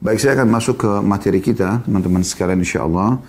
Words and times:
Baik, 0.00 0.16
saya 0.16 0.32
akan 0.32 0.48
masuk 0.48 0.80
ke 0.80 0.92
materi 1.04 1.44
kita, 1.44 1.84
teman-teman 1.84 2.24
sekalian 2.24 2.64
insya 2.64 2.88
Allah. 2.88 3.20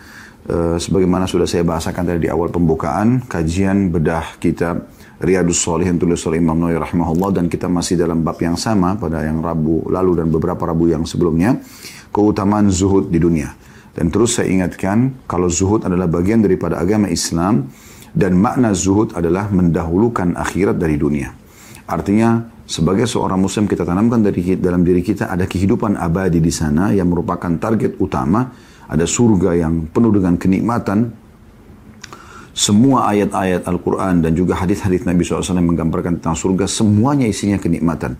E, 0.48 0.55
eh, 0.55 0.78
sebagaimana 0.79 1.28
sudah 1.28 1.44
saya 1.44 1.67
bahasakan 1.67 2.00
tadi 2.08 2.24
di 2.32 2.32
awal 2.32 2.47
pembukaan, 2.47 3.28
kajian 3.28 3.92
bedah 3.92 4.40
kita 4.40 4.79
Riyadus 5.19 5.59
yang 5.83 5.99
tulis 5.99 6.23
oleh 6.23 6.39
Imam 6.39 6.55
Nawawi 6.55 6.79
rahimahullah 6.79 7.29
dan 7.35 7.45
kita 7.51 7.67
masih 7.67 7.99
dalam 7.99 8.23
bab 8.23 8.39
yang 8.39 8.55
sama 8.55 8.95
pada 8.95 9.20
yang 9.21 9.43
Rabu 9.43 9.84
lalu 9.91 10.23
dan 10.23 10.27
beberapa 10.31 10.63
Rabu 10.65 10.88
yang 10.89 11.04
sebelumnya, 11.04 11.59
keutamaan 12.15 12.71
zuhud 12.71 13.11
di 13.11 13.19
dunia. 13.21 13.51
Dan 13.91 14.07
terus 14.07 14.39
saya 14.39 14.47
ingatkan, 14.47 15.27
kalau 15.27 15.51
zuhud 15.51 15.83
adalah 15.83 16.07
bagian 16.07 16.39
daripada 16.39 16.79
agama 16.79 17.11
Islam 17.11 17.67
dan 18.15 18.39
makna 18.39 18.71
zuhud 18.71 19.11
adalah 19.13 19.51
mendahulukan 19.51 20.39
akhirat 20.39 20.79
dari 20.79 20.95
dunia. 20.95 21.35
Artinya 21.88 22.45
sebagai 22.70 23.09
seorang 23.09 23.41
muslim 23.41 23.66
kita 23.66 23.88
tanamkan 23.88 24.21
dari 24.21 24.57
dalam 24.59 24.86
diri 24.86 25.02
kita 25.02 25.29
ada 25.32 25.50
kehidupan 25.50 25.97
abadi 25.97 26.38
di 26.38 26.54
sana 26.54 26.93
yang 26.93 27.09
merupakan 27.09 27.50
target 27.57 27.97
utama, 27.97 28.54
ada 28.86 29.05
surga 29.07 29.57
yang 29.65 29.89
penuh 29.89 30.11
dengan 30.14 30.36
kenikmatan. 30.38 31.18
Semua 32.52 33.08
ayat-ayat 33.16 33.64
Al-Quran 33.64 34.20
dan 34.28 34.36
juga 34.36 34.60
hadis-hadis 34.60 35.08
Nabi 35.08 35.24
SAW 35.24 35.55
yang 35.55 35.72
menggambarkan 35.72 36.20
tentang 36.20 36.36
surga, 36.36 36.68
semuanya 36.68 37.24
isinya 37.24 37.55
kenikmatan. 37.55 38.20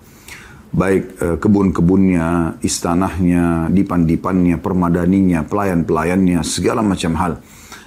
Baik 0.71 1.04
eh, 1.20 1.35
kebun-kebunnya, 1.35 2.55
istanahnya, 2.63 3.68
dipan-dipannya, 3.76 4.55
permadaninya, 4.55 5.43
pelayan-pelayannya, 5.43 6.48
segala 6.48 6.80
macam 6.80 7.12
hal. 7.20 7.34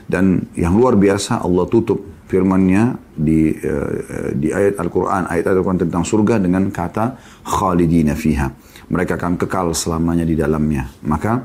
Dan 0.05 0.53
yang 0.53 0.77
luar 0.77 1.01
biasa 1.01 1.41
Allah 1.41 1.65
tutup 1.65 2.05
firmannya 2.29 2.97
di 3.13 3.53
eh, 3.53 4.33
di 4.33 4.49
ayat 4.51 4.81
Al-Qur'an, 4.81 5.29
ayat 5.29 5.53
Al-Qur'an 5.53 5.81
tentang 5.85 6.03
surga 6.05 6.41
dengan 6.41 6.69
kata 6.73 7.17
khalidina 7.45 8.17
fiha. 8.17 8.49
Mereka 8.91 9.17
akan 9.17 9.41
kekal 9.41 9.73
selamanya 9.77 10.29
di 10.29 10.37
dalamnya. 10.37 10.89
Maka 11.09 11.45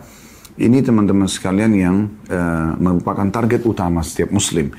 ini 0.60 0.84
teman-teman 0.84 1.28
sekalian 1.28 1.72
yang 1.76 1.96
eh, 2.28 2.70
merupakan 2.80 3.28
target 3.28 3.62
utama 3.68 4.04
setiap 4.04 4.32
muslim. 4.32 4.72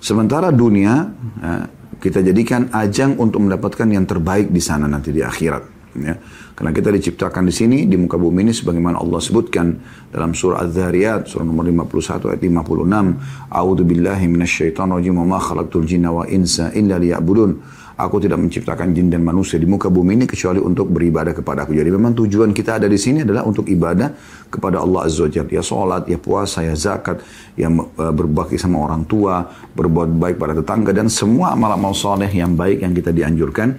Sementara 0.00 0.48
dunia 0.52 1.08
eh, 1.40 1.64
kita 1.98 2.22
jadikan 2.22 2.68
ajang 2.70 3.18
untuk 3.18 3.42
mendapatkan 3.42 3.88
yang 3.88 4.04
terbaik 4.06 4.48
di 4.54 4.60
sana 4.62 4.84
nanti 4.86 5.10
di 5.10 5.20
akhirat. 5.24 5.64
Ya. 5.98 6.14
Karena 6.58 6.74
kita 6.74 6.90
diciptakan 6.90 7.46
di 7.46 7.54
sini, 7.54 7.78
di 7.86 7.94
muka 7.94 8.18
bumi 8.18 8.42
ini 8.50 8.50
sebagaimana 8.50 8.98
Allah 8.98 9.22
sebutkan 9.22 9.78
dalam 10.10 10.34
surah 10.34 10.66
Az-Zariyat, 10.66 11.30
surah 11.30 11.46
nomor 11.46 11.62
51 11.62 12.34
ayat 12.34 12.42
56. 12.42 13.14
A'udhu 13.46 13.86
billahi 13.86 14.26
minasyaitan 14.26 14.90
rajim 14.90 15.14
wa 15.22 15.38
ma 15.38 15.38
khalaqtul 15.38 15.86
jinna 15.86 16.10
wa 16.10 16.26
insa 16.26 16.74
illa 16.74 16.98
liya'budun. 16.98 17.62
Aku 17.94 18.18
tidak 18.18 18.42
menciptakan 18.42 18.90
jin 18.90 19.06
dan 19.06 19.22
manusia 19.22 19.54
di 19.54 19.70
muka 19.70 19.86
bumi 19.86 20.18
ini 20.18 20.26
kecuali 20.26 20.58
untuk 20.58 20.90
beribadah 20.90 21.30
kepada 21.30 21.62
aku. 21.62 21.78
Jadi 21.78 21.90
memang 21.94 22.10
tujuan 22.18 22.50
kita 22.50 22.82
ada 22.82 22.90
di 22.90 22.98
sini 22.98 23.22
adalah 23.22 23.46
untuk 23.46 23.62
ibadah 23.70 24.10
kepada 24.50 24.82
Allah 24.82 25.06
Azza 25.06 25.30
wa 25.30 25.30
Jalla. 25.30 25.50
Ya 25.54 25.62
sholat, 25.62 26.02
ya 26.10 26.18
puasa, 26.18 26.66
ya 26.66 26.74
zakat, 26.74 27.22
ya 27.54 27.70
e, 27.70 28.04
berbakti 28.10 28.58
sama 28.58 28.82
orang 28.82 29.06
tua, 29.06 29.46
berbuat 29.78 30.10
baik 30.10 30.34
pada 30.42 30.58
tetangga, 30.58 30.90
dan 30.90 31.06
semua 31.06 31.54
amal-amal 31.54 31.94
soleh 31.94 32.30
yang 32.30 32.58
baik 32.58 32.82
yang 32.82 32.94
kita 32.98 33.14
dianjurkan 33.14 33.78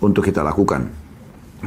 untuk 0.00 0.24
kita 0.24 0.40
lakukan. 0.40 1.03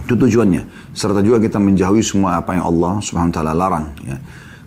Itu 0.05 0.13
tujuannya. 0.13 0.91
Serta 0.93 1.23
juga 1.25 1.41
kita 1.41 1.57
menjauhi 1.57 2.03
semua 2.05 2.37
apa 2.37 2.53
yang 2.57 2.65
Allah 2.69 2.93
subhanahu 3.01 3.31
wa 3.33 3.35
ta'ala 3.35 3.53
larang. 3.55 3.85
Ya. 4.05 4.17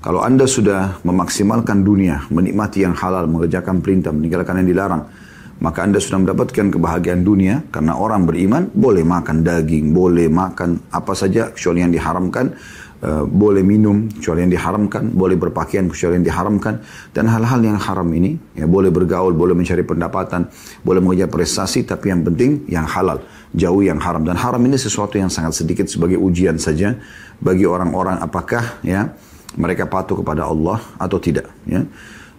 Kalau 0.01 0.25
anda 0.25 0.49
sudah 0.49 0.97
memaksimalkan 1.05 1.85
dunia, 1.85 2.25
menikmati 2.33 2.83
yang 2.89 2.97
halal, 2.97 3.29
mengerjakan 3.29 3.85
perintah, 3.85 4.09
meninggalkan 4.11 4.65
yang 4.65 4.69
dilarang, 4.73 5.03
maka 5.61 5.85
anda 5.85 6.01
sudah 6.01 6.25
mendapatkan 6.25 6.73
kebahagiaan 6.73 7.21
dunia 7.21 7.61
karena 7.69 8.01
orang 8.01 8.25
beriman 8.25 8.65
boleh 8.73 9.05
makan 9.05 9.45
daging, 9.45 9.93
boleh 9.93 10.33
makan 10.33 10.81
apa 10.89 11.13
saja 11.13 11.53
kecuali 11.53 11.85
yang 11.85 11.93
diharamkan, 11.93 12.57
uh, 13.05 13.29
boleh 13.29 13.61
minum 13.61 14.09
kecuali 14.09 14.49
yang 14.49 14.53
diharamkan, 14.57 15.13
boleh 15.13 15.37
berpakaian 15.37 15.85
kecuali 15.93 16.17
yang 16.25 16.27
diharamkan 16.33 16.81
dan 17.13 17.29
hal-hal 17.29 17.61
yang 17.61 17.77
haram 17.77 18.09
ini 18.17 18.41
ya 18.57 18.65
boleh 18.65 18.89
bergaul, 18.89 19.37
boleh 19.37 19.53
mencari 19.53 19.85
pendapatan, 19.85 20.49
boleh 20.81 21.05
mengejar 21.05 21.29
prestasi 21.29 21.85
tapi 21.85 22.09
yang 22.09 22.25
penting 22.25 22.65
yang 22.73 22.89
halal 22.89 23.21
jauh 23.55 23.83
yang 23.83 23.99
haram 23.99 24.23
dan 24.23 24.39
haram 24.39 24.63
ini 24.63 24.79
sesuatu 24.79 25.19
yang 25.19 25.31
sangat 25.31 25.63
sedikit 25.63 25.87
sebagai 25.91 26.17
ujian 26.19 26.55
saja 26.59 26.95
bagi 27.43 27.67
orang-orang 27.67 28.23
apakah 28.23 28.79
ya 28.87 29.11
mereka 29.59 29.91
patuh 29.91 30.23
kepada 30.23 30.47
Allah 30.47 30.79
atau 30.99 31.19
tidak 31.19 31.51
ya 31.67 31.83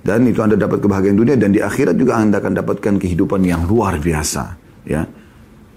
dan 0.02 0.24
itu 0.26 0.40
anda 0.42 0.56
dapat 0.56 0.80
kebahagiaan 0.82 1.18
dunia 1.20 1.36
dan 1.36 1.52
di 1.52 1.60
akhirat 1.60 2.00
juga 2.00 2.18
anda 2.18 2.40
akan 2.40 2.54
dapatkan 2.64 2.94
kehidupan 2.96 3.44
yang 3.44 3.68
luar 3.68 4.00
biasa 4.00 4.44
ya 4.88 5.04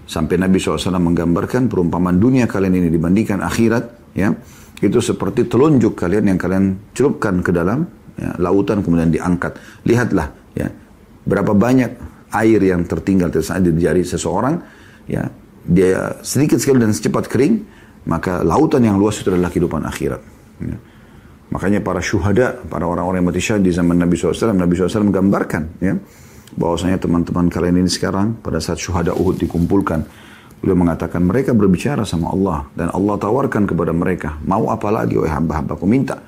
sampai 0.07 0.35
Nabi 0.39 0.57
SAW 0.61 1.01
menggambarkan 1.03 1.67
perumpamaan 1.67 2.15
dunia 2.15 2.47
kalian 2.47 2.79
ini 2.79 2.87
dibandingkan 2.95 3.43
akhirat 3.43 4.15
ya 4.15 4.31
itu 4.79 4.99
seperti 5.03 5.51
telunjuk 5.51 5.99
kalian 5.99 6.31
yang 6.31 6.39
kalian 6.39 6.79
celupkan 6.95 7.43
ke 7.43 7.51
dalam 7.51 7.83
ya, 8.15 8.39
lautan 8.39 8.79
kemudian 8.79 9.11
diangkat 9.11 9.59
lihatlah 9.83 10.31
ya 10.55 10.71
berapa 11.27 11.51
banyak 11.51 11.91
air 12.33 12.59
yang 12.63 12.83
tertinggal 12.87 13.31
di 13.33 13.39
jari 13.81 14.03
seseorang 14.05 14.55
ya 15.05 15.29
dia 15.65 16.19
sedikit 16.21 16.61
sekali 16.61 16.77
dan 16.81 16.93
secepat 16.93 17.25
kering, 17.25 17.65
maka 18.05 18.45
lautan 18.45 18.85
yang 18.85 19.01
luas 19.01 19.17
itu 19.21 19.33
adalah 19.33 19.49
kehidupan 19.49 19.81
akhirat. 19.81 20.21
Ya. 20.61 20.77
Makanya 21.49 21.81
para 21.81 22.01
syuhada, 22.05 22.57
para 22.69 22.85
orang-orang 22.85 23.21
yang 23.25 23.29
mati 23.33 23.41
syahid 23.41 23.63
di 23.65 23.73
zaman 23.73 23.97
Nabi 23.97 24.13
SAW, 24.17 24.53
Nabi 24.53 24.73
SAW 24.77 25.09
menggambarkan 25.09 25.61
ya, 25.81 25.93
bahwasanya 26.57 27.01
teman-teman 27.01 27.49
kalian 27.49 27.81
ini 27.85 27.89
sekarang 27.89 28.37
pada 28.41 28.57
saat 28.61 28.77
syuhada 28.81 29.13
Uhud 29.17 29.37
dikumpulkan, 29.41 30.05
beliau 30.61 30.77
mengatakan 30.77 31.21
mereka 31.25 31.53
berbicara 31.57 32.01
sama 32.05 32.29
Allah 32.33 32.65
dan 32.77 32.89
Allah 32.93 33.15
tawarkan 33.21 33.65
kepada 33.69 33.89
mereka, 33.93 34.37
mau 34.45 34.69
apa 34.73 34.89
lagi 34.93 35.17
wahai 35.17 35.33
hamba-hambaku 35.33 35.85
minta. 35.89 36.21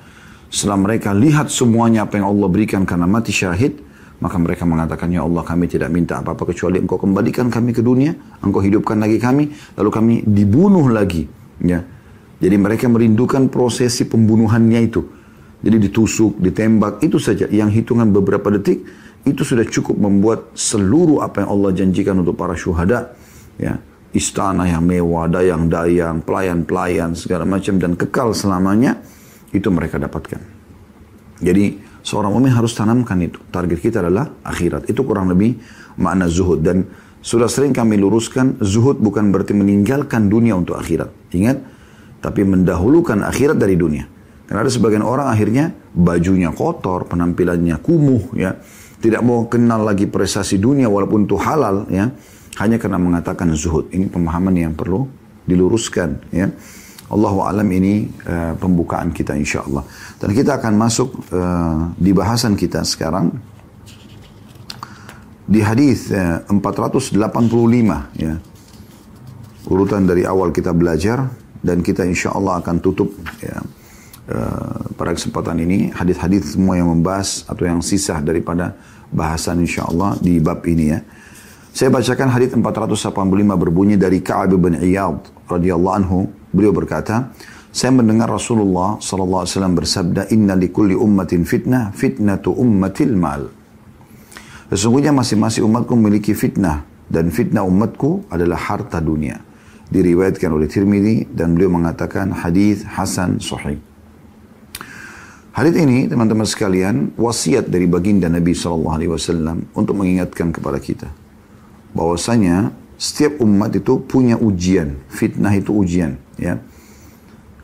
Setelah 0.50 0.80
mereka 0.82 1.12
lihat 1.14 1.46
semuanya 1.52 2.08
apa 2.10 2.16
yang 2.18 2.26
Allah 2.34 2.48
berikan 2.50 2.82
karena 2.88 3.04
mati 3.06 3.30
syahid, 3.34 3.78
maka 4.18 4.36
mereka 4.38 4.66
mengatakan, 4.66 5.06
Ya 5.14 5.22
Allah 5.22 5.46
kami 5.46 5.70
tidak 5.70 5.94
minta 5.94 6.18
apa-apa 6.18 6.50
kecuali 6.50 6.82
engkau 6.82 6.98
kembalikan 6.98 7.50
kami 7.54 7.70
ke 7.70 7.86
dunia, 7.86 8.10
engkau 8.42 8.58
hidupkan 8.58 8.98
lagi 8.98 9.22
kami, 9.22 9.54
lalu 9.78 9.90
kami 9.94 10.14
dibunuh 10.26 10.90
lagi. 10.90 11.22
Ya. 11.62 11.86
Jadi 12.42 12.54
mereka 12.58 12.90
merindukan 12.90 13.46
prosesi 13.50 14.06
pembunuhannya 14.10 14.80
itu. 14.82 15.02
Jadi 15.62 15.76
ditusuk, 15.90 16.38
ditembak, 16.42 17.02
itu 17.06 17.18
saja. 17.22 17.46
Yang 17.50 17.82
hitungan 17.82 18.10
beberapa 18.10 18.50
detik, 18.50 18.82
itu 19.26 19.42
sudah 19.42 19.66
cukup 19.66 19.94
membuat 19.98 20.40
seluruh 20.54 21.22
apa 21.22 21.42
yang 21.46 21.50
Allah 21.58 21.70
janjikan 21.78 22.14
untuk 22.22 22.34
para 22.38 22.54
syuhada. 22.58 23.14
Ya, 23.58 23.78
istana 24.14 24.70
yang 24.70 24.86
mewah, 24.86 25.26
dayang-dayang, 25.30 26.22
pelayan-pelayan, 26.26 27.14
segala 27.18 27.42
macam. 27.46 27.74
Dan 27.78 27.94
kekal 27.98 28.34
selamanya, 28.38 29.02
itu 29.50 29.66
mereka 29.74 29.98
dapatkan. 29.98 30.38
Jadi 31.42 31.87
Seorang 32.02 32.30
mukmin 32.34 32.54
harus 32.54 32.72
tanamkan 32.78 33.18
itu. 33.22 33.38
Target 33.50 33.78
kita 33.82 33.96
adalah 34.04 34.30
akhirat. 34.46 34.86
Itu 34.90 35.02
kurang 35.02 35.30
lebih 35.30 35.58
makna 35.98 36.30
zuhud. 36.30 36.62
Dan 36.62 36.86
sudah 37.18 37.50
sering 37.50 37.74
kami 37.74 37.98
luruskan, 37.98 38.56
zuhud 38.62 38.98
bukan 39.02 39.34
berarti 39.34 39.52
meninggalkan 39.56 40.30
dunia 40.30 40.54
untuk 40.54 40.78
akhirat. 40.78 41.10
Ingat, 41.34 41.58
tapi 42.22 42.46
mendahulukan 42.46 43.18
akhirat 43.26 43.58
dari 43.58 43.74
dunia. 43.74 44.06
Karena 44.48 44.64
ada 44.64 44.72
sebagian 44.72 45.04
orang 45.04 45.28
akhirnya 45.28 45.74
bajunya 45.92 46.54
kotor, 46.54 47.04
penampilannya 47.10 47.76
kumuh, 47.84 48.24
ya. 48.38 48.56
Tidak 48.98 49.22
mau 49.22 49.46
kenal 49.46 49.86
lagi 49.86 50.10
prestasi 50.10 50.58
dunia 50.58 50.88
walaupun 50.90 51.26
itu 51.28 51.36
halal, 51.38 51.84
ya. 51.92 52.08
Hanya 52.62 52.78
karena 52.80 52.96
mengatakan 52.98 53.50
zuhud. 53.54 53.90
Ini 53.92 54.08
pemahaman 54.10 54.54
yang 54.54 54.72
perlu 54.74 55.04
diluruskan, 55.46 56.16
ya. 56.32 56.48
Allahu 57.08 57.40
alam 57.40 57.68
ini 57.72 58.04
uh, 58.28 58.52
pembukaan 58.60 59.08
kita 59.16 59.32
insya 59.32 59.64
Allah. 59.64 59.80
Dan 60.20 60.36
kita 60.36 60.60
akan 60.60 60.74
masuk 60.76 61.08
uh, 61.32 61.88
di 61.96 62.12
bahasan 62.12 62.52
kita 62.52 62.84
sekarang 62.84 63.32
di 65.48 65.64
hadis 65.64 66.12
eh, 66.12 66.44
uh, 66.44 66.60
485 66.60 67.16
ya. 68.20 68.34
Urutan 69.72 70.04
dari 70.08 70.24
awal 70.28 70.48
kita 70.52 70.72
belajar 70.76 71.24
dan 71.64 71.80
kita 71.84 72.00
insya 72.04 72.32
Allah 72.36 72.56
akan 72.60 72.76
tutup 72.84 73.08
ya, 73.40 73.56
uh, 74.32 74.78
pada 74.96 75.12
kesempatan 75.16 75.60
ini 75.64 75.88
hadis-hadis 75.92 76.56
semua 76.60 76.76
yang 76.80 76.88
membahas 76.92 77.44
atau 77.48 77.64
yang 77.68 77.80
sisa 77.84 78.16
daripada 78.24 78.76
bahasan 79.12 79.60
insya 79.64 79.84
Allah 79.88 80.12
di 80.20 80.36
bab 80.44 80.60
ini 80.68 80.86
ya. 80.92 81.00
Saya 81.72 81.88
bacakan 81.92 82.32
hadis 82.36 82.48
485 82.56 83.08
berbunyi 83.56 83.96
dari 84.00 84.20
Ka'ab 84.24 84.52
bin 84.60 84.76
Iyad 84.80 85.20
radhiyallahu 85.48 85.96
anhu 86.00 86.24
Beliau 86.52 86.72
berkata, 86.72 87.28
saya 87.68 87.92
mendengar 87.92 88.32
Rasulullah 88.32 88.96
sallallahu 88.98 89.42
alaihi 89.44 89.52
wasallam 89.56 89.74
bersabda, 89.76 90.22
"Inna 90.32 90.56
kulli 90.72 90.96
ummatin 90.96 91.44
fitnah, 91.44 91.92
fitnah 91.92 92.40
tu 92.40 92.56
ummatil 92.56 93.12
mal." 93.12 93.52
Sesungguhnya 94.72 95.12
masing-masing 95.12 95.64
umatku 95.64 95.92
memiliki 95.96 96.32
fitnah 96.32 96.84
dan 97.08 97.28
fitnah 97.28 97.64
umatku 97.64 98.28
adalah 98.32 98.56
harta 98.56 99.00
dunia. 99.00 99.44
Diriwayatkan 99.88 100.48
oleh 100.52 100.68
Tirmidzi 100.68 101.32
dan 101.32 101.56
beliau 101.56 101.72
mengatakan 101.72 102.32
hadis 102.32 102.84
hasan 102.84 103.40
sahih. 103.40 103.80
Hadis 105.56 105.74
ini 105.80 106.04
teman-teman 106.06 106.44
sekalian 106.44 107.16
wasiat 107.16 107.72
dari 107.72 107.88
baginda 107.88 108.28
Nabi 108.28 108.52
saw 108.52 108.76
Alaihi 108.76 109.08
Wasallam 109.08 109.64
untuk 109.74 109.96
mengingatkan 109.96 110.52
kepada 110.52 110.76
kita 110.76 111.08
bahwasanya 111.96 112.68
setiap 113.00 113.40
umat 113.40 113.72
itu 113.72 113.96
punya 114.04 114.36
ujian, 114.36 115.00
fitnah 115.08 115.50
itu 115.56 115.72
ujian 115.72 116.20
ya 116.38 116.54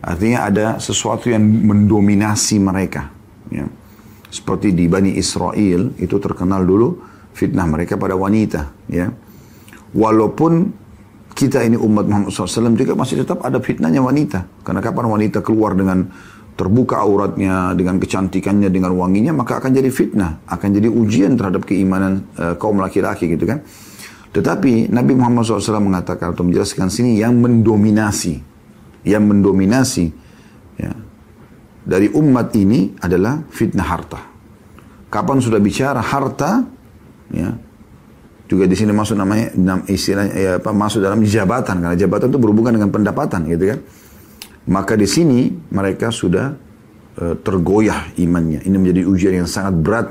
artinya 0.04 0.38
ada 0.50 0.66
sesuatu 0.82 1.30
yang 1.32 1.40
mendominasi 1.40 2.60
mereka 2.60 3.08
ya 3.48 3.64
seperti 4.28 4.74
di 4.74 4.90
Bani 4.90 5.14
Israel 5.14 5.94
itu 5.96 6.16
terkenal 6.18 6.66
dulu 6.66 6.98
fitnah 7.32 7.64
mereka 7.70 7.94
pada 7.96 8.18
wanita 8.18 8.68
ya 8.90 9.08
walaupun 9.94 10.82
kita 11.34 11.62
ini 11.66 11.74
umat 11.78 12.04
Muhammad 12.06 12.30
SAW 12.30 12.74
juga 12.78 12.94
masih 12.98 13.22
tetap 13.22 13.42
ada 13.46 13.58
fitnahnya 13.62 14.02
wanita 14.02 14.44
karena 14.66 14.78
kapan 14.82 15.06
wanita 15.08 15.38
keluar 15.42 15.74
dengan 15.78 16.06
terbuka 16.54 17.02
auratnya 17.02 17.74
dengan 17.74 17.98
kecantikannya 17.98 18.70
dengan 18.70 18.94
wanginya 18.94 19.34
maka 19.34 19.58
akan 19.58 19.74
jadi 19.74 19.90
fitnah 19.90 20.46
akan 20.46 20.68
jadi 20.70 20.86
ujian 20.86 21.34
terhadap 21.34 21.66
keimanan 21.66 22.22
e, 22.38 22.54
kaum 22.62 22.78
laki-laki 22.78 23.26
gitu 23.26 23.42
kan 23.50 23.66
tetapi 24.30 24.94
Nabi 24.94 25.18
Muhammad 25.18 25.42
SAW 25.42 25.82
mengatakan 25.82 26.38
atau 26.38 26.46
menjelaskan 26.46 26.86
sini 26.94 27.18
yang 27.18 27.34
mendominasi 27.42 28.38
yang 29.04 29.28
mendominasi 29.28 30.10
ya, 30.80 30.92
dari 31.84 32.08
umat 32.10 32.48
ini 32.56 32.96
adalah 33.04 33.44
fitnah 33.52 33.84
harta. 33.86 34.20
Kapan 35.12 35.38
sudah 35.38 35.60
bicara 35.62 36.00
harta, 36.02 36.64
ya, 37.30 37.54
juga 38.50 38.64
di 38.66 38.74
sini 38.74 38.90
masuk 38.90 39.14
namanya 39.14 39.52
istilah 39.86 40.24
ya 40.32 40.50
apa 40.58 40.74
masuk 40.74 41.04
dalam 41.04 41.22
jabatan 41.22 41.78
karena 41.84 41.94
jabatan 41.96 42.32
itu 42.34 42.40
berhubungan 42.40 42.74
dengan 42.76 42.92
pendapatan 42.92 43.48
gitu 43.48 43.72
kan 43.72 43.80
maka 44.68 44.92
di 45.00 45.08
sini 45.08 45.48
mereka 45.72 46.12
sudah 46.12 46.52
uh, 47.24 47.34
tergoyah 47.40 48.12
imannya 48.20 48.60
ini 48.68 48.76
menjadi 48.76 49.00
ujian 49.08 49.34
yang 49.44 49.48
sangat 49.48 49.80
berat 49.80 50.08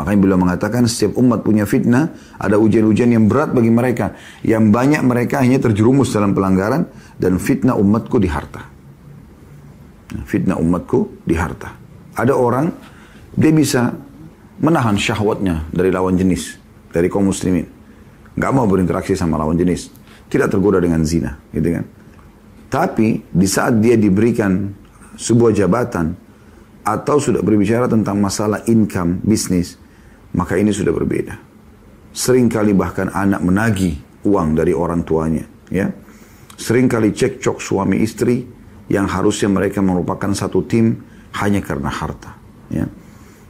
Makanya 0.00 0.16
beliau 0.24 0.38
mengatakan 0.40 0.88
setiap 0.88 1.20
umat 1.20 1.44
punya 1.44 1.68
fitnah, 1.68 2.08
ada 2.40 2.56
ujian-ujian 2.56 3.12
yang 3.12 3.28
berat 3.28 3.52
bagi 3.52 3.68
mereka. 3.68 4.16
Yang 4.40 4.72
banyak 4.72 5.04
mereka 5.04 5.44
hanya 5.44 5.60
terjerumus 5.60 6.16
dalam 6.16 6.32
pelanggaran 6.32 6.88
dan 7.20 7.36
fitnah 7.36 7.76
umatku 7.76 8.16
di 8.16 8.24
harta. 8.24 8.64
Fitnah 10.24 10.56
umatku 10.56 11.20
di 11.28 11.36
harta. 11.36 11.76
Ada 12.16 12.32
orang, 12.32 12.72
dia 13.36 13.52
bisa 13.52 13.92
menahan 14.64 14.96
syahwatnya 14.96 15.68
dari 15.68 15.92
lawan 15.92 16.16
jenis, 16.16 16.56
dari 16.88 17.12
kaum 17.12 17.28
muslimin. 17.28 17.68
Gak 18.40 18.52
mau 18.56 18.64
berinteraksi 18.64 19.12
sama 19.12 19.36
lawan 19.36 19.60
jenis. 19.60 19.92
Tidak 20.32 20.48
tergoda 20.48 20.80
dengan 20.80 21.04
zina, 21.04 21.36
gitu 21.52 21.76
kan. 21.76 21.84
Tapi 22.72 23.20
di 23.28 23.44
saat 23.44 23.76
dia 23.84 24.00
diberikan 24.00 24.64
sebuah 25.20 25.52
jabatan 25.52 26.16
atau 26.88 27.20
sudah 27.20 27.44
berbicara 27.44 27.84
tentang 27.84 28.16
masalah 28.16 28.64
income, 28.64 29.20
bisnis, 29.20 29.74
maka 30.36 30.58
ini 30.58 30.70
sudah 30.70 30.92
berbeda. 30.94 31.34
Seringkali 32.10 32.74
bahkan 32.74 33.10
anak 33.10 33.40
menagih 33.42 33.94
uang 34.26 34.58
dari 34.58 34.74
orang 34.74 35.06
tuanya, 35.06 35.46
ya. 35.70 35.90
Seringkali 36.60 37.16
cekcok 37.16 37.56
suami 37.56 38.04
istri 38.04 38.44
yang 38.92 39.08
harusnya 39.08 39.48
mereka 39.48 39.80
merupakan 39.80 40.28
satu 40.36 40.60
tim 40.68 41.00
hanya 41.40 41.62
karena 41.64 41.88
harta, 41.88 42.34
ya. 42.68 42.84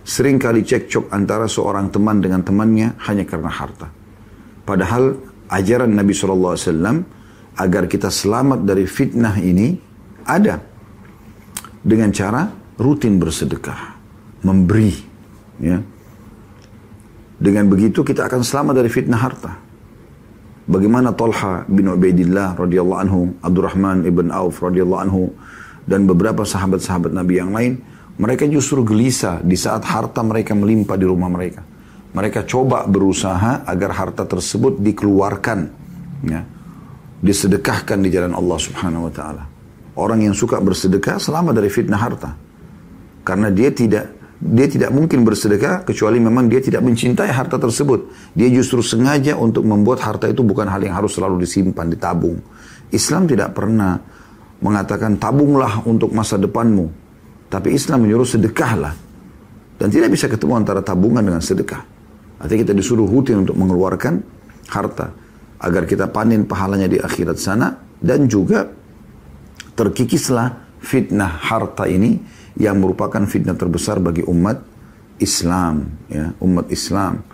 Seringkali 0.04 0.62
cekcok 0.64 1.08
antara 1.12 1.48
seorang 1.48 1.88
teman 1.92 2.20
dengan 2.22 2.40
temannya 2.44 2.96
hanya 3.08 3.24
karena 3.28 3.50
harta. 3.50 3.88
Padahal 4.64 5.18
ajaran 5.52 5.92
Nabi 5.92 6.12
SAW 6.16 6.68
agar 7.60 7.84
kita 7.90 8.08
selamat 8.08 8.64
dari 8.64 8.86
fitnah 8.88 9.36
ini 9.40 9.76
ada 10.24 10.60
dengan 11.82 12.10
cara 12.14 12.44
rutin 12.80 13.16
bersedekah, 13.18 13.96
memberi, 14.44 14.92
ya 15.60 15.78
dengan 17.40 17.72
begitu 17.72 18.04
kita 18.04 18.28
akan 18.28 18.44
selamat 18.44 18.74
dari 18.84 18.92
fitnah 18.92 19.16
harta. 19.16 19.56
Bagaimana 20.68 21.16
Tolha 21.16 21.64
bin 21.72 21.88
Ubaidillah 21.88 22.52
radhiyallahu 22.60 23.00
anhu, 23.00 23.32
Abdurrahman 23.40 24.04
ibn 24.04 24.28
Auf 24.28 24.60
radhiyallahu 24.60 25.00
anhu, 25.08 25.32
dan 25.88 26.04
beberapa 26.04 26.44
sahabat-sahabat 26.44 27.16
Nabi 27.16 27.34
yang 27.40 27.56
lain, 27.56 27.80
mereka 28.20 28.44
justru 28.44 28.84
gelisah 28.84 29.40
di 29.40 29.56
saat 29.56 29.88
harta 29.88 30.20
mereka 30.20 30.52
melimpah 30.52 31.00
di 31.00 31.08
rumah 31.08 31.32
mereka. 31.32 31.64
Mereka 32.12 32.44
coba 32.44 32.84
berusaha 32.84 33.64
agar 33.64 33.90
harta 33.96 34.28
tersebut 34.28 34.76
dikeluarkan, 34.76 35.58
ya, 36.28 36.44
disedekahkan 37.24 38.04
di 38.04 38.12
jalan 38.12 38.36
Allah 38.36 38.58
Subhanahu 38.60 39.08
wa 39.08 39.12
taala. 39.16 39.44
Orang 39.96 40.20
yang 40.20 40.36
suka 40.36 40.60
bersedekah 40.60 41.16
selamat 41.16 41.56
dari 41.56 41.72
fitnah 41.72 41.96
harta. 41.96 42.36
Karena 43.24 43.48
dia 43.48 43.72
tidak 43.72 44.19
dia 44.40 44.64
tidak 44.72 44.88
mungkin 44.96 45.20
bersedekah 45.20 45.84
kecuali 45.84 46.16
memang 46.16 46.48
dia 46.48 46.64
tidak 46.64 46.80
mencintai 46.80 47.28
harta 47.28 47.60
tersebut. 47.60 48.08
Dia 48.32 48.48
justru 48.48 48.80
sengaja 48.80 49.36
untuk 49.36 49.68
membuat 49.68 50.00
harta 50.00 50.32
itu 50.32 50.40
bukan 50.40 50.64
hal 50.64 50.80
yang 50.80 50.96
harus 50.96 51.12
selalu 51.20 51.44
disimpan, 51.44 51.84
ditabung. 51.92 52.40
Islam 52.88 53.28
tidak 53.28 53.52
pernah 53.52 54.00
mengatakan 54.64 55.20
tabunglah 55.20 55.84
untuk 55.84 56.16
masa 56.16 56.40
depanmu. 56.40 56.88
Tapi 57.52 57.76
Islam 57.76 58.08
menyuruh 58.08 58.24
sedekahlah. 58.24 58.96
Dan 59.76 59.92
tidak 59.92 60.08
bisa 60.16 60.24
ketemu 60.24 60.56
antara 60.56 60.80
tabungan 60.80 61.20
dengan 61.20 61.44
sedekah. 61.44 61.84
Artinya 62.40 62.64
kita 62.64 62.72
disuruh 62.72 63.04
rutin 63.04 63.44
untuk 63.44 63.60
mengeluarkan 63.60 64.24
harta. 64.72 65.12
Agar 65.60 65.84
kita 65.84 66.08
panen 66.08 66.48
pahalanya 66.48 66.88
di 66.88 66.96
akhirat 66.96 67.36
sana. 67.36 67.76
Dan 68.00 68.24
juga 68.32 68.64
terkikislah 69.76 70.80
fitnah 70.80 71.28
harta 71.28 71.84
ini 71.84 72.16
yang 72.60 72.76
merupakan 72.76 73.24
fitnah 73.24 73.56
terbesar 73.56 73.96
bagi 74.04 74.20
umat 74.28 74.60
Islam, 75.16 75.88
ya, 76.12 76.36
umat 76.44 76.68
Islam. 76.68 77.24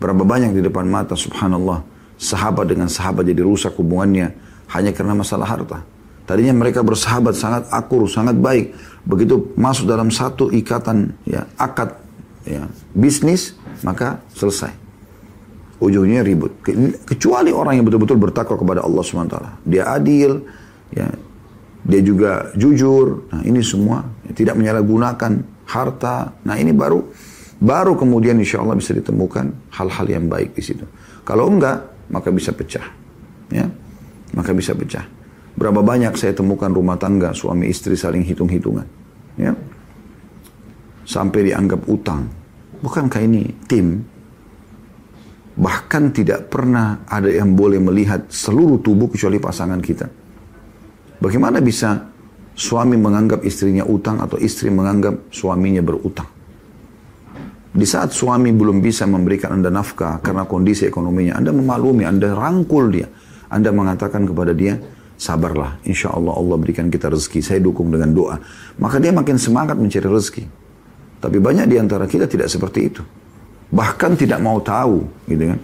Berapa 0.00 0.24
banyak 0.24 0.56
di 0.56 0.64
depan 0.64 0.88
mata 0.88 1.12
subhanallah 1.12 1.84
sahabat 2.16 2.72
dengan 2.72 2.88
sahabat 2.88 3.28
jadi 3.28 3.44
rusak 3.44 3.76
hubungannya 3.76 4.32
hanya 4.72 4.96
karena 4.96 5.12
masalah 5.12 5.44
harta. 5.44 5.84
Tadinya 6.24 6.56
mereka 6.56 6.80
bersahabat 6.80 7.36
sangat 7.36 7.62
akur, 7.68 8.08
sangat 8.08 8.40
baik. 8.40 8.72
Begitu 9.04 9.52
masuk 9.60 9.84
dalam 9.84 10.08
satu 10.08 10.48
ikatan 10.48 11.12
ya, 11.28 11.44
akad 11.60 12.00
ya, 12.48 12.64
bisnis, 12.96 13.52
maka 13.84 14.24
selesai. 14.32 14.72
Ujungnya 15.80 16.24
ribut. 16.24 16.52
Kecuali 17.04 17.52
orang 17.52 17.80
yang 17.80 17.84
betul-betul 17.84 18.16
bertakwa 18.20 18.56
kepada 18.60 18.80
Allah 18.84 19.00
SWT. 19.02 19.34
Dia 19.64 19.88
adil, 19.96 20.44
ya, 20.94 21.08
dia 21.90 22.00
juga 22.06 22.32
jujur. 22.54 23.26
Nah, 23.34 23.42
ini 23.42 23.58
semua 23.66 24.06
tidak 24.30 24.54
menyalahgunakan 24.54 25.66
harta. 25.66 26.38
Nah, 26.46 26.54
ini 26.54 26.70
baru 26.70 27.02
baru 27.58 27.98
kemudian 27.98 28.38
insya 28.40 28.62
Allah 28.62 28.78
bisa 28.78 28.94
ditemukan 28.94 29.74
hal-hal 29.74 30.06
yang 30.06 30.30
baik 30.30 30.54
di 30.54 30.62
situ. 30.62 30.86
Kalau 31.26 31.50
enggak, 31.50 32.08
maka 32.14 32.30
bisa 32.30 32.54
pecah. 32.54 32.86
Ya, 33.50 33.66
maka 34.32 34.54
bisa 34.54 34.72
pecah. 34.78 35.02
Berapa 35.58 35.82
banyak 35.82 36.14
saya 36.14 36.30
temukan 36.32 36.70
rumah 36.70 36.94
tangga 36.94 37.34
suami 37.34 37.66
istri 37.68 37.98
saling 37.98 38.22
hitung-hitungan. 38.22 38.86
Ya. 39.34 39.52
Sampai 41.10 41.50
dianggap 41.50 41.90
utang. 41.90 42.30
Bukankah 42.86 43.20
ini 43.26 43.50
tim? 43.66 43.98
Bahkan 45.60 46.14
tidak 46.14 46.48
pernah 46.54 47.02
ada 47.04 47.26
yang 47.28 47.58
boleh 47.58 47.82
melihat 47.82 48.30
seluruh 48.30 48.78
tubuh 48.80 49.10
kecuali 49.10 49.36
pasangan 49.42 49.82
kita. 49.82 50.06
Bagaimana 51.20 51.60
bisa 51.60 52.00
suami 52.56 52.96
menganggap 52.96 53.44
istrinya 53.44 53.84
utang 53.84 54.24
atau 54.24 54.40
istri 54.40 54.72
menganggap 54.72 55.28
suaminya 55.28 55.84
berutang? 55.84 56.24
Di 57.76 57.84
saat 57.84 58.16
suami 58.16 58.56
belum 58.56 58.80
bisa 58.80 59.04
memberikan 59.04 59.52
Anda 59.52 59.68
nafkah 59.68 60.16
karena 60.24 60.48
kondisi 60.48 60.88
ekonominya, 60.88 61.36
Anda 61.36 61.52
memaklumi, 61.52 62.08
Anda 62.08 62.32
rangkul 62.32 62.84
dia. 62.88 63.06
Anda 63.52 63.68
mengatakan 63.68 64.24
kepada 64.24 64.56
dia, 64.56 64.80
sabarlah, 65.20 65.76
insya 65.84 66.08
Allah 66.16 66.32
Allah 66.40 66.56
berikan 66.56 66.88
kita 66.88 67.12
rezeki, 67.12 67.40
saya 67.44 67.58
dukung 67.60 67.92
dengan 67.92 68.16
doa. 68.16 68.40
Maka 68.80 68.96
dia 68.96 69.12
makin 69.12 69.36
semangat 69.36 69.76
mencari 69.76 70.08
rezeki. 70.08 70.44
Tapi 71.20 71.36
banyak 71.36 71.68
di 71.68 71.76
antara 71.76 72.08
kita 72.08 72.24
tidak 72.32 72.48
seperti 72.48 72.80
itu. 72.96 73.02
Bahkan 73.68 74.16
tidak 74.16 74.40
mau 74.40 74.56
tahu, 74.64 75.04
gitu 75.28 75.52
kan 75.52 75.60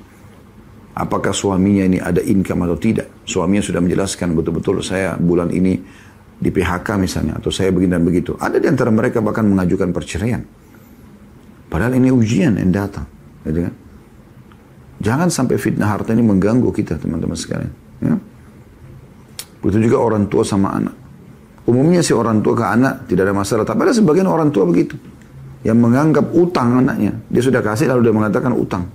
apakah 0.96 1.36
suaminya 1.36 1.84
ini 1.84 1.98
ada 2.00 2.24
income 2.24 2.64
atau 2.64 2.76
tidak. 2.80 3.06
Suaminya 3.28 3.60
sudah 3.60 3.80
menjelaskan 3.84 4.32
betul-betul 4.32 4.80
saya 4.80 5.12
bulan 5.20 5.52
ini 5.52 5.76
di 6.40 6.48
PHK 6.52 6.88
misalnya 7.00 7.36
atau 7.40 7.52
saya 7.52 7.68
begini 7.70 7.96
dan 7.96 8.02
begitu. 8.04 8.32
Ada 8.40 8.56
di 8.56 8.66
antara 8.66 8.88
mereka 8.88 9.20
bahkan 9.20 9.44
mengajukan 9.44 9.92
perceraian. 9.92 10.40
Padahal 11.68 12.00
ini 12.00 12.08
ujian 12.08 12.56
yang 12.56 12.72
datang. 12.72 13.04
Gitu 13.44 13.60
kan? 13.68 13.74
Jangan 14.96 15.28
sampai 15.28 15.60
fitnah 15.60 15.92
harta 15.92 16.16
ini 16.16 16.24
mengganggu 16.24 16.72
kita 16.72 16.96
teman-teman 16.96 17.36
sekalian. 17.36 17.68
Ya? 18.00 18.16
Begitu 19.60 19.92
juga 19.92 19.98
orang 20.00 20.24
tua 20.32 20.40
sama 20.48 20.72
anak. 20.72 20.96
Umumnya 21.68 22.00
sih 22.00 22.14
orang 22.16 22.40
tua 22.40 22.54
ke 22.56 22.64
anak 22.64 23.04
tidak 23.10 23.28
ada 23.28 23.34
masalah. 23.36 23.64
Tapi 23.68 23.80
ada 23.84 23.92
sebagian 23.92 24.24
orang 24.30 24.48
tua 24.48 24.64
begitu. 24.64 24.96
Yang 25.66 25.78
menganggap 25.82 26.24
utang 26.32 26.78
anaknya. 26.80 27.12
Dia 27.28 27.42
sudah 27.44 27.60
kasih 27.60 27.90
lalu 27.92 28.08
dia 28.08 28.14
mengatakan 28.16 28.54
utang. 28.56 28.86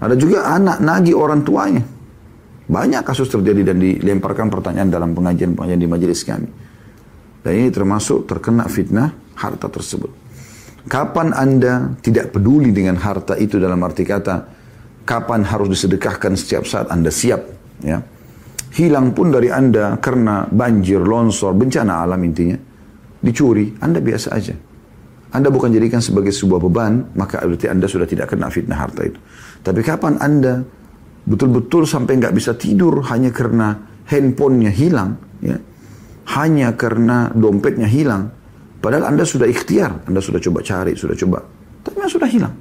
Ada 0.00 0.16
juga 0.16 0.48
anak 0.48 0.80
nagi 0.80 1.12
orang 1.12 1.44
tuanya. 1.44 1.84
Banyak 2.70 3.02
kasus 3.04 3.28
terjadi 3.28 3.72
dan 3.72 3.76
dilemparkan 3.82 4.48
pertanyaan 4.48 4.88
dalam 4.88 5.12
pengajian-pengajian 5.12 5.80
di 5.84 5.88
majelis 5.90 6.24
kami. 6.24 6.48
Dan 7.44 7.52
ini 7.52 7.68
termasuk 7.68 8.24
terkena 8.24 8.64
fitnah 8.64 9.12
harta 9.36 9.68
tersebut. 9.68 10.08
Kapan 10.88 11.36
Anda 11.36 11.92
tidak 12.00 12.32
peduli 12.32 12.72
dengan 12.72 12.96
harta 12.96 13.36
itu 13.36 13.60
dalam 13.60 13.76
arti 13.84 14.08
kata, 14.08 14.36
kapan 15.04 15.44
harus 15.44 15.68
disedekahkan 15.76 16.32
setiap 16.34 16.64
saat 16.64 16.88
Anda 16.88 17.12
siap. 17.12 17.42
ya 17.84 18.00
Hilang 18.72 19.12
pun 19.12 19.28
dari 19.34 19.52
Anda 19.52 20.00
karena 20.00 20.48
banjir, 20.48 21.04
longsor, 21.04 21.52
bencana 21.52 22.08
alam 22.08 22.20
intinya. 22.24 22.56
Dicuri, 23.20 23.76
Anda 23.84 24.00
biasa 24.00 24.28
aja. 24.32 24.56
Anda 25.30 25.46
bukan 25.52 25.70
jadikan 25.70 26.00
sebagai 26.00 26.32
sebuah 26.32 26.58
beban, 26.62 27.12
maka 27.14 27.42
berarti 27.44 27.66
Anda 27.68 27.84
sudah 27.84 28.08
tidak 28.08 28.30
kena 28.32 28.48
fitnah 28.48 28.78
harta 28.80 29.02
itu. 29.04 29.20
Tapi 29.60 29.80
kapan 29.84 30.16
Anda 30.20 30.64
betul-betul 31.28 31.84
sampai 31.84 32.16
nggak 32.16 32.32
bisa 32.32 32.56
tidur 32.56 33.04
hanya 33.12 33.28
karena 33.28 33.76
handphonenya 34.08 34.72
hilang, 34.72 35.20
ya, 35.44 35.60
hanya 36.36 36.72
karena 36.72 37.28
dompetnya 37.36 37.86
hilang, 37.86 38.32
padahal 38.80 39.12
Anda 39.12 39.24
sudah 39.28 39.44
ikhtiar, 39.44 40.08
Anda 40.08 40.24
sudah 40.24 40.40
coba 40.40 40.64
cari, 40.64 40.96
sudah 40.96 41.14
coba, 41.14 41.38
tapi 41.84 41.96
sudah 42.08 42.28
hilang. 42.30 42.54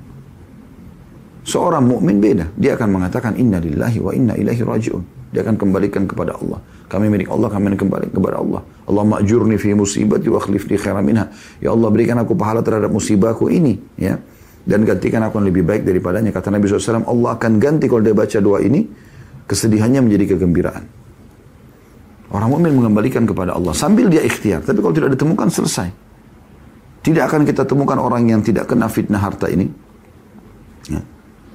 Seorang 1.50 1.88
mukmin 1.88 2.22
beda, 2.22 2.52
dia 2.62 2.78
akan 2.78 3.00
mengatakan 3.02 3.34
inna 3.34 3.58
lillahi 3.58 3.98
wa 3.98 4.12
inna 4.14 4.34
ilaihi 4.38 4.62
rajiun. 4.62 5.02
Dia 5.34 5.42
akan 5.46 5.58
kembalikan 5.62 6.06
kepada 6.06 6.38
Allah. 6.38 6.62
Kami 6.90 7.10
milik 7.10 7.26
Allah, 7.30 7.50
kami 7.50 7.74
kembali 7.74 8.14
kepada 8.14 8.38
Allah. 8.42 8.62
Allah 8.86 9.04
ma'jurni 9.08 9.58
fi 9.58 9.74
musibati 9.74 10.26
wa 10.30 10.38
khlifni 10.42 10.74
khairan 10.78 11.02
minha. 11.06 11.26
Ya 11.58 11.74
Allah 11.74 11.90
berikan 11.90 12.18
aku 12.22 12.34
pahala 12.38 12.62
terhadap 12.62 12.94
musibahku 12.94 13.50
ini, 13.50 13.78
ya 13.98 14.22
dan 14.68 14.84
gantikan 14.84 15.24
aku 15.24 15.40
yang 15.40 15.48
lebih 15.54 15.64
baik 15.64 15.84
daripadanya. 15.88 16.32
Kata 16.34 16.52
Nabi 16.52 16.68
SAW, 16.68 17.06
Allah 17.08 17.30
akan 17.38 17.52
ganti 17.62 17.86
kalau 17.88 18.04
dia 18.04 18.16
baca 18.16 18.38
doa 18.44 18.60
ini, 18.60 18.88
kesedihannya 19.48 20.00
menjadi 20.04 20.36
kegembiraan. 20.36 20.84
Orang 22.30 22.50
mukmin 22.54 22.76
mengembalikan 22.76 23.26
kepada 23.26 23.56
Allah 23.58 23.74
sambil 23.74 24.06
dia 24.12 24.22
ikhtiar. 24.22 24.62
Tapi 24.62 24.78
kalau 24.84 24.94
tidak 24.94 25.16
ditemukan, 25.18 25.48
selesai. 25.50 25.90
Tidak 27.00 27.24
akan 27.26 27.48
kita 27.48 27.64
temukan 27.66 27.98
orang 27.98 28.28
yang 28.28 28.42
tidak 28.44 28.68
kena 28.70 28.92
fitnah 28.92 29.18
harta 29.18 29.48
ini. 29.50 29.66
Ya. 30.94 31.02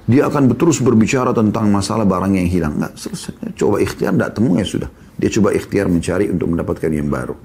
Dia 0.05 0.21
akan 0.29 0.51
terus 0.57 0.81
berbicara 0.83 1.31
tentang 1.31 1.69
masalah 1.71 2.03
barang 2.03 2.33
yang 2.35 2.49
hilang. 2.49 2.73
Enggak, 2.81 2.97
selesai. 2.99 3.55
Coba 3.55 3.79
ikhtiar, 3.79 4.11
tidak 4.17 4.31
temunya 4.35 4.65
sudah. 4.67 4.89
Dia 5.15 5.29
coba 5.31 5.55
ikhtiar 5.55 5.87
mencari 5.87 6.25
untuk 6.27 6.51
mendapatkan 6.51 6.91
yang 6.91 7.07
baru. 7.07 7.37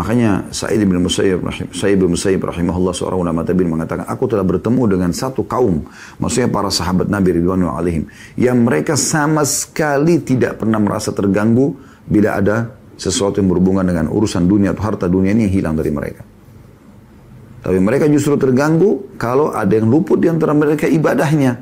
Makanya 0.00 0.48
Sa'id 0.48 0.80
bin 0.80 0.96
Musayyib, 0.96 1.44
Sa'id 1.76 2.00
bin 2.00 2.16
Musayyib 2.16 2.40
rahimahullah 2.48 2.96
seorang 2.96 3.20
ulama 3.20 3.44
tabi'in 3.44 3.68
mengatakan, 3.68 4.08
aku 4.08 4.24
telah 4.32 4.40
bertemu 4.48 4.96
dengan 4.96 5.12
satu 5.12 5.44
kaum, 5.44 5.84
maksudnya 6.16 6.48
para 6.48 6.72
sahabat 6.72 7.12
Nabi 7.12 7.36
wa 7.44 7.76
alaihim, 7.76 8.08
yang 8.40 8.64
mereka 8.64 8.96
sama 8.96 9.44
sekali 9.44 10.24
tidak 10.24 10.64
pernah 10.64 10.80
merasa 10.80 11.12
terganggu 11.12 11.76
bila 12.08 12.40
ada 12.40 12.72
sesuatu 12.96 13.44
yang 13.44 13.52
berhubungan 13.52 13.84
dengan 13.84 14.08
urusan 14.08 14.48
dunia 14.48 14.72
atau 14.72 14.88
harta 14.88 15.04
dunia 15.04 15.36
ini 15.36 15.52
yang 15.52 15.52
hilang 15.52 15.74
dari 15.76 15.92
mereka. 15.92 16.24
Tapi 17.60 17.76
mereka 17.76 18.08
justru 18.08 18.40
terganggu 18.40 19.20
kalau 19.20 19.52
ada 19.52 19.68
yang 19.76 19.84
luput 19.84 20.16
di 20.16 20.32
antara 20.32 20.56
mereka 20.56 20.88
ibadahnya. 20.88 21.60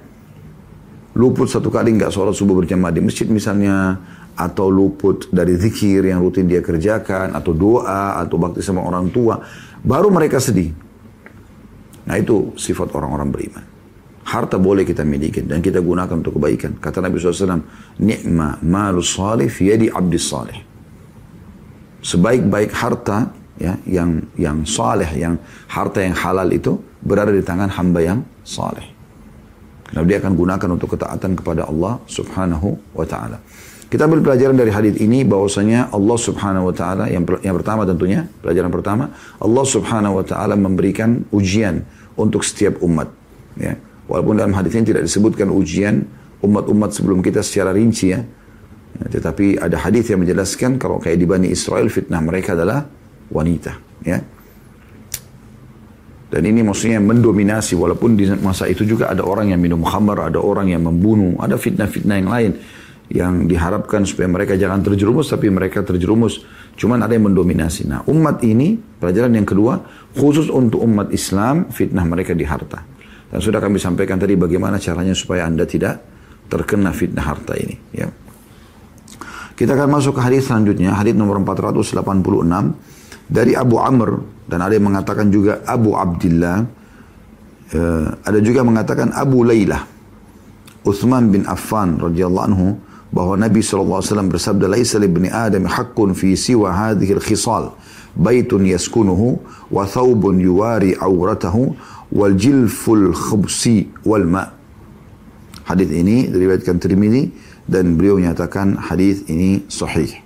Luput 1.19 1.51
satu 1.51 1.75
kali 1.75 1.91
nggak 1.99 2.15
sholat 2.15 2.31
subuh 2.39 2.55
berjamaah 2.63 2.95
di 2.95 3.03
masjid 3.03 3.27
misalnya, 3.27 3.99
atau 4.39 4.71
luput 4.71 5.27
dari 5.35 5.59
zikir 5.59 6.07
yang 6.07 6.23
rutin 6.23 6.47
dia 6.47 6.63
kerjakan, 6.63 7.35
atau 7.35 7.51
doa, 7.51 8.23
atau 8.23 8.39
bakti 8.39 8.63
sama 8.63 8.87
orang 8.87 9.11
tua, 9.11 9.43
baru 9.83 10.15
mereka 10.15 10.39
sedih. 10.39 10.71
Nah 12.07 12.15
itu 12.15 12.55
sifat 12.55 12.89
orang-orang 12.95 13.29
beriman. 13.35 13.65
Harta 14.29 14.61
boleh 14.61 14.87
kita 14.87 15.03
miliki 15.03 15.43
dan 15.43 15.59
kita 15.59 15.83
gunakan 15.83 16.13
untuk 16.23 16.39
kebaikan. 16.39 16.79
Kata 16.79 17.03
Nabi 17.03 17.19
SAW, 17.19 17.59
Ni'ma 17.99 18.63
malu 18.63 19.03
salih 19.03 19.51
fiyadi 19.51 19.91
abdi 19.91 20.17
salih. 20.21 20.57
Sebaik-baik 21.99 22.71
harta 22.71 23.33
ya, 23.59 23.75
yang 23.91 24.23
yang 24.39 24.63
saleh, 24.63 25.09
yang 25.19 25.35
harta 25.67 25.99
yang 26.05 26.15
halal 26.15 26.47
itu 26.55 26.79
berada 27.03 27.35
di 27.35 27.43
tangan 27.43 27.75
hamba 27.75 28.01
yang 28.07 28.21
saleh. 28.47 28.95
nabi 29.89 30.13
dia 30.13 30.21
akan 30.21 30.37
gunakan 30.37 30.69
untuk 30.77 30.89
ketaatan 31.01 31.33
kepada 31.33 31.65
Allah 31.67 31.97
Subhanahu 32.13 32.77
wa 32.93 33.07
taala. 33.09 33.41
Kita 33.89 34.05
ambil 34.05 34.21
pelajaran 34.21 34.53
dari 34.53 34.69
hadis 34.69 35.01
ini 35.01 35.25
bahwasanya 35.25 35.89
Allah 35.97 36.19
Subhanahu 36.21 36.69
wa 36.69 36.75
taala 36.77 37.09
yang 37.09 37.25
yang 37.41 37.57
pertama 37.57 37.89
tentunya, 37.89 38.21
pelajaran 38.45 38.69
pertama, 38.69 39.09
Allah 39.41 39.65
Subhanahu 39.65 40.21
wa 40.21 40.25
taala 40.29 40.61
memberikan 40.61 41.25
ujian 41.33 41.89
untuk 42.21 42.45
setiap 42.45 42.85
umat, 42.85 43.09
ya. 43.57 43.81
Walaupun 44.13 44.41
dalam 44.45 44.53
hadis 44.53 44.77
ini 44.77 44.93
tidak 44.93 45.09
disebutkan 45.09 45.49
ujian 45.53 46.05
umat-umat 46.45 46.91
sebelum 46.97 47.21
kita 47.25 47.41
secara 47.45 47.77
rinci 47.77 48.13
ya. 48.17 48.25
ya 49.01 49.05
tetapi 49.09 49.61
ada 49.61 49.77
hadis 49.85 50.09
yang 50.09 50.25
menjelaskan 50.25 50.77
kalau 50.81 50.97
kayak 50.97 51.21
di 51.21 51.27
Bani 51.29 51.49
Israel 51.53 51.89
fitnah 51.93 52.21
mereka 52.21 52.53
adalah 52.53 52.85
wanita, 53.33 53.73
ya. 54.05 54.21
Dan 56.29 56.45
ini 56.45 56.61
maksudnya 56.61 57.01
mendominasi 57.01 57.73
walaupun 57.73 58.21
di 58.21 58.29
masa 58.45 58.69
itu 58.69 58.85
juga 58.85 59.09
ada 59.09 59.25
orang 59.25 59.57
yang 59.57 59.57
minum 59.65 59.81
khamar, 59.81 60.29
ada 60.29 60.37
orang 60.45 60.69
yang 60.69 60.85
membunuh, 60.85 61.41
ada 61.41 61.57
fitnah-fitnah 61.57 62.21
yang 62.21 62.29
lain 62.29 62.53
yang 63.09 63.49
diharapkan 63.49 64.05
supaya 64.05 64.29
mereka 64.29 64.53
jangan 64.55 64.85
terjerumus 64.85 65.33
tapi 65.33 65.49
mereka 65.49 65.81
terjerumus 65.81 66.45
cuman 66.77 67.01
ada 67.09 67.17
yang 67.17 67.33
mendominasi 67.33 67.89
nah 67.89 68.05
umat 68.05 68.45
ini 68.45 68.77
pelajaran 69.01 69.33
yang 69.33 69.49
kedua 69.49 69.81
khusus 70.13 70.53
untuk 70.53 70.85
umat 70.85 71.09
Islam 71.09 71.73
fitnah 71.73 72.05
mereka 72.05 72.37
di 72.37 72.45
harta 72.45 72.85
dan 73.33 73.39
sudah 73.41 73.65
kami 73.65 73.81
sampaikan 73.81 74.21
tadi 74.21 74.37
bagaimana 74.37 74.77
caranya 74.77 75.17
supaya 75.17 75.49
anda 75.49 75.65
tidak 75.65 76.05
terkena 76.53 76.93
fitnah 76.93 77.25
harta 77.25 77.57
ini 77.57 77.77
ya 77.97 78.09
kita 79.57 79.73
akan 79.75 79.89
masuk 79.99 80.21
ke 80.21 80.23
hadis 80.29 80.45
selanjutnya 80.45 80.93
hadis 80.93 81.17
nomor 81.17 81.41
486 81.41 81.97
dari 83.25 83.57
Abu 83.57 83.81
Amr 83.81 84.21
dan 84.45 84.61
ada 84.61 84.77
yang 84.77 84.85
mengatakan 84.93 85.33
juga 85.33 85.65
Abu 85.65 85.97
Abdullah 85.97 86.61
eh, 87.73 88.09
ada 88.21 88.39
juga 88.45 88.61
mengatakan 88.69 89.17
Abu 89.17 89.49
Layla 89.49 89.81
Uthman 90.85 91.33
bin 91.33 91.49
Affan 91.49 91.97
radhiyallahu 91.99 92.47
anhu 92.53 92.69
bahwa 93.09 93.41
Nabi 93.41 93.65
SAW 93.65 94.05
bersabda 94.29 94.69
laisa 94.69 95.01
ibni 95.01 95.33
adam 95.33 95.65
haqqun 95.65 96.13
fi 96.13 96.37
siwa 96.37 96.73
hadhil 96.77 97.21
khisal 97.25 97.73
baitun 98.13 98.69
yaskunuhu 98.69 99.41
wa 99.73 99.83
thawbun 99.89 100.37
yuwari 100.43 100.93
auratahu 100.97 101.73
wal 102.13 102.37
jilful 102.37 103.13
khubsi 103.17 103.89
wal 104.05 104.29
ma 104.29 104.45
hadis 105.69 105.89
ini 105.93 106.29
diriwayatkan 106.29 106.77
Tirmidzi 106.81 107.33
dan 107.65 107.97
beliau 107.97 108.21
menyatakan 108.21 108.77
hadis 108.77 109.25
ini 109.33 109.65
sahih 109.73 110.21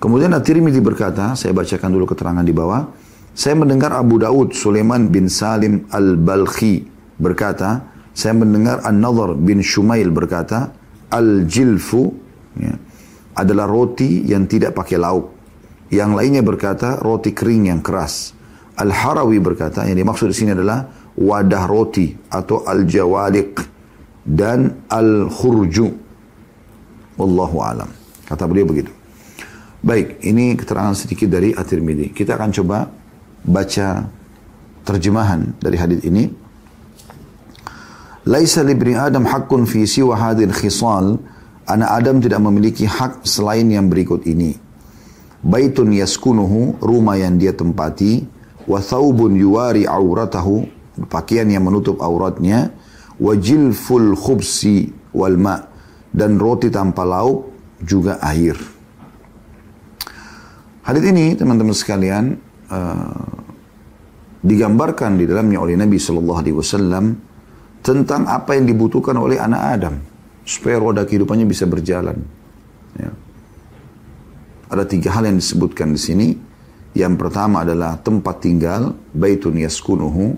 kemudian 0.00 0.32
At-Tirmidzi 0.32 0.80
berkata 0.80 1.36
saya 1.36 1.52
bacakan 1.52 1.88
dulu 1.92 2.04
keterangan 2.08 2.44
di 2.44 2.52
bawah 2.52 2.88
saya 3.36 3.56
mendengar 3.60 3.92
Abu 3.92 4.16
Daud 4.20 4.56
Sulaiman 4.56 5.12
bin 5.12 5.28
Salim 5.28 5.84
Al-Balkhi 5.92 6.84
berkata 7.20 7.92
saya 8.16 8.32
mendengar 8.36 8.80
An-Nadhr 8.86 9.36
bin 9.40 9.60
Shumail 9.64 10.08
berkata 10.12 10.72
al-jilfu 11.14 12.02
ya, 12.58 12.74
adalah 13.38 13.70
roti 13.70 14.26
yang 14.26 14.50
tidak 14.50 14.74
pakai 14.74 14.98
lauk. 14.98 15.26
Yang 15.94 16.10
lainnya 16.18 16.42
berkata 16.42 16.98
roti 16.98 17.30
kering 17.30 17.70
yang 17.70 17.78
keras. 17.80 18.34
Al-Harawi 18.74 19.38
berkata 19.38 19.86
yang 19.86 19.94
dimaksud 20.02 20.34
di 20.34 20.36
sini 20.36 20.50
adalah 20.50 20.82
wadah 21.14 21.64
roti 21.70 22.10
atau 22.26 22.66
al-jawaliq 22.66 23.54
dan 24.26 24.82
al-khurju. 24.90 25.86
Wallahu 27.14 27.56
alam. 27.62 27.90
Kata 28.26 28.42
beliau 28.50 28.66
begitu. 28.66 28.90
Baik, 29.84 30.18
ini 30.24 30.56
keterangan 30.58 30.96
sedikit 30.96 31.28
dari 31.30 31.52
At-Tirmidzi. 31.52 32.16
Kita 32.16 32.34
akan 32.40 32.50
coba 32.56 32.88
baca 33.44 33.88
terjemahan 34.82 35.54
dari 35.60 35.76
hadis 35.76 36.00
ini. 36.08 36.43
Laisa 38.24 38.64
libni 38.64 38.96
Adam 38.96 39.28
hakun 39.28 39.68
fi 39.68 39.84
siwa 39.84 40.16
hadir 40.16 40.48
khisal. 40.48 41.20
Anak 41.68 41.90
Adam 41.92 42.16
tidak 42.24 42.40
memiliki 42.44 42.88
hak 42.88 43.20
selain 43.24 43.68
yang 43.68 43.88
berikut 43.92 44.24
ini. 44.24 44.56
Baitun 45.44 45.92
yaskunuhu, 45.92 46.80
rumah 46.80 47.20
yang 47.20 47.36
dia 47.36 47.52
tempati. 47.52 48.24
Wa 48.64 48.80
thawbun 48.80 49.36
yuwari 49.36 49.84
auratahu, 49.84 50.64
pakaian 51.12 51.44
yang 51.52 51.68
menutup 51.68 52.00
auratnya. 52.00 52.72
Wa 53.20 53.36
jilful 53.36 54.16
khubsi 54.16 54.88
wal 55.12 55.36
ma' 55.36 55.60
dan 56.16 56.40
roti 56.40 56.72
tanpa 56.72 57.04
lauk 57.04 57.52
juga 57.84 58.16
air. 58.24 58.56
Hadis 60.84 61.04
ini 61.12 61.36
teman-teman 61.36 61.76
sekalian 61.76 62.40
uh, 62.72 63.28
digambarkan 64.40 65.20
di 65.20 65.24
dalamnya 65.28 65.60
oleh 65.60 65.76
Nabi 65.80 65.96
Shallallahu 65.96 66.40
Alaihi 66.44 66.56
Wasallam 66.56 67.04
tentang 67.84 68.24
apa 68.24 68.56
yang 68.56 68.64
dibutuhkan 68.64 69.12
oleh 69.20 69.36
anak 69.36 69.60
Adam 69.76 69.94
supaya 70.48 70.80
roda 70.80 71.04
kehidupannya 71.04 71.44
bisa 71.44 71.68
berjalan. 71.68 72.16
Ya. 72.96 73.12
Ada 74.72 74.88
tiga 74.88 75.12
hal 75.12 75.28
yang 75.28 75.36
disebutkan 75.36 75.92
di 75.92 76.00
sini. 76.00 76.28
Yang 76.96 77.14
pertama 77.20 77.60
adalah 77.68 78.00
tempat 78.00 78.40
tinggal, 78.40 78.96
baitun 79.12 79.60
yaskunuhu. 79.60 80.32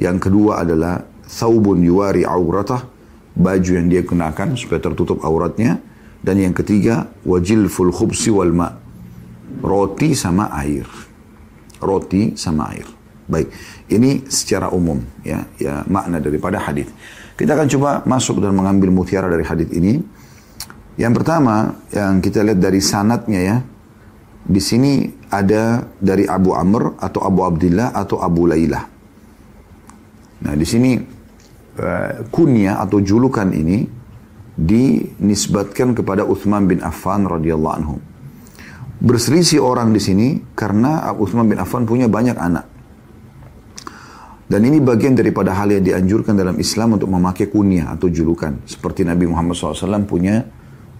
Yang 0.00 0.16
kedua 0.30 0.64
adalah 0.64 1.04
thawbun 1.28 1.84
yuari 1.84 2.24
auratah, 2.24 2.88
baju 3.36 3.70
yang 3.76 3.86
dia 3.92 4.00
kenakan 4.00 4.56
supaya 4.56 4.80
tertutup 4.80 5.20
auratnya. 5.20 5.76
Dan 6.24 6.40
yang 6.40 6.56
ketiga, 6.56 7.12
wajil 7.28 7.68
khubsi 7.68 8.32
wal 8.32 8.54
ma. 8.56 8.72
Roti 9.60 10.16
sama 10.16 10.48
air. 10.64 10.86
Roti 11.84 12.34
sama 12.40 12.72
air. 12.74 12.88
Baik, 13.28 13.52
ini 13.92 14.24
secara 14.32 14.72
umum 14.72 14.96
ya, 15.20 15.44
ya 15.60 15.84
makna 15.84 16.16
daripada 16.16 16.56
hadis. 16.64 16.88
Kita 17.36 17.52
akan 17.52 17.68
coba 17.68 17.90
masuk 18.08 18.40
dan 18.40 18.56
mengambil 18.56 18.88
mutiara 18.88 19.28
dari 19.28 19.44
hadis 19.44 19.68
ini. 19.76 20.00
Yang 20.96 21.12
pertama 21.22 21.76
yang 21.92 22.24
kita 22.24 22.40
lihat 22.42 22.58
dari 22.58 22.80
sanatnya 22.80 23.40
ya. 23.44 23.56
Di 24.48 24.64
sini 24.64 25.04
ada 25.28 25.84
dari 26.00 26.24
Abu 26.24 26.56
Amr 26.56 26.96
atau 26.96 27.20
Abu 27.20 27.44
Abdullah 27.44 27.92
atau 27.92 28.16
Abu 28.16 28.48
Lailah. 28.48 28.80
Nah, 30.48 30.54
di 30.56 30.64
sini 30.64 30.96
eh, 31.76 32.24
kunya 32.32 32.80
atau 32.80 32.96
julukan 33.04 33.52
ini 33.52 33.84
dinisbatkan 34.56 35.92
kepada 35.92 36.24
Uthman 36.24 36.64
bin 36.64 36.80
Affan 36.80 37.28
radhiyallahu 37.28 37.76
anhu. 37.76 38.00
Berselisih 39.04 39.60
orang 39.60 39.92
di 39.92 40.00
sini 40.00 40.40
karena 40.56 41.04
Uthman 41.12 41.44
bin 41.44 41.60
Affan 41.60 41.84
punya 41.84 42.08
banyak 42.08 42.34
anak. 42.40 42.77
Dan 44.48 44.64
ini 44.64 44.80
bagian 44.80 45.12
daripada 45.12 45.52
hal 45.52 45.68
yang 45.76 45.84
dianjurkan 45.84 46.32
dalam 46.32 46.56
Islam 46.56 46.96
untuk 46.96 47.12
memakai 47.12 47.52
kunyah 47.52 47.92
atau 47.92 48.08
julukan. 48.08 48.56
Seperti 48.64 49.04
Nabi 49.04 49.28
Muhammad 49.28 49.52
SAW 49.52 50.08
punya 50.08 50.40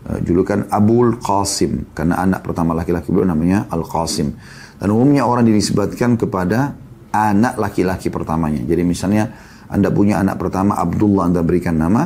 uh, 0.05 0.21
julukan 0.21 0.69
Abul 0.69 1.17
Qasim. 1.17 1.88
Karena 1.97 2.21
anak 2.28 2.45
pertama 2.45 2.76
laki-laki 2.76 3.09
beliau 3.09 3.25
namanya 3.33 3.64
Al-Qasim. 3.73 4.37
Dan 4.76 4.88
umumnya 4.93 5.25
orang 5.25 5.49
dinisbatkan 5.49 6.21
kepada 6.21 6.76
anak 7.09 7.57
laki-laki 7.57 8.12
pertamanya. 8.12 8.61
Jadi 8.69 8.85
misalnya 8.85 9.33
Anda 9.73 9.88
punya 9.97 10.21
anak 10.21 10.37
pertama 10.37 10.76
Abdullah 10.76 11.33
Anda 11.33 11.40
berikan 11.40 11.81
nama. 11.81 12.05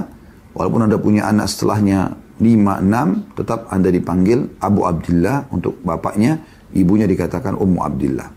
Walaupun 0.55 0.87
Anda 0.87 0.99
punya 1.03 1.27
anak 1.27 1.51
setelahnya 1.51 2.15
5, 2.39 2.39
6 2.39 3.35
tetap 3.43 3.67
Anda 3.67 3.91
dipanggil 3.91 4.47
Abu 4.63 4.87
Abdullah 4.87 5.51
untuk 5.51 5.83
bapaknya. 5.83 6.39
Ibunya 6.71 7.11
dikatakan 7.11 7.59
Ummu 7.59 7.83
Abdullah. 7.83 8.31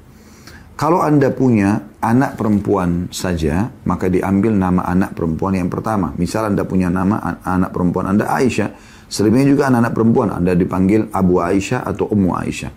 Kalau 0.75 0.99
Anda 0.99 1.31
punya 1.31 1.87
anak 2.03 2.35
perempuan 2.35 3.07
saja, 3.07 3.71
maka 3.87 4.11
diambil 4.11 4.51
nama 4.51 4.83
anak 4.83 5.15
perempuan 5.15 5.55
yang 5.55 5.71
pertama. 5.71 6.11
Misal 6.19 6.51
Anda 6.51 6.67
punya 6.67 6.91
nama 6.91 7.39
anak 7.47 7.71
perempuan 7.71 8.11
Anda 8.11 8.27
Aisyah, 8.27 8.75
seringnya 9.07 9.47
juga 9.55 9.71
anak-anak 9.71 9.93
perempuan 9.95 10.29
Anda 10.35 10.51
dipanggil 10.51 11.07
Abu 11.15 11.39
Aisyah 11.39 11.87
atau 11.87 12.11
Ummu 12.11 12.31
Aisyah. 12.35 12.71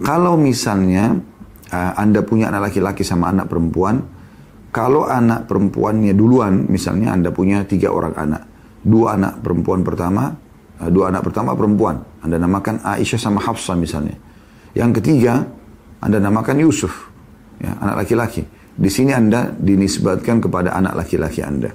Kalau 0.00 0.40
misalnya 0.40 1.12
uh, 1.76 1.92
Anda 2.00 2.24
punya 2.24 2.48
anak 2.48 2.72
laki-laki 2.72 3.04
sama 3.04 3.28
anak 3.28 3.52
perempuan, 3.52 4.00
kalau 4.72 5.04
anak 5.04 5.44
perempuannya 5.44 6.16
duluan, 6.16 6.64
misalnya 6.72 7.12
Anda 7.12 7.36
punya 7.36 7.68
tiga 7.68 7.92
orang 7.92 8.16
anak, 8.16 8.42
dua 8.80 9.12
anak 9.20 9.44
perempuan 9.44 9.84
pertama, 9.84 10.32
uh, 10.80 10.88
dua 10.88 11.12
anak 11.12 11.20
pertama 11.28 11.52
perempuan, 11.52 12.00
Anda 12.24 12.40
namakan 12.40 12.80
Aisyah 12.80 13.20
sama 13.20 13.44
Hafsah 13.44 13.76
misalnya. 13.76 14.16
Yang 14.72 15.04
ketiga, 15.04 15.44
Anda 16.00 16.16
namakan 16.16 16.64
Yusuf 16.64 17.12
ya, 17.62 17.70
anak 17.80 18.04
laki-laki. 18.06 18.42
Di 18.76 18.92
sini 18.92 19.12
Anda 19.16 19.48
dinisbatkan 19.56 20.40
kepada 20.44 20.76
anak 20.76 20.92
laki-laki 21.04 21.40
Anda. 21.40 21.72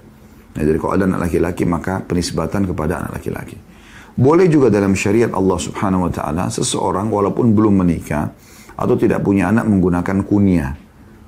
Nah, 0.52 0.62
jadi 0.62 0.78
kalau 0.78 0.94
ada 1.00 1.06
anak 1.10 1.22
laki-laki 1.32 1.64
maka 1.66 2.04
penisbatan 2.06 2.70
kepada 2.70 3.02
anak 3.02 3.22
laki-laki. 3.22 3.58
Boleh 4.20 4.52
juga 4.52 4.68
dalam 4.68 4.92
syariat 4.94 5.32
Allah 5.32 5.58
Subhanahu 5.58 6.12
wa 6.12 6.12
taala 6.12 6.46
seseorang 6.52 7.08
walaupun 7.08 7.56
belum 7.56 7.82
menikah 7.82 8.36
atau 8.76 8.96
tidak 9.00 9.24
punya 9.24 9.50
anak 9.50 9.66
menggunakan 9.66 10.18
kunyah. 10.28 10.72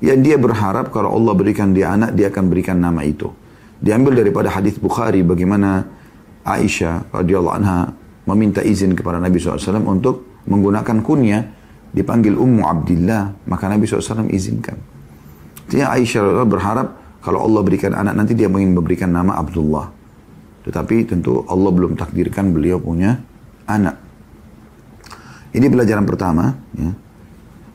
Yang 0.04 0.20
dia 0.20 0.38
berharap 0.38 0.92
kalau 0.92 1.16
Allah 1.16 1.32
berikan 1.32 1.72
dia 1.72 1.96
anak 1.96 2.12
dia 2.14 2.28
akan 2.28 2.44
berikan 2.52 2.76
nama 2.78 3.00
itu. 3.08 3.32
Diambil 3.80 4.20
daripada 4.20 4.52
hadis 4.52 4.76
Bukhari 4.76 5.24
bagaimana 5.24 5.88
Aisyah 6.44 7.08
radhiyallahu 7.16 7.56
anha 7.56 7.88
meminta 8.28 8.60
izin 8.60 8.92
kepada 9.00 9.16
Nabi 9.16 9.40
SAW 9.40 9.80
untuk 9.88 10.44
menggunakan 10.44 11.00
kunyah 11.00 11.42
dipanggil 11.94 12.34
Ummu 12.36 12.66
Abdillah, 12.66 13.32
maka 13.46 13.70
Nabi 13.70 13.86
SAW 13.86 14.28
izinkan. 14.34 14.76
Dia 15.70 15.94
Aisyah 15.94 16.44
berharap 16.50 17.22
kalau 17.22 17.46
Allah 17.46 17.62
berikan 17.64 17.94
anak 17.96 18.18
nanti 18.18 18.34
dia 18.36 18.52
ingin 18.52 18.74
memberikan 18.76 19.14
nama 19.14 19.38
Abdullah. 19.40 19.88
Tetapi 20.66 21.08
tentu 21.08 21.46
Allah 21.48 21.72
belum 21.72 21.94
takdirkan 21.96 22.52
beliau 22.52 22.82
punya 22.82 23.22
anak. 23.70 23.96
Ini 25.54 25.66
pelajaran 25.70 26.04
pertama. 26.04 26.50
Ya. 26.76 26.92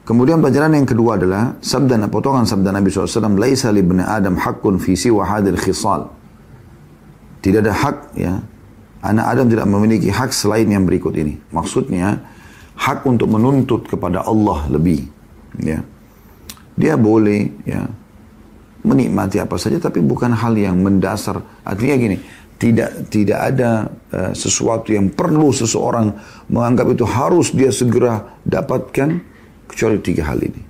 Kemudian 0.03 0.41
pelajaran 0.41 0.73
yang 0.73 0.89
kedua 0.89 1.21
adalah 1.21 1.61
sabda 1.61 1.97
potongan 2.11 2.45
sabda 2.49 2.75
Nabi 2.75 2.89
SAW, 2.91 3.39
"Laisa 3.39 3.71
li 3.71 3.85
Adam 4.03 4.37
hakun 4.41 4.81
fi 4.83 4.97
siwa 4.99 5.23
hadil 5.25 5.57
khisal." 5.57 6.11
Tidak 7.39 7.61
ada 7.63 7.73
hak 7.77 8.19
ya. 8.19 8.35
Anak 8.99 9.27
Adam 9.31 9.47
tidak 9.47 9.69
memiliki 9.71 10.11
hak 10.11 10.35
selain 10.35 10.67
yang 10.67 10.83
berikut 10.83 11.15
ini. 11.15 11.39
Maksudnya, 11.55 12.19
hak 12.79 13.03
untuk 13.05 13.27
menuntut 13.29 13.85
kepada 13.91 14.23
Allah 14.23 14.71
lebih. 14.71 15.03
Ya. 15.59 15.83
Dia 16.79 16.95
boleh 16.95 17.51
ya 17.67 17.83
menikmati 18.87 19.43
apa 19.43 19.59
saja 19.59 19.83
tapi 19.83 19.99
bukan 19.99 20.31
hal 20.31 20.55
yang 20.55 20.79
mendasar. 20.79 21.43
Artinya 21.67 21.95
gini, 21.99 22.17
tidak 22.63 23.11
tidak 23.11 23.39
ada 23.55 23.71
uh, 24.15 24.31
sesuatu 24.33 24.95
yang 24.95 25.11
perlu 25.11 25.51
seseorang 25.51 26.15
menganggap 26.47 26.87
itu 26.95 27.03
harus 27.05 27.51
dia 27.51 27.75
segera 27.75 28.39
dapatkan 28.47 29.09
kecuali 29.67 29.97
tiga 29.99 30.31
hal 30.31 30.39
ini. 30.39 30.63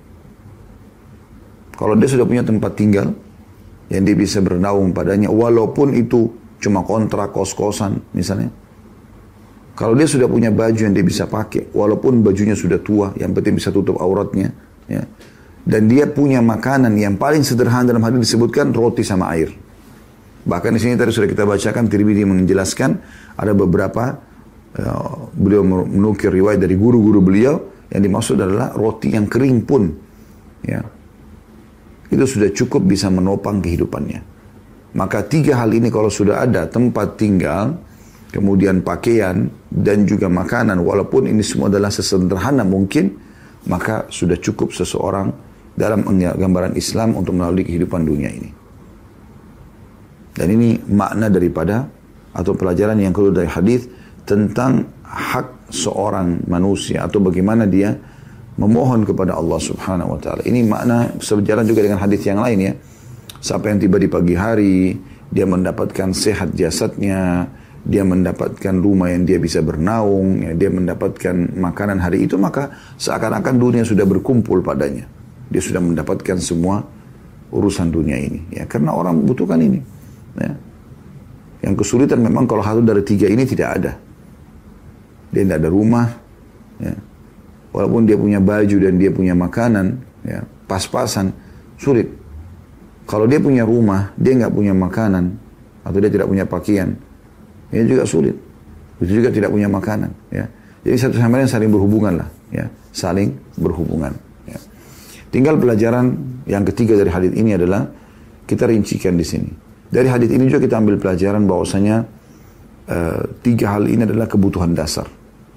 Kalau 1.77 1.93
dia 1.95 2.09
sudah 2.11 2.25
punya 2.27 2.43
tempat 2.43 2.73
tinggal 2.75 3.13
yang 3.93 4.03
dia 4.03 4.17
bisa 4.17 4.41
bernaung 4.41 4.89
padanya 4.91 5.29
walaupun 5.29 5.93
itu 5.97 6.29
cuma 6.59 6.83
kontrak 6.83 7.31
kos-kosan 7.31 8.03
misalnya 8.11 8.51
kalau 9.79 9.95
dia 9.95 10.11
sudah 10.11 10.27
punya 10.27 10.51
baju 10.51 10.75
yang 10.91 10.91
dia 10.91 11.07
bisa 11.07 11.23
pakai, 11.23 11.71
walaupun 11.71 12.19
bajunya 12.19 12.51
sudah 12.51 12.83
tua, 12.83 13.15
yang 13.15 13.31
penting 13.31 13.55
bisa 13.55 13.71
tutup 13.71 13.95
auratnya, 13.95 14.51
ya. 14.91 14.99
Dan 15.63 15.87
dia 15.87 16.03
punya 16.11 16.43
makanan 16.43 16.99
yang 16.99 17.15
paling 17.15 17.47
sederhana 17.47 17.87
dalam 17.95 18.03
hadis 18.03 18.27
disebutkan 18.27 18.75
roti 18.75 19.07
sama 19.07 19.31
air. 19.31 19.55
Bahkan 20.43 20.75
di 20.75 20.83
sini 20.83 20.99
tadi 20.99 21.15
sudah 21.15 21.31
kita 21.31 21.47
bacakan 21.47 21.87
Tirmidhi 21.87 22.27
menjelaskan 22.27 22.91
ada 23.39 23.55
beberapa 23.55 24.19
ya, 24.75 24.91
beliau 25.31 25.63
menukir 25.63 26.27
riwayat 26.35 26.59
dari 26.59 26.75
guru-guru 26.75 27.23
beliau 27.23 27.55
yang 27.87 28.01
dimaksud 28.03 28.35
adalah 28.35 28.75
roti 28.75 29.15
yang 29.15 29.29
kering 29.31 29.63
pun 29.67 29.83
ya. 30.67 30.79
Itu 32.11 32.23
sudah 32.27 32.49
cukup 32.51 32.83
bisa 32.87 33.07
menopang 33.13 33.61
kehidupannya. 33.63 34.19
Maka 34.95 35.23
tiga 35.27 35.59
hal 35.63 35.71
ini 35.75 35.87
kalau 35.93 36.09
sudah 36.11 36.41
ada 36.43 36.65
tempat 36.67 37.15
tinggal, 37.19 37.77
kemudian 38.29 38.85
pakaian, 38.85 39.49
dan 39.69 40.05
juga 40.05 40.29
makanan. 40.29 40.79
Walaupun 40.81 41.27
ini 41.29 41.41
semua 41.41 41.67
adalah 41.69 41.89
sesederhana 41.89 42.61
mungkin, 42.63 43.17
maka 43.67 44.05
sudah 44.13 44.37
cukup 44.37 44.71
seseorang 44.73 45.33
dalam 45.73 46.05
gambaran 46.13 46.77
Islam 46.77 47.17
untuk 47.17 47.33
melalui 47.35 47.65
kehidupan 47.65 48.05
dunia 48.05 48.29
ini. 48.29 48.49
Dan 50.37 50.47
ini 50.55 50.77
makna 50.93 51.27
daripada 51.27 51.83
atau 52.31 52.53
pelajaran 52.53 53.01
yang 53.01 53.11
keluar 53.11 53.33
dari 53.35 53.49
hadis 53.49 53.89
tentang 54.23 54.85
hak 55.03 55.73
seorang 55.73 56.45
manusia 56.45 57.03
atau 57.09 57.17
bagaimana 57.19 57.65
dia 57.65 57.97
memohon 58.61 59.03
kepada 59.09 59.33
Allah 59.35 59.57
Subhanahu 59.57 60.15
wa 60.15 60.19
taala. 60.21 60.41
Ini 60.45 60.61
makna 60.69 61.09
sejalan 61.19 61.65
juga 61.65 61.81
dengan 61.83 61.99
hadis 61.99 62.21
yang 62.23 62.39
lain 62.39 62.59
ya. 62.61 62.73
Siapa 63.41 63.71
yang 63.71 63.79
tiba 63.81 63.95
di 63.99 64.05
pagi 64.11 64.35
hari, 64.35 64.95
dia 65.31 65.47
mendapatkan 65.47 66.11
sehat 66.11 66.51
jasadnya, 66.53 67.47
dia 67.87 68.03
mendapatkan 68.03 68.75
rumah 68.79 69.07
yang 69.13 69.23
dia 69.23 69.39
bisa 69.39 69.63
bernaung, 69.63 70.43
ya, 70.43 70.51
dia 70.57 70.67
mendapatkan 70.73 71.55
makanan 71.55 72.03
hari 72.03 72.27
itu, 72.27 72.35
maka 72.35 72.71
seakan-akan 72.99 73.55
dunia 73.55 73.83
sudah 73.87 74.03
berkumpul 74.03 74.59
padanya. 74.59 75.07
Dia 75.49 75.61
sudah 75.63 75.79
mendapatkan 75.81 76.37
semua 76.43 76.83
urusan 77.53 77.87
dunia 77.93 78.19
ini. 78.19 78.43
Ya, 78.51 78.67
karena 78.67 78.91
orang 78.91 79.23
membutuhkan 79.23 79.59
ini. 79.63 79.79
Ya. 80.37 80.51
Yang 81.59 81.83
kesulitan 81.83 82.23
memang 82.23 82.47
kalau 82.47 82.63
satu 82.63 82.83
dari 82.83 83.03
tiga 83.03 83.27
ini 83.31 83.43
tidak 83.47 83.69
ada. 83.81 83.91
Dia 85.31 85.41
tidak 85.45 85.59
ada 85.65 85.69
rumah, 85.71 86.07
ya. 86.83 86.93
walaupun 87.71 88.01
dia 88.09 88.17
punya 88.19 88.39
baju 88.43 88.75
dan 88.81 88.93
dia 88.99 89.11
punya 89.13 89.33
makanan, 89.37 90.01
ya, 90.27 90.43
pas-pasan, 90.67 91.31
sulit. 91.79 92.11
Kalau 93.09 93.25
dia 93.25 93.41
punya 93.41 93.65
rumah, 93.65 94.13
dia 94.19 94.37
nggak 94.37 94.53
punya 94.53 94.73
makanan, 94.75 95.37
atau 95.85 95.97
dia 95.97 96.09
tidak 96.13 96.29
punya 96.29 96.45
pakaian, 96.45 96.93
ini 97.69 97.85
juga 97.85 98.03
sulit. 98.05 98.33
Itu 98.99 99.21
juga 99.21 99.29
tidak 99.29 99.53
punya 99.53 99.69
makanan, 99.71 100.11
ya. 100.33 100.45
Jadi 100.83 100.95
satu 100.95 101.15
sama 101.19 101.39
lain 101.43 101.49
saling 101.49 101.69
berhubungan 101.69 102.19
lah, 102.25 102.29
ya. 102.49 102.65
Saling 102.89 103.29
berhubungan. 103.55 104.11
Ya. 104.49 104.57
Tinggal 105.29 105.61
pelajaran 105.61 106.17
yang 106.49 106.65
ketiga 106.65 106.97
dari 106.97 107.11
hadis 107.13 107.31
ini 107.37 107.53
adalah 107.55 107.85
kita 108.49 108.65
rincikan 108.65 109.13
di 109.15 109.23
sini. 109.23 109.51
Dari 109.89 110.09
hadis 110.09 110.33
ini 110.33 110.49
juga 110.49 110.61
kita 110.65 110.81
ambil 110.81 110.97
pelajaran 110.97 111.45
bahwasanya 111.45 111.95
uh, 112.89 113.21
tiga 113.45 113.77
hal 113.77 113.85
ini 113.85 114.03
adalah 114.09 114.25
kebutuhan 114.25 114.73
dasar. 114.73 115.05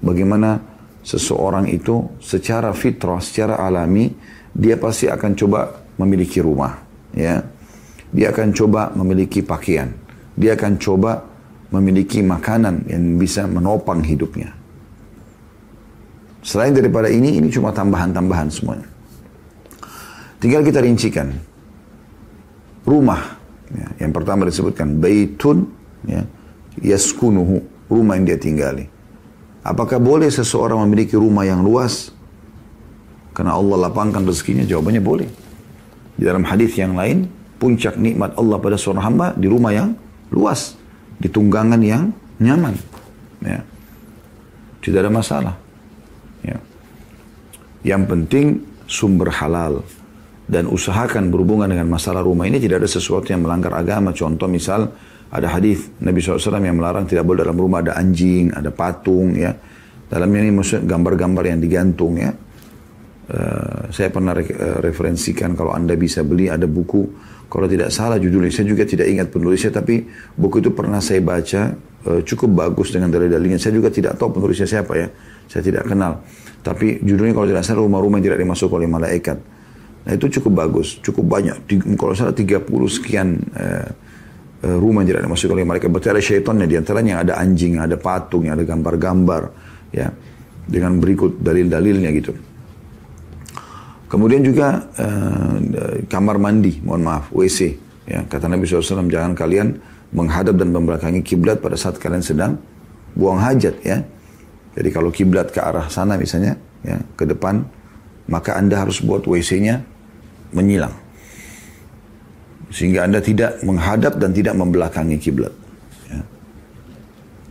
Bagaimana 0.03 0.59
seseorang 1.01 1.65
itu 1.67 2.13
secara 2.21 2.69
fitrah, 2.71 3.17
secara 3.19 3.57
alami, 3.59 4.13
dia 4.53 4.77
pasti 4.77 5.09
akan 5.09 5.31
coba 5.33 5.59
memiliki 5.97 6.39
rumah, 6.39 6.77
ya. 7.17 7.41
Dia 8.13 8.29
akan 8.29 8.53
coba 8.53 8.93
memiliki 8.93 9.41
pakaian. 9.41 9.89
Dia 10.37 10.53
akan 10.53 10.77
coba 10.77 11.32
memiliki 11.73 12.21
makanan 12.21 12.85
yang 12.85 13.17
bisa 13.17 13.49
menopang 13.49 14.05
hidupnya. 14.05 14.53
Selain 16.45 16.75
daripada 16.75 17.09
ini, 17.09 17.41
ini 17.41 17.49
cuma 17.49 17.73
tambahan-tambahan 17.73 18.47
semuanya. 18.53 18.85
Tinggal 20.37 20.61
kita 20.61 20.83
rincikan. 20.83 21.33
Rumah, 22.83 23.21
ya, 23.71 23.87
yang 24.05 24.11
pertama 24.11 24.43
disebutkan 24.45 24.99
baitun, 24.99 25.71
ya, 26.03 26.27
yaskunuhu, 26.83 27.63
rumah 27.87 28.19
yang 28.19 28.27
dia 28.27 28.35
tinggali. 28.37 28.91
Apakah 29.63 30.03
boleh 30.03 30.27
seseorang 30.27 30.83
memiliki 30.83 31.15
rumah 31.15 31.47
yang 31.47 31.63
luas? 31.63 32.11
Karena 33.31 33.55
Allah 33.55 33.87
lapangkan 33.87 34.27
rezekinya, 34.27 34.67
jawabannya 34.67 34.99
boleh. 34.99 35.27
Di 36.19 36.27
dalam 36.27 36.43
hadis 36.43 36.75
yang 36.75 36.99
lain, 36.99 37.23
puncak 37.55 37.95
nikmat 37.95 38.35
Allah 38.35 38.59
pada 38.59 38.75
seorang 38.75 39.01
hamba 39.07 39.27
di 39.39 39.47
rumah 39.47 39.71
yang 39.71 39.95
luas 40.27 40.75
di 41.19 41.27
tunggangan 41.29 41.81
yang 41.83 42.09
nyaman. 42.41 42.75
Ya. 43.43 43.59
Tidak 44.83 44.99
ada 44.99 45.11
masalah. 45.11 45.53
Ya. 46.43 46.57
Yang 47.83 48.03
penting 48.09 48.47
sumber 48.87 49.29
halal 49.31 49.83
dan 50.47 50.67
usahakan 50.67 51.31
berhubungan 51.31 51.71
dengan 51.71 51.87
masalah 51.91 52.19
rumah 52.23 52.45
ini 52.47 52.59
tidak 52.59 52.83
ada 52.83 52.89
sesuatu 52.89 53.31
yang 53.31 53.43
melanggar 53.43 53.73
agama. 53.75 54.11
Contoh 54.15 54.47
misal 54.51 54.91
ada 55.33 55.47
hadis 55.49 55.89
Nabi 56.03 56.19
SAW 56.21 56.61
yang 56.61 56.77
melarang 56.77 57.07
tidak 57.09 57.25
boleh 57.25 57.41
dalam 57.43 57.57
rumah 57.57 57.81
ada 57.83 57.97
anjing, 57.97 58.53
ada 58.53 58.69
patung 58.69 59.33
ya. 59.33 59.51
Dalam 60.13 60.29
ini 60.35 60.53
maksud 60.53 60.85
gambar-gambar 60.85 61.45
yang 61.47 61.59
digantung 61.63 62.15
ya. 62.19 62.31
Uh, 63.23 63.87
saya 63.87 64.11
pernah 64.11 64.35
re 64.35 64.43
eh, 64.43 64.83
referensikan 64.83 65.55
kalau 65.55 65.71
anda 65.71 65.95
bisa 65.95 66.27
beli 66.27 66.51
ada 66.51 66.67
buku 66.67 67.07
kalau 67.53 67.69
tidak 67.69 67.93
salah 67.93 68.17
judulnya, 68.17 68.49
saya 68.49 68.65
juga 68.73 68.81
tidak 68.81 69.05
ingat 69.13 69.29
penulisnya, 69.29 69.69
tapi 69.69 70.01
buku 70.33 70.57
itu 70.57 70.73
pernah 70.73 70.97
saya 70.97 71.21
baca 71.21 71.77
uh, 72.09 72.25
cukup 72.25 72.49
bagus 72.49 72.89
dengan 72.89 73.13
dalil-dalilnya. 73.13 73.61
Saya 73.61 73.77
juga 73.77 73.93
tidak 73.93 74.17
tahu 74.17 74.41
penulisnya 74.41 74.65
siapa 74.65 74.97
ya, 74.97 75.05
saya 75.45 75.61
tidak 75.61 75.85
kenal. 75.85 76.25
Tapi 76.65 77.05
judulnya 77.05 77.37
kalau 77.37 77.45
tidak 77.45 77.61
salah 77.61 77.85
rumah-rumah 77.85 78.17
yang 78.17 78.33
tidak 78.33 78.39
dimasuk 78.41 78.73
oleh 78.73 78.89
malaikat. 78.89 79.37
Nah 80.01 80.11
itu 80.17 80.41
cukup 80.41 80.53
bagus, 80.65 80.97
cukup 81.05 81.25
banyak. 81.29 81.57
Di, 81.69 81.75
kalau 81.93 82.17
salah 82.17 82.33
30 82.33 82.57
sekian 82.89 83.37
uh, 83.53 83.87
uh, 84.73 84.77
rumah 84.81 85.05
yang 85.05 85.13
tidak 85.13 85.23
dimasuk 85.29 85.53
oleh 85.53 85.61
malaikat. 85.69 85.93
Berarti 85.93 86.09
ada 86.09 86.21
syaitannya, 86.25 86.65
diantaranya 86.65 87.13
ada 87.21 87.33
anjing, 87.37 87.77
ada 87.77 88.01
patung, 88.01 88.49
ada 88.49 88.65
gambar-gambar. 88.65 89.53
ya 89.93 90.09
Dengan 90.65 90.97
berikut 90.97 91.37
dalil-dalilnya 91.37 92.09
gitu. 92.17 92.33
Kemudian 94.13 94.45
juga 94.45 94.77
uh, 95.01 95.57
kamar 96.05 96.37
mandi, 96.37 96.77
mohon 96.85 97.01
maaf, 97.01 97.33
WC. 97.33 97.73
Ya, 98.05 98.21
kata 98.29 98.45
Nabi 98.45 98.69
SAW, 98.69 99.09
jangan 99.09 99.33
kalian 99.33 99.81
menghadap 100.13 100.53
dan 100.61 100.69
membelakangi 100.69 101.25
kiblat 101.25 101.57
pada 101.65 101.73
saat 101.73 101.97
kalian 101.97 102.21
sedang 102.21 102.61
buang 103.17 103.41
hajat 103.41 103.73
ya. 103.81 104.05
Jadi 104.77 104.89
kalau 104.93 105.09
kiblat 105.09 105.49
ke 105.49 105.57
arah 105.57 105.89
sana 105.89 106.13
misalnya, 106.13 106.61
ya, 106.85 107.01
ke 107.17 107.25
depan, 107.25 107.65
maka 108.29 108.53
Anda 108.53 108.85
harus 108.85 109.01
buat 109.01 109.25
WC-nya 109.25 109.81
menyilang. 110.53 110.93
Sehingga 112.69 113.09
Anda 113.09 113.17
tidak 113.17 113.65
menghadap 113.65 114.21
dan 114.21 114.29
tidak 114.29 114.53
membelakangi 114.53 115.17
kiblat. 115.17 115.57
Ya. 116.13 116.21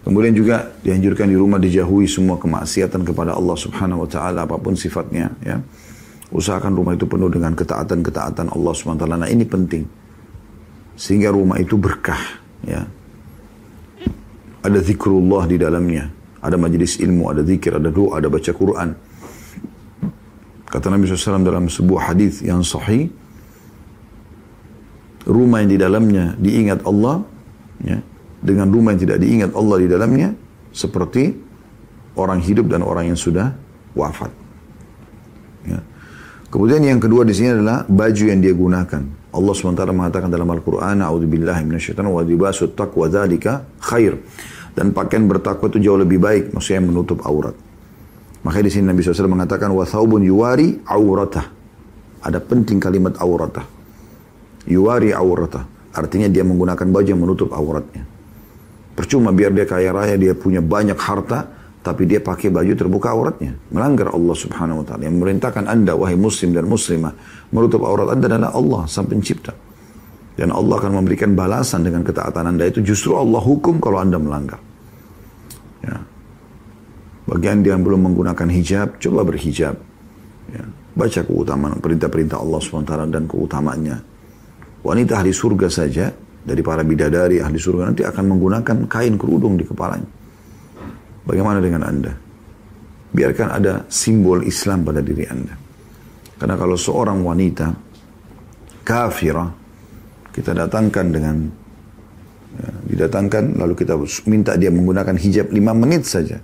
Kemudian 0.07 0.31
juga 0.31 0.71
dianjurkan 0.87 1.27
di 1.27 1.35
rumah 1.35 1.59
dijauhi 1.59 2.07
semua 2.07 2.39
kemaksiatan 2.39 3.03
kepada 3.03 3.35
Allah 3.35 3.59
Subhanahu 3.59 4.07
wa 4.07 4.11
taala 4.11 4.47
apapun 4.47 4.79
sifatnya 4.79 5.35
ya. 5.43 5.59
Usahakan 6.33 6.73
rumah 6.73 6.97
itu 6.97 7.05
penuh 7.05 7.29
dengan 7.29 7.53
ketaatan-ketaatan 7.53 8.57
Allah 8.57 8.73
SWT. 8.73 9.05
Nah 9.05 9.29
ini 9.29 9.45
penting. 9.45 9.85
Sehingga 10.97 11.29
rumah 11.29 11.61
itu 11.61 11.77
berkah. 11.77 12.41
Ya. 12.65 12.89
Ada 14.65 14.81
zikrullah 14.81 15.45
di 15.45 15.61
dalamnya. 15.61 16.09
Ada 16.43 16.57
majelis 16.57 16.99
ilmu, 17.05 17.29
ada 17.31 17.45
zikir, 17.45 17.77
ada 17.77 17.93
doa, 17.93 18.17
ada 18.19 18.33
baca 18.33 18.49
Quran. 18.49 18.97
Kata 20.73 20.87
Nabi 20.89 21.05
SAW 21.05 21.45
dalam 21.45 21.69
sebuah 21.69 22.17
hadis 22.17 22.41
yang 22.41 22.65
sahih. 22.65 23.13
Rumah 25.29 25.63
yang 25.63 25.71
di 25.71 25.79
dalamnya 25.79 26.25
diingat 26.41 26.83
Allah. 26.89 27.23
Ya, 27.83 28.01
dengan 28.41 28.73
rumah 28.73 28.97
yang 28.97 29.03
tidak 29.05 29.19
diingat 29.21 29.53
Allah 29.53 29.77
di 29.85 29.89
dalamnya. 29.93 30.33
Seperti 30.73 31.37
orang 32.17 32.41
hidup 32.41 32.73
dan 32.73 32.81
orang 32.81 33.13
yang 33.13 33.21
sudah 33.21 33.53
wafat. 33.93 34.33
Ya. 35.69 35.79
Kemudian 36.53 36.85
yang 36.85 37.01
kedua 37.01 37.25
di 37.25 37.33
sini 37.33 37.49
adalah 37.57 37.81
baju 37.89 38.25
yang 38.29 38.45
dia 38.45 38.53
gunakan. 38.53 39.03
Allah 39.33 39.55
SWT 39.57 39.89
mengatakan 39.89 40.29
dalam 40.29 40.45
Al-Quran, 40.53 41.01
A'udzubillahi 41.01 41.65
minasyaitan 41.65 42.05
wa 42.13 42.21
dibasu 42.21 42.69
taqwa 42.77 43.09
dhalika 43.09 43.65
khair. 43.81 44.21
Dan 44.77 44.93
pakaian 44.93 45.25
bertakwa 45.25 45.73
itu 45.73 45.81
jauh 45.81 45.97
lebih 45.97 46.21
baik, 46.21 46.53
maksudnya 46.53 46.85
menutup 46.85 47.25
aurat. 47.25 47.57
Makanya 48.45 48.65
di 48.69 48.73
sini 48.73 48.85
Nabi 48.93 49.01
SAW 49.01 49.33
mengatakan, 49.33 49.73
wa 49.73 49.81
thawbun 49.89 50.29
yuwari 50.29 50.77
auratah. 50.85 51.49
Ada 52.21 52.37
penting 52.45 52.77
kalimat 52.77 53.17
auratah. 53.17 53.65
Yuwari 54.69 55.09
auratah. 55.17 55.65
Artinya 55.97 56.29
dia 56.29 56.45
menggunakan 56.45 56.85
baju 56.85 57.09
yang 57.09 57.21
menutup 57.25 57.49
auratnya. 57.57 58.05
Percuma 58.93 59.33
biar 59.33 59.57
dia 59.57 59.65
kaya 59.65 59.89
raya, 59.89 60.21
dia 60.21 60.37
punya 60.37 60.61
banyak 60.61 61.01
harta, 61.01 61.49
tapi 61.83 62.07
dia 62.07 62.23
pakai 62.23 62.49
baju 62.55 62.73
terbuka 62.79 63.11
auratnya. 63.11 63.59
Melanggar 63.75 64.15
Allah 64.15 64.37
subhanahu 64.39 64.81
wa 64.81 64.85
ta'ala. 64.87 65.03
Yang 65.03 65.15
memerintahkan 65.19 65.67
anda, 65.67 65.99
wahai 65.99 66.15
muslim 66.15 66.55
dan 66.55 66.71
muslimah, 66.71 67.13
menutup 67.51 67.83
aurat 67.83 68.15
anda 68.15 68.31
adalah 68.31 68.51
Allah, 68.55 68.83
sang 68.87 69.11
pencipta. 69.11 69.51
Dan 70.39 70.55
Allah 70.55 70.79
akan 70.79 71.03
memberikan 71.03 71.35
balasan 71.35 71.83
dengan 71.83 72.07
ketaatan 72.07 72.49
anda 72.55 72.65
itu 72.71 72.81
justru 72.81 73.19
Allah 73.19 73.43
hukum 73.43 73.83
kalau 73.83 73.99
anda 74.01 74.17
melanggar. 74.17 74.63
Ya. 75.83 75.99
Bagian 77.29 77.67
yang 77.67 77.83
belum 77.83 78.09
menggunakan 78.09 78.49
hijab, 78.49 79.03
coba 79.03 79.27
berhijab. 79.27 79.77
Ya. 80.55 80.65
Baca 80.97 81.21
keutamaan 81.27 81.83
perintah-perintah 81.83 82.39
Allah 82.39 82.61
Subhanahu 82.63 82.89
ta'ala 82.89 83.05
dan 83.11 83.27
keutamaannya. 83.27 83.97
Wanita 84.87 85.19
ahli 85.19 85.35
surga 85.35 85.67
saja, 85.67 86.15
dari 86.43 86.59
para 86.59 86.83
bidadari 86.87 87.39
ahli 87.43 87.55
surga 87.59 87.91
nanti 87.95 88.03
akan 88.07 88.25
menggunakan 88.39 88.87
kain 88.91 89.15
kerudung 89.19 89.55
di 89.59 89.63
kepalanya. 89.67 90.22
Bagaimana 91.23 91.63
dengan 91.63 91.87
Anda? 91.87 92.13
Biarkan 93.13 93.49
ada 93.53 93.73
simbol 93.87 94.43
Islam 94.43 94.83
pada 94.83 94.99
diri 95.05 95.23
Anda. 95.29 95.55
Karena 96.41 96.59
kalau 96.59 96.75
seorang 96.75 97.23
wanita 97.23 97.71
kafirah, 98.83 99.47
kita 100.35 100.51
datangkan 100.57 101.07
dengan 101.13 101.37
ya, 102.59 102.69
didatangkan 102.91 103.55
lalu 103.61 103.75
kita 103.79 103.95
minta 104.27 104.59
dia 104.59 104.73
menggunakan 104.75 105.15
hijab 105.15 105.55
lima 105.55 105.71
menit 105.77 106.09
saja. 106.09 106.41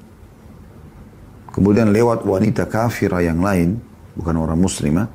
Kemudian 1.51 1.91
lewat 1.91 2.23
wanita 2.23 2.71
kafirah 2.71 3.25
yang 3.27 3.43
lain, 3.43 3.75
bukan 4.15 4.37
orang 4.39 4.61
muslimah, 4.63 5.09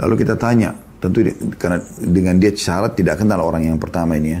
lalu 0.00 0.14
kita 0.24 0.40
tanya, 0.40 0.72
tentu 1.02 1.20
karena 1.60 1.84
dengan 2.00 2.40
dia 2.40 2.54
syarat 2.56 2.96
tidak 2.96 3.20
kenal 3.20 3.44
orang 3.44 3.68
yang 3.68 3.76
pertama 3.76 4.16
ini 4.16 4.38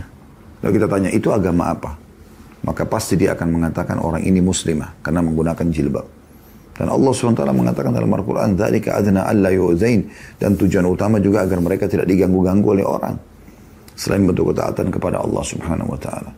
Lalu 0.64 0.72
kita 0.80 0.86
tanya, 0.88 1.08
itu 1.12 1.28
agama 1.28 1.68
apa? 1.76 2.00
maka 2.64 2.88
pasti 2.88 3.20
dia 3.20 3.36
akan 3.36 3.48
mengatakan 3.60 4.00
orang 4.00 4.24
ini 4.24 4.40
muslimah 4.40 5.04
karena 5.04 5.20
menggunakan 5.20 5.66
jilbab. 5.68 6.06
Dan 6.74 6.90
Allah 6.90 7.12
SWT 7.14 7.38
mengatakan 7.54 7.94
dalam 7.94 8.10
Al-Quran, 8.10 8.58
ذَلِكَ 8.58 8.90
أَذْنَا 8.90 9.30
أَلَّا 9.30 9.54
yu'zain. 9.54 10.10
Dan 10.42 10.58
tujuan 10.58 10.82
utama 10.90 11.22
juga 11.22 11.46
agar 11.46 11.62
mereka 11.62 11.86
tidak 11.86 12.02
diganggu-ganggu 12.10 12.66
oleh 12.66 12.82
orang. 12.82 13.14
Selain 13.94 14.26
bentuk 14.26 14.50
ketaatan 14.50 14.90
kepada 14.90 15.22
Allah 15.22 15.38
Subhanahu 15.46 15.94
Wa 15.94 15.98
Taala. 16.02 16.30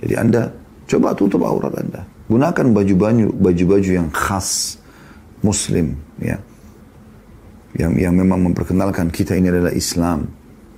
Jadi 0.00 0.14
anda 0.16 0.48
coba 0.88 1.12
tutup 1.12 1.44
aurat 1.44 1.76
anda. 1.76 2.00
Gunakan 2.24 2.72
baju-baju 2.72 3.26
baju-baju 3.36 3.90
yang 4.00 4.08
khas 4.08 4.80
Muslim, 5.44 5.92
ya. 6.16 6.40
Yang 7.76 7.92
yang 8.00 8.14
memang 8.16 8.40
memperkenalkan 8.48 9.12
kita 9.12 9.36
ini 9.36 9.52
adalah 9.52 9.76
Islam. 9.76 10.24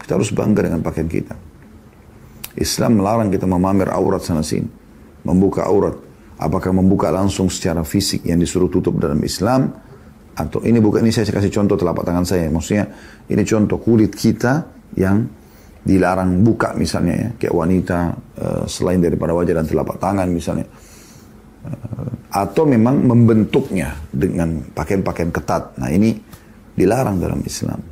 Kita 0.02 0.18
harus 0.18 0.34
bangga 0.34 0.66
dengan 0.66 0.82
pakaian 0.82 1.06
kita. 1.06 1.38
Islam 2.58 2.98
melarang 2.98 3.30
kita 3.30 3.46
memamer 3.46 3.86
aurat 3.94 4.18
sana 4.18 4.42
sini 4.42 4.66
membuka 5.26 5.66
aurat. 5.66 5.96
Apakah 6.38 6.70
membuka 6.70 7.10
langsung 7.10 7.50
secara 7.50 7.82
fisik 7.82 8.22
yang 8.28 8.38
disuruh 8.38 8.70
tutup 8.70 9.02
dalam 9.02 9.18
Islam? 9.26 9.74
Atau 10.38 10.62
ini 10.62 10.78
bukan, 10.78 11.02
ini 11.02 11.10
saya 11.10 11.26
kasih 11.26 11.50
contoh 11.50 11.74
telapak 11.74 12.06
tangan 12.06 12.22
saya. 12.22 12.46
Maksudnya 12.46 12.86
ini 13.26 13.42
contoh 13.42 13.82
kulit 13.82 14.14
kita 14.14 14.62
yang 14.94 15.26
dilarang 15.82 16.46
buka 16.46 16.78
misalnya 16.78 17.14
ya. 17.18 17.28
Kayak 17.42 17.54
wanita 17.58 17.98
eh, 18.38 18.62
selain 18.70 19.02
daripada 19.02 19.34
wajah 19.34 19.54
dan 19.62 19.66
telapak 19.66 19.98
tangan 19.98 20.28
misalnya. 20.30 20.66
Eh, 21.66 22.08
atau 22.30 22.62
memang 22.70 22.94
membentuknya 23.02 23.98
dengan 24.14 24.62
pakaian-pakaian 24.78 25.34
ketat. 25.34 25.74
Nah 25.82 25.90
ini 25.90 26.14
dilarang 26.78 27.18
dalam 27.18 27.42
Islam. 27.42 27.82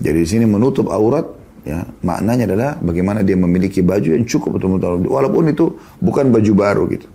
Jadi 0.00 0.16
di 0.16 0.28
sini 0.28 0.48
menutup 0.48 0.88
aurat 0.88 1.43
Ya, 1.64 1.80
maknanya 2.04 2.44
adalah 2.44 2.76
bagaimana 2.76 3.24
dia 3.24 3.40
memiliki 3.40 3.80
baju 3.80 4.20
yang 4.20 4.28
cukup 4.28 4.60
untuk 4.60 4.76
mutawaf 4.76 5.00
walaupun 5.00 5.48
itu 5.48 5.72
bukan 5.96 6.28
baju 6.28 6.52
baru 6.52 6.84
gitu. 6.92 7.08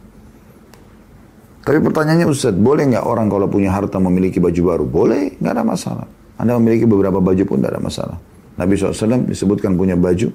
Tapi 1.69 1.77
pertanyaannya 1.85 2.25
Ustaz, 2.25 2.57
boleh 2.57 2.89
nggak 2.89 3.05
orang 3.05 3.29
kalau 3.29 3.45
punya 3.45 3.69
harta 3.69 4.01
memiliki 4.01 4.41
baju 4.41 4.61
baru? 4.73 4.85
Boleh, 4.89 5.23
nggak 5.37 5.53
ada 5.53 5.61
masalah. 5.61 6.07
Anda 6.41 6.57
memiliki 6.57 6.89
beberapa 6.89 7.21
baju 7.21 7.37
pun 7.45 7.61
tidak 7.61 7.77
ada 7.77 7.81
masalah. 7.83 8.17
Nabi 8.57 8.73
SAW 8.73 9.21
disebutkan 9.29 9.77
punya 9.77 9.93
baju 9.93 10.33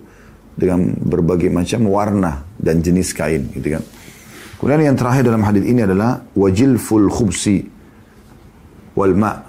dengan 0.55 0.94
berbagai 0.94 1.50
macam 1.50 1.83
warna 1.90 2.38
dan 2.55 2.79
jenis 2.87 3.11
kain 3.18 3.50
gitu 3.50 3.66
kan. 3.74 3.83
Kemudian 4.62 4.94
yang 4.94 4.94
terakhir 4.96 5.27
dalam 5.27 5.42
hadis 5.42 5.66
ini 5.66 5.83
adalah 5.83 6.22
wajil 6.38 6.79
full 6.79 7.11
khubsi 7.11 7.66
wal 8.94 9.11
ma 9.11 9.42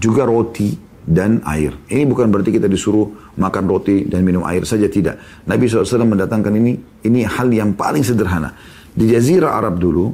juga 0.00 0.24
roti 0.24 0.72
dan 1.04 1.44
air. 1.44 1.76
Ini 1.92 2.08
bukan 2.08 2.32
berarti 2.32 2.48
kita 2.56 2.64
disuruh 2.64 3.25
makan 3.36 3.64
roti 3.68 4.04
dan 4.08 4.24
minum 4.26 4.42
air 4.44 4.64
saja 4.66 4.88
tidak. 4.88 5.20
Nabi 5.46 5.68
SAW 5.68 6.08
mendatangkan 6.08 6.52
ini, 6.56 6.72
ini 7.06 7.20
hal 7.22 7.52
yang 7.52 7.76
paling 7.76 8.02
sederhana. 8.02 8.52
Di 8.96 9.06
Jazirah 9.12 9.54
Arab 9.60 9.76
dulu, 9.76 10.08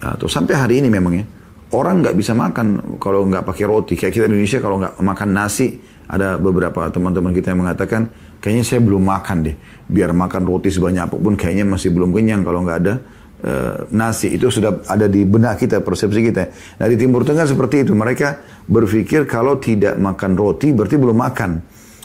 atau 0.00 0.30
sampai 0.30 0.54
hari 0.56 0.74
ini 0.80 0.88
memang 0.88 1.12
ya, 1.18 1.24
orang 1.74 2.00
nggak 2.02 2.16
bisa 2.16 2.32
makan 2.32 2.96
kalau 3.02 3.26
nggak 3.26 3.42
pakai 3.44 3.64
roti. 3.66 3.94
Kayak 3.98 4.12
kita 4.16 4.24
Indonesia 4.30 4.58
kalau 4.62 4.76
nggak 4.78 4.94
makan 5.02 5.28
nasi, 5.34 5.66
ada 6.06 6.38
beberapa 6.38 6.86
teman-teman 6.90 7.34
kita 7.34 7.50
yang 7.54 7.60
mengatakan, 7.66 8.06
kayaknya 8.38 8.64
saya 8.66 8.80
belum 8.80 9.02
makan 9.02 9.36
deh. 9.50 9.56
Biar 9.90 10.14
makan 10.14 10.46
roti 10.46 10.70
sebanyak 10.70 11.10
apapun, 11.10 11.34
kayaknya 11.34 11.66
masih 11.66 11.90
belum 11.90 12.14
kenyang 12.14 12.46
kalau 12.46 12.62
nggak 12.62 12.78
ada 12.86 12.94
e, 13.42 13.52
nasi 13.90 14.30
itu 14.38 14.46
sudah 14.46 14.86
ada 14.86 15.10
di 15.10 15.26
benak 15.26 15.58
kita 15.58 15.82
persepsi 15.82 16.20
kita. 16.22 16.42
Nah 16.78 16.86
di 16.86 16.94
Timur 16.94 17.26
Tengah 17.26 17.50
seperti 17.50 17.82
itu 17.82 17.98
mereka 17.98 18.38
berpikir 18.70 19.26
kalau 19.26 19.58
tidak 19.58 19.98
makan 19.98 20.38
roti 20.38 20.70
berarti 20.70 20.94
belum 20.98 21.18
makan. 21.18 21.50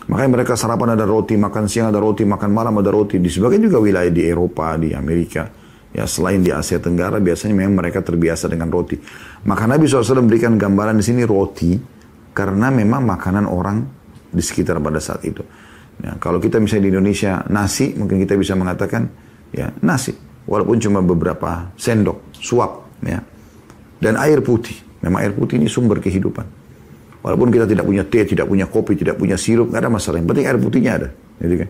Makanya 0.05 0.31
mereka 0.41 0.53
sarapan 0.53 0.93
ada 0.93 1.01
roti, 1.09 1.33
makan 1.33 1.65
siang 1.65 1.89
ada 1.89 1.97
roti, 1.97 2.21
makan 2.29 2.49
malam 2.53 2.77
ada 2.77 2.93
roti. 2.93 3.17
Di 3.17 3.29
sebagian 3.29 3.65
juga 3.65 3.81
wilayah 3.81 4.11
di 4.13 4.21
Eropa, 4.21 4.77
di 4.77 4.93
Amerika. 4.93 5.49
Ya 5.95 6.03
selain 6.05 6.43
di 6.43 6.51
Asia 6.51 6.75
Tenggara 6.77 7.23
biasanya 7.23 7.55
memang 7.57 7.79
mereka 7.79 8.03
terbiasa 8.05 8.45
dengan 8.51 8.67
roti. 8.69 8.99
Maka 9.47 9.63
Nabi 9.65 9.87
SAW 9.87 10.21
memberikan 10.27 10.59
gambaran 10.59 10.99
di 10.99 11.05
sini 11.07 11.23
roti 11.25 11.79
karena 12.35 12.67
memang 12.69 13.01
makanan 13.07 13.47
orang 13.49 13.79
di 14.29 14.43
sekitar 14.43 14.77
pada 14.83 14.99
saat 14.99 15.23
itu. 15.23 15.39
Ya, 16.03 16.19
kalau 16.19 16.43
kita 16.43 16.59
misalnya 16.59 16.91
di 16.91 16.91
Indonesia 16.99 17.39
nasi 17.47 17.95
mungkin 17.95 18.19
kita 18.19 18.35
bisa 18.35 18.51
mengatakan 18.59 19.07
ya 19.55 19.71
nasi 19.79 20.11
walaupun 20.43 20.75
cuma 20.83 20.99
beberapa 20.99 21.71
sendok 21.79 22.35
suap 22.35 22.91
ya 22.99 23.23
dan 24.03 24.19
air 24.19 24.43
putih 24.43 24.75
memang 24.99 25.23
air 25.23 25.31
putih 25.31 25.55
ini 25.55 25.71
sumber 25.71 26.03
kehidupan 26.03 26.43
Walaupun 27.25 27.49
kita 27.49 27.65
tidak 27.65 27.89
punya 27.89 28.03
teh, 28.05 28.21
tidak 28.21 28.45
punya 28.45 28.65
kopi, 28.69 28.93
tidak 28.93 29.17
punya 29.17 29.33
sirup, 29.33 29.73
nggak 29.73 29.81
ada 29.81 29.89
masalah. 29.89 30.21
Yang 30.21 30.29
penting 30.29 30.45
air 30.45 30.59
putihnya 30.61 30.91
ada. 30.93 31.09
Gitu 31.41 31.55
kan? 31.65 31.69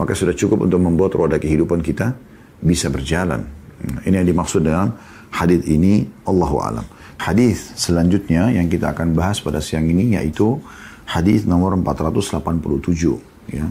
Maka 0.00 0.12
sudah 0.16 0.32
cukup 0.32 0.64
untuk 0.64 0.80
membuat 0.80 1.12
roda 1.12 1.36
kehidupan 1.36 1.84
kita 1.84 2.16
bisa 2.64 2.88
berjalan. 2.88 3.44
Nah, 3.84 4.00
ini 4.08 4.24
yang 4.24 4.28
dimaksud 4.32 4.64
dengan 4.64 4.96
hadis 5.28 5.60
ini 5.68 6.08
Allahu 6.24 6.56
alam. 6.64 6.86
Hadis 7.20 7.76
selanjutnya 7.76 8.48
yang 8.48 8.64
kita 8.72 8.96
akan 8.96 9.12
bahas 9.12 9.44
pada 9.44 9.60
siang 9.60 9.84
ini 9.92 10.16
yaitu 10.16 10.56
hadis 11.04 11.44
nomor 11.44 11.76
487 11.76 12.40
ya. 13.52 13.68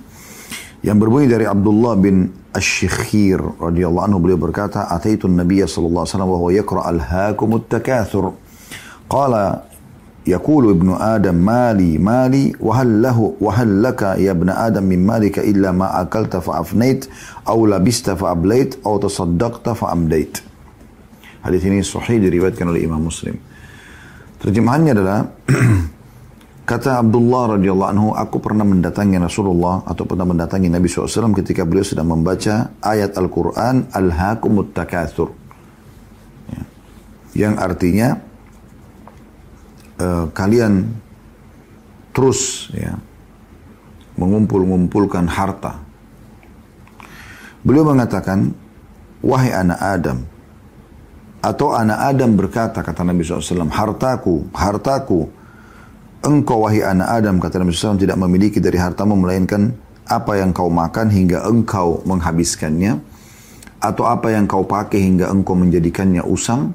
Yang 0.85 0.97
berbunyi 1.01 1.25
dari 1.31 1.49
Abdullah 1.49 1.97
bin 1.97 2.29
Asy-Syikhir 2.53 3.57
radhiyallahu 3.57 4.05
anhu 4.05 4.19
beliau 4.21 4.37
berkata, 4.37 4.85
"Ataitun 4.93 5.33
Nabiya 5.33 5.65
sallallahu 5.65 6.05
alaihi 6.05 6.13
wasallam 6.13 6.29
wa 6.29 6.37
huwa 6.37 6.51
yaqra 6.53 6.81
al 6.85 6.99
hakumut 7.01 7.65
takatsur." 7.65 8.37
Qala 9.07 9.66
يقول 10.27 10.69
ابن 10.75 10.89
آدم 10.91 11.35
مالي 11.35 11.97
مالي 11.97 12.59
وهل 12.59 13.01
له 13.01 13.17
وهل 13.41 13.71
لك 13.83 14.01
يا 14.19 14.35
ابن 14.35 14.49
آدم 14.51 14.83
من 14.83 15.07
مالك 15.07 15.39
إلا 15.39 15.71
ما 15.71 15.87
أكلت 16.03 16.37
فأفنيت 16.43 17.07
أو 17.47 17.65
لبست 17.65 18.09
فأبليت 18.19 18.83
أو 18.85 18.97
تصدقت 18.99 19.69
فأمليت 19.71 20.35
Hadis 21.37 21.63
ini 21.63 21.79
sahih 21.79 22.19
diriwayatkan 22.27 22.67
oleh 22.67 22.83
Imam 22.83 22.99
Muslim. 23.07 23.39
Terjemahannya 24.43 24.91
adalah 24.91 25.31
kata 26.71 26.99
Abdullah 26.99 27.55
radhiyallahu 27.55 27.87
anhu, 27.87 28.07
aku 28.19 28.43
pernah 28.43 28.67
mendatangi 28.67 29.15
Rasulullah 29.15 29.79
atau 29.87 30.03
pernah 30.03 30.27
mendatangi 30.27 30.67
Nabi 30.67 30.91
SAW 30.91 31.31
ketika 31.39 31.63
beliau 31.63 31.87
sedang 31.87 32.11
membaca 32.11 32.75
ayat 32.83 33.15
Al-Quran 33.15 33.87
Al-Hakumut 33.95 34.75
Takathur. 34.75 35.31
Ya. 36.51 36.61
Yang 37.47 37.53
artinya 37.63 38.26
Eh, 39.97 40.25
kalian 40.29 40.85
terus 42.13 42.69
ya 42.69 42.93
mengumpul-ngumpulkan 44.17 45.25
harta. 45.25 45.81
Beliau 47.65 47.81
mengatakan, 47.89 48.53
wahai 49.25 49.49
anak 49.57 49.79
Adam, 49.81 50.17
atau 51.41 51.67
anak 51.73 51.99
Adam 52.13 52.31
berkata, 52.37 52.81
kata 52.85 53.01
Nabi 53.05 53.21
SAW, 53.25 53.69
hartaku, 53.73 54.45
hartaku, 54.53 55.25
engkau 56.25 56.65
wahai 56.69 56.85
anak 56.85 57.09
Adam, 57.21 57.37
kata 57.41 57.57
Nabi 57.61 57.73
SAW, 57.73 57.97
tidak 58.01 58.17
memiliki 58.21 58.57
dari 58.61 58.77
hartamu, 58.81 59.13
melainkan 59.17 59.73
apa 60.09 60.41
yang 60.45 60.49
kau 60.53 60.69
makan 60.73 61.09
hingga 61.13 61.41
engkau 61.49 62.01
menghabiskannya, 62.05 62.97
atau 63.81 64.05
apa 64.09 64.29
yang 64.33 64.45
kau 64.49 64.61
pakai 64.65 64.97
hingga 65.01 65.29
engkau 65.29 65.53
menjadikannya 65.57 66.21
usang, 66.25 66.73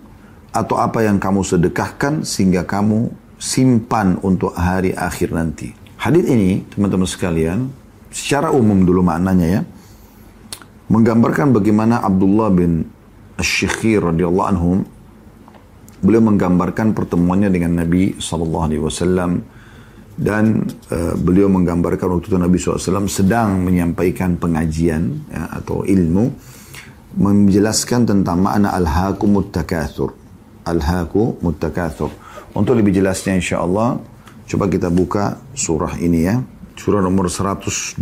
atau 0.52 0.76
apa 0.76 1.00
yang 1.00 1.16
kamu 1.16 1.40
sedekahkan 1.42 2.28
sehingga 2.28 2.68
kamu 2.68 3.08
simpan 3.40 4.20
untuk 4.20 4.52
hari 4.52 4.92
akhir 4.92 5.32
nanti. 5.32 5.72
Hadis 5.96 6.28
ini, 6.28 6.62
teman-teman 6.70 7.08
sekalian, 7.08 7.72
secara 8.12 8.52
umum 8.52 8.84
dulu 8.84 9.00
maknanya 9.00 9.46
ya, 9.48 9.60
menggambarkan 10.92 11.56
bagaimana 11.56 12.04
Abdullah 12.04 12.52
bin 12.52 12.84
Ash-Shikhir 13.40 14.12
radhiyallahu 14.12 14.48
anhum 14.52 14.78
beliau 16.04 16.20
menggambarkan 16.20 16.92
pertemuannya 16.98 17.48
dengan 17.48 17.78
Nabi 17.86 18.18
sallallahu 18.20 18.64
alaihi 18.66 18.82
wasallam 18.82 19.30
dan 20.20 20.68
uh, 20.92 21.14
beliau 21.16 21.46
menggambarkan 21.48 22.06
waktu 22.18 22.28
itu 22.28 22.36
Nabi 22.36 22.60
SAW 22.60 23.08
sedang 23.08 23.64
menyampaikan 23.64 24.36
pengajian 24.36 25.24
ya, 25.32 25.48
atau 25.56 25.88
ilmu 25.88 26.28
menjelaskan 27.16 28.04
tentang 28.04 28.44
makna 28.44 28.76
al-hakumut 28.76 29.48
takathur 29.56 30.12
alhaaku 30.66 31.38
muttakathur. 31.42 32.10
Untuk 32.52 32.74
lebih 32.78 32.92
jelasnya 33.02 33.34
insya 33.38 33.58
Allah, 33.64 33.98
coba 34.46 34.66
kita 34.70 34.90
buka 34.92 35.38
surah 35.56 35.96
ini 36.00 36.20
ya. 36.26 36.40
Surah 36.78 37.02
nomor 37.04 37.28
102. 37.30 37.98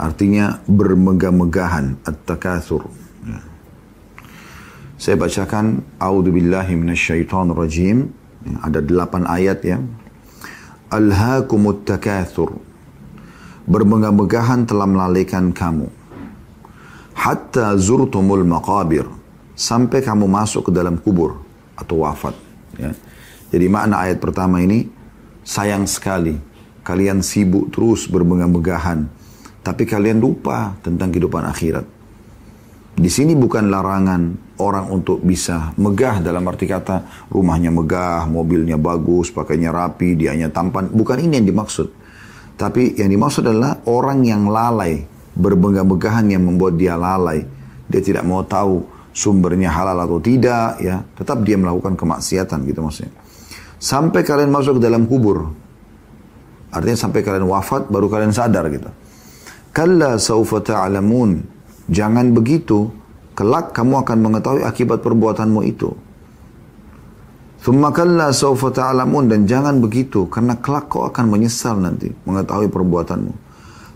Artinya 0.00 0.60
bermegah-megahan, 0.64 1.96
at-takathur. 2.08 2.82
Ya. 3.26 3.40
Saya 4.96 5.16
bacakan, 5.20 5.82
A'udhu 6.00 6.32
billahi 6.32 6.72
rajim. 7.28 8.08
Ya, 8.40 8.56
ada 8.64 8.80
delapan 8.80 9.28
ayat 9.28 9.60
ya. 9.60 9.76
Alhaakumut 10.88 11.84
muttakathur. 11.84 12.56
Bermegah-megahan 13.68 14.64
telah 14.64 14.88
melalaikan 14.88 15.52
kamu. 15.52 15.92
Hatta 17.20 17.76
zurtumul 17.76 18.48
maqabir 18.48 19.04
sampai 19.60 20.00
kamu 20.00 20.24
masuk 20.24 20.72
ke 20.72 20.72
dalam 20.72 20.96
kubur 20.96 21.36
atau 21.76 22.08
wafat. 22.08 22.32
Ya. 22.80 22.96
Jadi 23.52 23.66
makna 23.68 24.08
ayat 24.08 24.16
pertama 24.16 24.64
ini 24.64 24.88
sayang 25.44 25.84
sekali 25.84 26.32
kalian 26.80 27.20
sibuk 27.20 27.68
terus 27.68 28.08
bermegah 28.08 28.48
begahan 28.48 29.04
tapi 29.60 29.84
kalian 29.84 30.16
lupa 30.16 30.80
tentang 30.80 31.12
kehidupan 31.12 31.44
akhirat. 31.44 31.84
Di 33.00 33.08
sini 33.12 33.36
bukan 33.36 33.68
larangan 33.68 34.32
orang 34.60 34.86
untuk 34.92 35.20
bisa 35.20 35.72
megah 35.76 36.24
dalam 36.24 36.40
arti 36.48 36.64
kata 36.64 37.28
rumahnya 37.28 37.68
megah, 37.68 38.24
mobilnya 38.28 38.76
bagus, 38.80 39.28
pakainya 39.28 39.72
rapi, 39.72 40.16
dianya 40.16 40.48
tampan. 40.52 40.88
Bukan 40.92 41.20
ini 41.20 41.40
yang 41.40 41.48
dimaksud. 41.52 41.88
Tapi 42.60 42.98
yang 43.00 43.08
dimaksud 43.08 43.40
adalah 43.48 43.80
orang 43.88 44.20
yang 44.28 44.44
lalai, 44.52 45.00
berbegah-begahan 45.32 46.28
yang 46.28 46.44
membuat 46.44 46.76
dia 46.76 46.92
lalai. 46.92 47.40
Dia 47.88 48.04
tidak 48.04 48.26
mau 48.28 48.44
tahu 48.44 48.84
sumbernya 49.10 49.70
halal 49.74 49.98
atau 50.06 50.22
tidak 50.22 50.78
ya 50.78 51.02
tetap 51.18 51.42
dia 51.42 51.58
melakukan 51.58 51.98
kemaksiatan 51.98 52.62
gitu 52.66 52.80
maksudnya 52.82 53.12
sampai 53.82 54.22
kalian 54.22 54.50
masuk 54.54 54.78
ke 54.78 54.82
dalam 54.86 55.04
kubur 55.10 55.50
artinya 56.70 56.98
sampai 56.98 57.20
kalian 57.26 57.46
wafat 57.50 57.90
baru 57.90 58.06
kalian 58.06 58.30
sadar 58.30 58.70
gitu 58.70 58.86
kalla 59.74 60.14
saufa 60.14 60.62
ta'lamun 60.62 61.42
jangan 61.90 62.30
begitu 62.30 62.86
kelak 63.34 63.74
kamu 63.74 64.06
akan 64.06 64.18
mengetahui 64.22 64.62
akibat 64.62 65.02
perbuatanmu 65.02 65.60
itu 65.66 65.90
Thumma 67.60 67.92
kalla 67.92 68.32
saufa 68.32 68.72
ta'lamun 68.72 69.28
dan 69.28 69.44
jangan 69.44 69.84
begitu 69.84 70.24
karena 70.32 70.56
kelak 70.64 70.88
kau 70.88 71.04
akan 71.04 71.28
menyesal 71.28 71.76
nanti 71.76 72.08
mengetahui 72.24 72.72
perbuatanmu. 72.72 73.32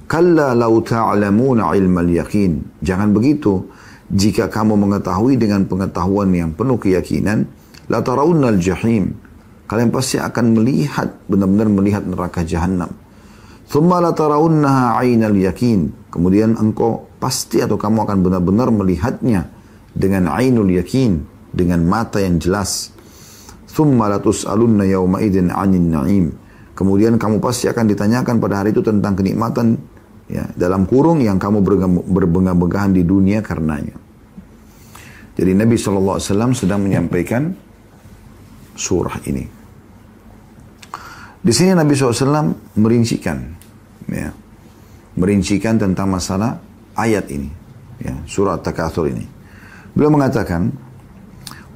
Kalla 0.05 0.53
lau 0.53 0.85
alamun 0.85 1.64
ilmal 1.72 2.05
yakin. 2.12 2.61
Jangan 2.85 3.16
begitu 3.16 3.64
jika 4.12 4.52
kamu 4.52 4.76
mengetahui 4.76 5.40
dengan 5.40 5.64
pengetahuan 5.64 6.28
yang 6.36 6.50
penuh 6.52 6.76
keyakinan, 6.76 7.48
la 7.88 8.04
jahim. 8.60 9.16
Kalian 9.64 9.88
pasti 9.88 10.20
akan 10.20 10.60
melihat, 10.60 11.24
benar-benar 11.24 11.72
melihat 11.72 12.02
neraka 12.04 12.44
jahanam. 12.44 12.92
Thumma 13.64 13.96
la 14.04 14.12
tarawunnaha 14.12 15.00
yakin. 15.08 16.12
Kemudian 16.12 16.52
engkau 16.60 17.08
pasti 17.16 17.64
atau 17.64 17.80
kamu 17.80 18.04
akan 18.04 18.18
benar-benar 18.28 18.68
melihatnya 18.68 19.48
dengan 19.96 20.28
ainul 20.28 20.68
yakin, 20.68 21.24
dengan 21.56 21.80
mata 21.88 22.20
yang 22.20 22.36
jelas. 22.36 22.92
Thumma 23.72 24.12
la 24.12 24.20
tus'alunna 24.20 24.84
yawma 24.84 25.24
anin 25.24 25.86
na'im. 25.88 26.26
Kemudian 26.76 27.16
kamu 27.16 27.40
pasti 27.40 27.72
akan 27.72 27.88
ditanyakan 27.88 28.36
pada 28.36 28.60
hari 28.60 28.76
itu 28.76 28.84
tentang 28.84 29.16
kenikmatan 29.16 29.80
ya 30.30 30.44
dalam 30.56 30.88
kurung 30.88 31.20
yang 31.20 31.37
kamu 31.37 31.60
berbengah-bengahan 32.08 32.92
di 32.96 33.02
dunia 33.04 33.44
karenanya. 33.44 33.92
Jadi 35.34 35.50
Nabi 35.52 35.74
SAW 35.74 36.54
sedang 36.54 36.80
menyampaikan 36.80 37.50
surah 38.78 39.18
ini. 39.26 39.44
Di 41.44 41.52
sini 41.52 41.76
Nabi 41.76 41.92
SAW 41.92 42.80
merincikan, 42.80 43.37
ya, 44.08 44.30
merincikan 45.20 45.76
tentang 45.76 46.08
masalah 46.08 46.56
ayat 46.96 47.28
ini, 47.28 47.50
ya, 48.00 48.14
surah 48.24 48.62
Takathur 48.64 49.12
ini. 49.12 49.26
Beliau 49.92 50.08
mengatakan, 50.14 50.72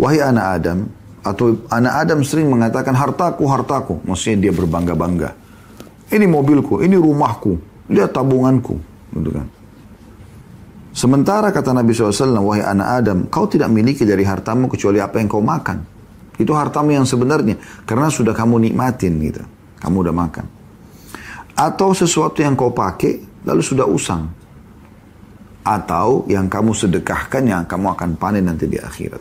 wahai 0.01 0.25
anak 0.25 0.47
Adam, 0.63 0.79
atau 1.27 1.47
anak 1.69 1.95
Adam 2.09 2.25
sering 2.25 2.49
mengatakan 2.49 2.97
hartaku, 2.97 3.45
hartaku. 3.45 3.95
Maksudnya 4.09 4.49
dia 4.49 4.53
berbangga-bangga. 4.57 5.37
Ini 6.09 6.25
mobilku, 6.25 6.81
ini 6.81 6.97
rumahku, 6.97 7.59
Lihat 7.91 8.11
tabunganku. 8.13 8.77
Gitu 9.17 9.31
kan. 9.33 9.49
Sementara 10.93 11.49
kata 11.55 11.73
Nabi 11.73 11.95
SAW, 11.97 12.43
wahai 12.45 12.65
anak 12.65 12.89
Adam, 13.03 13.19
kau 13.31 13.47
tidak 13.49 13.71
miliki 13.73 14.03
dari 14.05 14.27
hartamu 14.27 14.67
kecuali 14.69 14.99
apa 15.01 15.17
yang 15.23 15.29
kau 15.31 15.41
makan. 15.41 15.79
Itu 16.39 16.53
hartamu 16.55 16.95
yang 16.95 17.07
sebenarnya. 17.09 17.57
Karena 17.89 18.13
sudah 18.13 18.37
kamu 18.37 18.71
nikmatin 18.71 19.17
gitu. 19.25 19.43
Kamu 19.81 19.97
udah 20.07 20.15
makan. 20.15 20.47
Atau 21.59 21.95
sesuatu 21.97 22.39
yang 22.43 22.55
kau 22.55 22.71
pakai, 22.71 23.43
lalu 23.49 23.63
sudah 23.65 23.87
usang. 23.89 24.29
Atau 25.67 26.27
yang 26.31 26.47
kamu 26.47 26.71
sedekahkan, 26.77 27.43
yang 27.47 27.63
kamu 27.67 27.95
akan 27.97 28.11
panen 28.19 28.47
nanti 28.51 28.67
di 28.71 28.79
akhirat. 28.79 29.21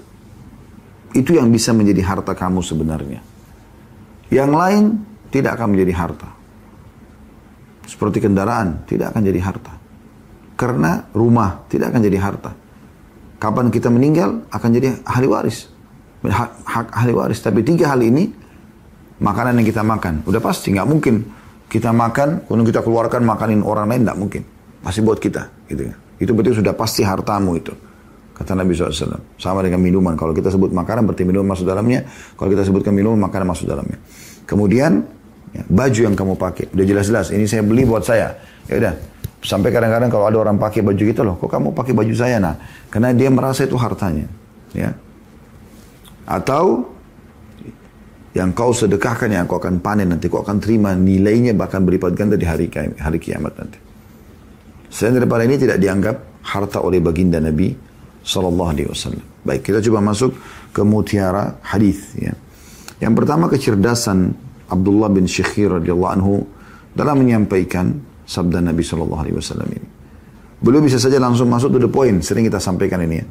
Itu 1.15 1.33
yang 1.39 1.49
bisa 1.49 1.73
menjadi 1.73 2.01
harta 2.03 2.33
kamu 2.37 2.61
sebenarnya. 2.61 3.21
Yang 4.33 4.51
lain 4.53 4.83
tidak 5.31 5.57
akan 5.61 5.73
menjadi 5.77 5.93
harta. 5.97 6.36
Seperti 7.87 8.19
kendaraan, 8.19 8.83
tidak 8.83 9.15
akan 9.15 9.23
jadi 9.23 9.39
harta. 9.39 9.71
Karena 10.59 11.07
rumah 11.15 11.63
tidak 11.71 11.95
akan 11.95 12.01
jadi 12.03 12.19
harta. 12.19 12.51
Kapan 13.39 13.71
kita 13.71 13.87
meninggal 13.87 14.43
akan 14.51 14.69
jadi 14.75 14.99
ahli 15.07 15.27
waris. 15.31 15.71
Hak, 16.27 16.67
hak 16.67 16.87
ahli 16.91 17.13
waris. 17.15 17.39
Tapi 17.39 17.63
tiga 17.63 17.95
hal 17.95 18.03
ini, 18.03 18.27
makanan 19.23 19.63
yang 19.63 19.67
kita 19.71 19.87
makan. 19.87 20.27
Udah 20.27 20.43
pasti, 20.43 20.75
nggak 20.75 20.83
mungkin 20.89 21.23
kita 21.71 21.95
makan, 21.95 22.43
kemudian 22.43 22.67
kita 22.75 22.81
keluarkan 22.83 23.23
makanin 23.23 23.63
orang 23.63 23.87
lain, 23.87 24.03
nggak 24.03 24.19
mungkin. 24.19 24.43
Pasti 24.83 24.99
buat 24.99 25.23
kita. 25.23 25.47
gitu 25.71 25.87
ya. 25.87 25.95
Itu 26.19 26.35
berarti 26.35 26.59
sudah 26.59 26.73
pasti 26.75 27.07
hartamu 27.07 27.51
itu. 27.55 27.71
Kata 28.35 28.51
Nabi 28.57 28.75
SAW. 28.75 29.39
Sama 29.39 29.63
dengan 29.63 29.79
minuman. 29.79 30.19
Kalau 30.19 30.35
kita 30.35 30.51
sebut 30.51 30.75
makanan 30.75 31.07
berarti 31.07 31.23
minuman 31.23 31.55
masuk 31.55 31.63
dalamnya. 31.69 32.03
Kalau 32.35 32.49
kita 32.51 32.65
sebutkan 32.67 32.91
minuman, 32.91 33.29
makanan 33.31 33.53
masuk 33.55 33.65
dalamnya. 33.69 33.97
Kemudian 34.49 35.05
Ya, 35.57 35.63
baju 35.65 35.99
yang 36.13 36.13
kamu 36.13 36.33
pakai, 36.37 36.69
udah 36.69 36.85
jelas-jelas 36.85 37.33
ini 37.33 37.49
saya 37.49 37.65
beli 37.65 37.81
buat 37.89 38.05
saya. 38.05 38.37
Ya 38.69 38.77
udah, 38.77 38.93
sampai 39.41 39.73
kadang-kadang 39.73 40.13
kalau 40.13 40.29
ada 40.29 40.37
orang 40.37 40.61
pakai 40.61 40.85
baju 40.85 41.01
gitu 41.01 41.25
loh, 41.25 41.33
kok 41.41 41.49
kamu 41.49 41.73
pakai 41.73 41.97
baju 41.97 42.13
saya 42.13 42.37
nah? 42.37 42.53
Karena 42.93 43.09
dia 43.17 43.33
merasa 43.33 43.65
itu 43.65 43.73
hartanya. 43.73 44.29
Ya. 44.77 44.93
Atau 46.29 46.93
yang 48.37 48.53
kau 48.53 48.69
sedekahkan 48.69 49.33
yang 49.33 49.49
kau 49.49 49.57
akan 49.57 49.81
panen 49.81 50.13
nanti 50.13 50.29
kau 50.29 50.45
akan 50.45 50.61
terima 50.61 50.93
nilainya 50.93 51.57
bahkan 51.57 51.81
berlipat 51.81 52.13
ganda 52.13 52.37
di 52.37 52.45
hari 52.45 52.69
hari 53.01 53.17
kiamat 53.17 53.57
nanti. 53.57 53.81
Selain 54.93 55.17
daripada 55.17 55.41
ini 55.49 55.57
tidak 55.57 55.81
dianggap 55.81 56.21
harta 56.45 56.85
oleh 56.85 57.01
baginda 57.01 57.41
Nabi 57.41 57.73
Sallallahu 58.21 58.69
Alaihi 58.77 58.87
Wasallam. 58.93 59.25
Baik 59.41 59.65
kita 59.73 59.81
coba 59.89 60.05
masuk 60.05 60.37
ke 60.69 60.85
mutiara 60.85 61.57
hadis. 61.65 62.13
Ya. 62.13 62.37
Yang 63.01 63.25
pertama 63.25 63.49
kecerdasan 63.49 64.37
Abdullah 64.67 65.07
bin 65.11 65.27
Syekhir 65.27 65.71
radhiyallahu 65.79 66.11
anhu 66.19 66.43
dalam 66.91 67.23
menyampaikan 67.23 67.95
sabda 68.27 68.59
Nabi 68.59 68.83
Shallallahu 68.83 69.21
Alaihi 69.23 69.35
Wasallam 69.39 69.67
ini. 69.71 69.87
Beliau 70.59 70.83
bisa 70.83 70.99
saja 70.99 71.15
langsung 71.21 71.47
masuk 71.47 71.77
to 71.77 71.79
the 71.87 71.91
point, 71.91 72.17
sering 72.25 72.43
kita 72.43 72.59
sampaikan 72.59 72.99
ini 73.05 73.15
ya. 73.23 73.25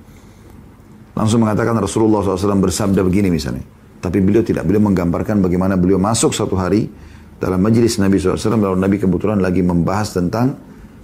Langsung 1.16 1.42
mengatakan 1.42 1.74
Rasulullah 1.80 2.20
SAW 2.22 2.60
bersabda 2.60 3.00
begini 3.02 3.32
misalnya. 3.32 3.64
Tapi 4.04 4.20
beliau 4.20 4.44
tidak, 4.44 4.68
beliau 4.68 4.84
menggambarkan 4.86 5.40
bagaimana 5.40 5.74
beliau 5.74 5.96
masuk 5.96 6.30
satu 6.36 6.54
hari 6.60 6.86
dalam 7.40 7.56
majelis 7.58 7.96
Nabi 7.98 8.20
SAW, 8.20 8.60
lalu 8.60 8.78
Nabi 8.78 8.96
kebetulan 9.00 9.40
lagi 9.40 9.64
membahas 9.64 10.12
tentang 10.12 10.54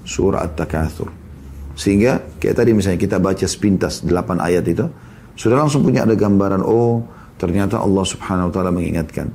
surah 0.07 0.47
At-Takathur. 0.47 1.11
Sehingga 1.75 2.21
kayak 2.39 2.55
tadi 2.61 2.71
misalnya 2.77 3.01
kita 3.01 3.17
baca 3.19 3.43
sepintas 3.49 4.05
delapan 4.05 4.39
ayat 4.45 4.65
itu, 4.69 4.85
sudah 5.35 5.57
langsung 5.65 5.81
punya 5.83 6.05
ada 6.07 6.13
gambaran, 6.15 6.61
oh 6.63 7.03
ternyata 7.41 7.81
Allah 7.83 8.05
Subhanahu 8.07 8.53
Wa 8.53 8.53
Ta'ala 8.53 8.71
mengingatkan. 8.71 9.33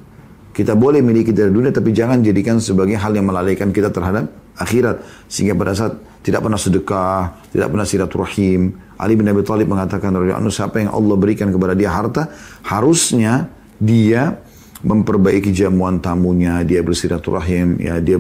Kita 0.58 0.74
boleh 0.74 1.06
miliki 1.06 1.30
dari 1.30 1.54
dunia 1.54 1.70
tapi 1.70 1.94
jangan 1.94 2.26
jadikan 2.26 2.58
sebagai 2.58 2.98
hal 2.98 3.14
yang 3.14 3.30
melalaikan 3.30 3.70
kita 3.70 3.94
terhadap 3.94 4.26
akhirat. 4.58 5.06
Sehingga 5.30 5.54
pada 5.54 5.78
saat 5.78 6.02
tidak 6.26 6.50
pernah 6.50 6.58
sedekah, 6.58 7.38
tidak 7.54 7.70
pernah 7.70 7.86
silaturahim. 7.86 8.74
Ali 8.98 9.14
bin 9.14 9.30
Abi 9.30 9.46
Thalib 9.46 9.70
mengatakan 9.70 10.18
radhiyallahu 10.18 10.50
siapa 10.50 10.82
yang 10.82 10.90
Allah 10.98 11.14
berikan 11.14 11.54
kepada 11.54 11.78
dia 11.78 11.94
harta, 11.94 12.34
harusnya 12.66 13.54
dia 13.78 14.42
memperbaiki 14.82 15.54
jamuan 15.54 16.02
tamunya, 16.02 16.66
dia 16.66 16.82
bersilaturahim, 16.82 17.78
ya 17.78 18.02
dia 18.02 18.18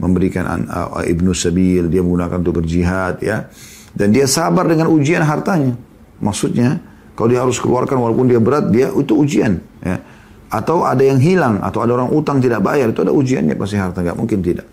memberikan 0.00 0.64
uh, 0.64 1.04
ibnu 1.04 1.36
sabil, 1.36 1.84
dia 1.92 2.00
menggunakan 2.00 2.40
untuk 2.40 2.64
berjihad, 2.64 3.20
ya. 3.20 3.52
Dan 3.92 4.08
dia 4.08 4.24
sabar 4.24 4.64
dengan 4.64 4.88
ujian 4.88 5.20
hartanya. 5.20 5.76
Maksudnya, 6.16 6.80
kalau 7.12 7.28
dia 7.28 7.44
harus 7.44 7.60
keluarkan 7.60 8.00
walaupun 8.00 8.24
dia 8.32 8.40
berat, 8.40 8.72
dia 8.72 8.88
itu 8.88 9.12
ujian, 9.20 9.60
ya. 9.84 10.00
Atau 10.52 10.84
ada 10.84 11.00
yang 11.00 11.16
hilang, 11.22 11.62
atau 11.64 11.80
ada 11.80 11.96
orang 11.96 12.12
utang 12.12 12.42
tidak 12.42 12.60
bayar, 12.60 12.92
itu 12.92 13.00
ada 13.00 13.12
ujiannya 13.14 13.56
pasti 13.56 13.80
harta, 13.80 14.04
nggak 14.04 14.18
mungkin 14.18 14.44
tidak. 14.44 14.66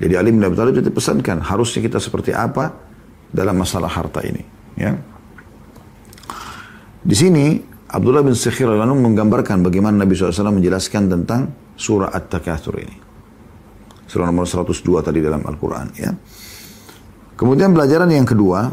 Jadi 0.00 0.12
Ali 0.16 0.32
bin 0.32 0.42
Abi 0.42 0.56
Thalib 0.56 0.74
itu 0.80 0.90
pesankan, 0.90 1.44
harusnya 1.44 1.84
kita 1.84 2.00
seperti 2.02 2.32
apa 2.34 2.72
dalam 3.30 3.60
masalah 3.60 3.90
harta 3.92 4.24
ini. 4.24 4.42
Ya. 4.74 4.96
Di 7.04 7.14
sini 7.16 7.60
Abdullah 7.90 8.24
bin 8.24 8.32
Sikhir 8.36 8.68
al 8.70 8.76
menggambarkan 8.86 9.60
bagaimana 9.64 10.00
Nabi 10.02 10.14
SAW 10.16 10.56
menjelaskan 10.56 11.10
tentang 11.10 11.50
surah 11.76 12.12
At-Takathur 12.16 12.74
ini. 12.80 12.96
Surah 14.10 14.26
nomor 14.28 14.44
102 14.48 14.82
tadi 15.04 15.20
dalam 15.22 15.42
Al-Quran. 15.46 15.86
Ya. 15.96 16.10
Kemudian 17.38 17.72
pelajaran 17.76 18.08
yang 18.10 18.24
kedua, 18.26 18.68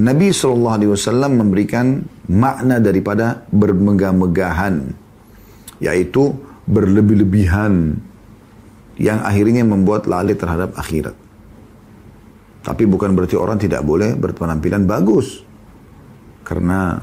Nabi 0.00 0.30
SAW 0.30 0.96
memberikan 1.32 1.98
makna 2.30 2.78
daripada 2.78 3.42
bermegah-megahan 3.50 4.94
yaitu 5.82 6.30
berlebih-lebihan 6.70 7.98
yang 9.02 9.18
akhirnya 9.26 9.66
membuat 9.66 10.06
lalai 10.06 10.38
terhadap 10.38 10.70
akhirat. 10.78 11.18
Tapi 12.62 12.86
bukan 12.86 13.18
berarti 13.18 13.34
orang 13.34 13.58
tidak 13.58 13.82
boleh 13.82 14.14
berpenampilan 14.14 14.86
bagus. 14.86 15.42
Karena 16.46 16.94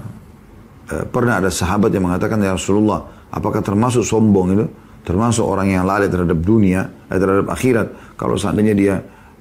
e, 0.88 0.95
pernah 1.12 1.43
ada 1.43 1.51
sahabat 1.51 1.91
yang 1.91 2.08
mengatakan 2.08 2.39
ya 2.39 2.55
Rasulullah, 2.55 3.03
apakah 3.36 3.60
termasuk 3.60 4.08
sombong 4.08 4.55
itu? 4.55 4.65
Termasuk 5.03 5.43
orang 5.43 5.75
yang 5.75 5.84
lalai 5.88 6.08
terhadap 6.08 6.38
dunia, 6.43 6.86
eh, 7.12 7.17
terhadap 7.19 7.47
akhirat. 7.51 7.88
Kalau 8.19 8.36
seandainya 8.39 8.75
dia 8.77 8.93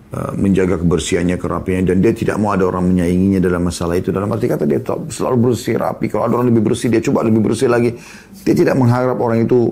Uh, 0.09 0.33
menjaga 0.41 0.81
kebersihannya, 0.81 1.37
kerapiannya, 1.37 1.93
dan 1.93 2.01
dia 2.01 2.17
tidak 2.17 2.41
mau 2.41 2.57
ada 2.57 2.65
orang 2.65 2.81
menyainginya 2.97 3.45
dalam 3.45 3.61
masalah 3.69 3.93
itu. 4.01 4.09
Dalam 4.09 4.25
arti 4.33 4.49
kata 4.49 4.65
dia 4.65 4.81
selalu 5.13 5.53
bersih, 5.53 5.77
rapi. 5.77 6.09
Kalau 6.09 6.25
ada 6.25 6.33
orang 6.41 6.49
lebih 6.49 6.65
bersih, 6.65 6.89
dia 6.89 7.05
coba 7.05 7.29
lebih 7.29 7.45
bersih 7.45 7.69
lagi. 7.69 7.93
Dia 8.41 8.57
tidak 8.57 8.81
mengharap 8.81 9.21
orang 9.21 9.45
itu 9.45 9.69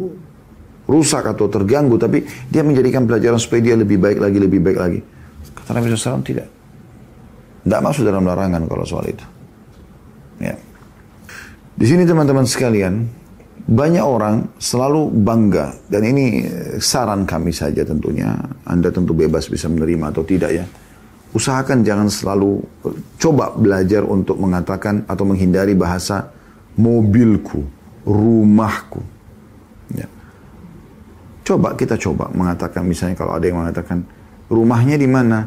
rusak 0.84 1.24
atau 1.24 1.48
terganggu, 1.48 1.96
tapi 1.96 2.28
dia 2.52 2.60
menjadikan 2.60 3.08
pelajaran 3.08 3.40
supaya 3.40 3.64
dia 3.64 3.80
lebih 3.80 3.96
baik 3.96 4.20
lagi, 4.20 4.36
lebih 4.36 4.60
baik 4.60 4.76
lagi. 4.76 5.00
Kata 5.56 5.72
Nabi 5.72 5.96
SAW 5.96 6.20
tidak. 6.20 6.52
Tidak 7.64 7.80
masuk 7.80 8.04
dalam 8.04 8.28
larangan 8.28 8.60
kalau 8.68 8.84
soal 8.84 9.08
itu. 9.08 9.24
Ya. 10.36 10.60
Di 11.80 11.84
sini 11.88 12.04
teman-teman 12.04 12.44
sekalian, 12.44 13.08
banyak 13.64 14.04
orang 14.04 14.52
selalu 14.60 15.08
bangga 15.24 15.72
dan 15.88 16.04
ini 16.04 16.44
eh, 16.44 16.76
saran 16.76 17.24
kami 17.24 17.48
saja 17.56 17.80
tentunya 17.88 18.36
Anda 18.68 18.92
tentu 18.92 19.16
bebas 19.16 19.48
bisa 19.48 19.66
menerima 19.72 20.12
atau 20.12 20.22
tidak 20.28 20.50
ya 20.52 20.64
usahakan 21.32 21.80
jangan 21.80 22.06
selalu 22.12 22.60
eh, 22.84 22.96
coba 23.16 23.56
belajar 23.56 24.04
untuk 24.04 24.36
mengatakan 24.36 25.08
atau 25.08 25.24
menghindari 25.24 25.72
bahasa 25.72 26.28
mobilku 26.76 27.64
rumahku 28.06 29.00
ya. 29.96 30.06
coba 31.42 31.74
kita 31.74 31.96
coba 31.98 32.30
mengatakan 32.36 32.84
misalnya 32.86 33.16
kalau 33.18 33.34
ada 33.34 33.50
yang 33.50 33.58
mengatakan 33.64 34.04
rumahnya 34.52 34.94
di 35.00 35.08
mana 35.10 35.42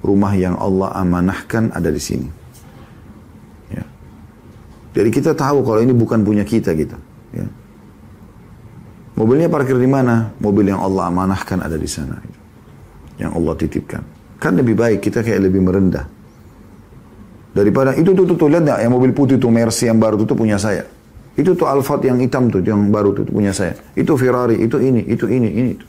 rumah 0.00 0.32
yang 0.32 0.56
Allah 0.56 0.96
amanahkan 0.96 1.76
ada 1.76 1.92
di 1.92 2.00
sini 2.00 2.28
ya. 3.68 3.84
jadi 4.96 5.12
kita 5.12 5.30
tahu 5.36 5.60
kalau 5.60 5.84
ini 5.84 5.92
bukan 5.92 6.24
punya 6.24 6.40
kita 6.46 6.72
gitu 6.72 6.96
Ya. 7.34 7.46
Mobilnya 9.18 9.50
parkir 9.52 9.76
di 9.76 9.90
mana? 9.90 10.32
Mobil 10.40 10.70
yang 10.72 10.80
Allah 10.80 11.10
amanahkan 11.12 11.60
ada 11.60 11.76
di 11.76 11.86
sana. 11.86 12.18
Yang 13.20 13.30
Allah 13.36 13.54
titipkan. 13.58 14.02
Kan 14.40 14.56
lebih 14.56 14.72
baik, 14.78 15.04
kita 15.04 15.20
kayak 15.20 15.50
lebih 15.50 15.60
merendah. 15.60 16.06
Daripada, 17.52 17.92
itu 17.98 18.16
tuh, 18.16 18.24
tuh, 18.24 18.38
tuh 18.40 18.48
lihat 18.48 18.64
gak? 18.64 18.78
Yang 18.80 18.92
mobil 18.96 19.10
putih 19.12 19.36
tuh, 19.36 19.52
Mercy 19.52 19.90
yang 19.90 20.00
baru 20.00 20.16
tuh, 20.24 20.32
tuh 20.32 20.38
punya 20.38 20.56
saya. 20.56 20.88
Itu 21.36 21.52
tuh 21.52 21.68
Alphard 21.68 22.00
yang 22.06 22.16
hitam 22.22 22.48
tuh, 22.48 22.64
yang 22.64 22.88
baru 22.88 23.12
tuh, 23.12 23.28
tuh 23.28 23.34
punya 23.36 23.52
saya. 23.52 23.76
Itu 23.92 24.16
Ferrari, 24.16 24.56
itu 24.64 24.80
ini, 24.80 25.04
itu 25.04 25.26
ini, 25.28 25.48
ini. 25.52 25.70
Itu. 25.76 25.86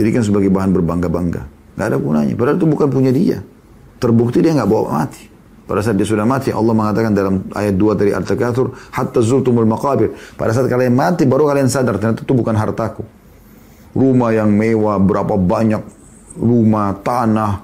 Jadi 0.00 0.08
kan 0.10 0.22
sebagai 0.26 0.50
bahan 0.50 0.74
berbangga-bangga. 0.74 1.42
Gak 1.78 1.86
ada 1.94 1.98
gunanya. 2.00 2.34
Padahal 2.34 2.58
itu 2.58 2.66
bukan 2.66 2.88
punya 2.90 3.12
dia. 3.14 3.38
Terbukti 4.00 4.40
dia 4.40 4.56
nggak 4.56 4.68
bawa 4.68 5.04
mati. 5.04 5.29
Pada 5.70 5.86
saat 5.86 5.94
dia 5.94 6.02
sudah 6.02 6.26
mati, 6.26 6.50
Allah 6.50 6.74
mengatakan 6.74 7.14
dalam 7.14 7.46
ayat 7.54 7.78
2 7.78 7.94
dari 7.94 8.10
Al-Takathur, 8.10 8.74
hatta 8.90 9.22
zultumul 9.22 9.62
maqabir. 9.70 10.10
Pada 10.34 10.50
saat 10.50 10.66
kalian 10.66 10.90
mati, 10.90 11.30
baru 11.30 11.46
kalian 11.46 11.70
sadar, 11.70 11.94
ternyata 12.02 12.26
itu 12.26 12.34
bukan 12.34 12.58
hartaku. 12.58 13.06
Rumah 13.94 14.34
yang 14.34 14.50
mewah, 14.50 14.98
berapa 14.98 15.38
banyak 15.38 15.78
rumah, 16.42 16.90
tanah, 17.06 17.62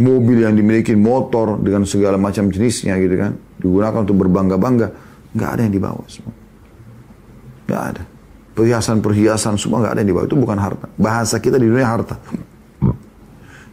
mobil 0.00 0.40
yang 0.40 0.56
dimiliki, 0.56 0.96
motor, 0.96 1.60
dengan 1.60 1.84
segala 1.84 2.16
macam 2.16 2.48
jenisnya 2.48 2.96
gitu 2.96 3.12
kan. 3.12 3.36
Digunakan 3.60 4.08
untuk 4.08 4.16
berbangga-bangga. 4.24 4.88
Nggak 5.36 5.50
ada 5.52 5.60
yang 5.68 5.74
dibawa 5.76 6.00
semua. 6.08 6.32
Nggak 7.68 7.82
ada. 7.92 8.02
Perhiasan-perhiasan 8.56 9.60
semua 9.60 9.84
nggak 9.84 9.92
ada 9.92 10.00
yang 10.00 10.16
dibawa. 10.16 10.24
Itu 10.24 10.36
bukan 10.40 10.56
harta. 10.56 10.88
Bahasa 10.96 11.36
kita 11.44 11.60
di 11.60 11.68
dunia 11.68 11.84
harta. 11.92 12.16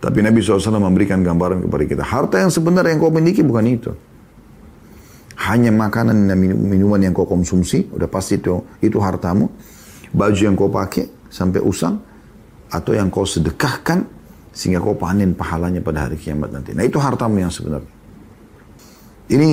Tapi 0.01 0.17
Nabi 0.25 0.41
SAW 0.41 0.81
memberikan 0.81 1.21
gambaran 1.21 1.69
kepada 1.69 1.83
kita. 1.85 2.03
Harta 2.03 2.41
yang 2.41 2.49
sebenarnya 2.49 2.97
yang 2.97 2.99
kau 3.05 3.13
miliki 3.13 3.45
bukan 3.45 3.65
itu. 3.69 3.93
Hanya 5.45 5.69
makanan 5.69 6.25
dan 6.25 6.41
minuman 6.41 6.97
yang 6.97 7.13
kau 7.13 7.29
konsumsi, 7.29 7.85
udah 7.93 8.09
pasti 8.09 8.41
itu, 8.41 8.57
itu 8.81 8.97
hartamu. 8.97 9.45
Baju 10.09 10.41
yang 10.41 10.57
kau 10.57 10.73
pakai 10.73 11.05
sampai 11.29 11.61
usang, 11.61 12.01
atau 12.73 12.97
yang 12.97 13.13
kau 13.13 13.29
sedekahkan, 13.29 14.09
sehingga 14.49 14.81
kau 14.81 14.97
panen 14.97 15.37
pahalanya 15.37 15.85
pada 15.85 16.09
hari 16.09 16.17
kiamat 16.17 16.49
nanti. 16.49 16.73
Nah 16.73 16.81
itu 16.81 16.97
hartamu 16.97 17.37
yang 17.45 17.53
sebenarnya. 17.53 17.89
Ini 19.29 19.49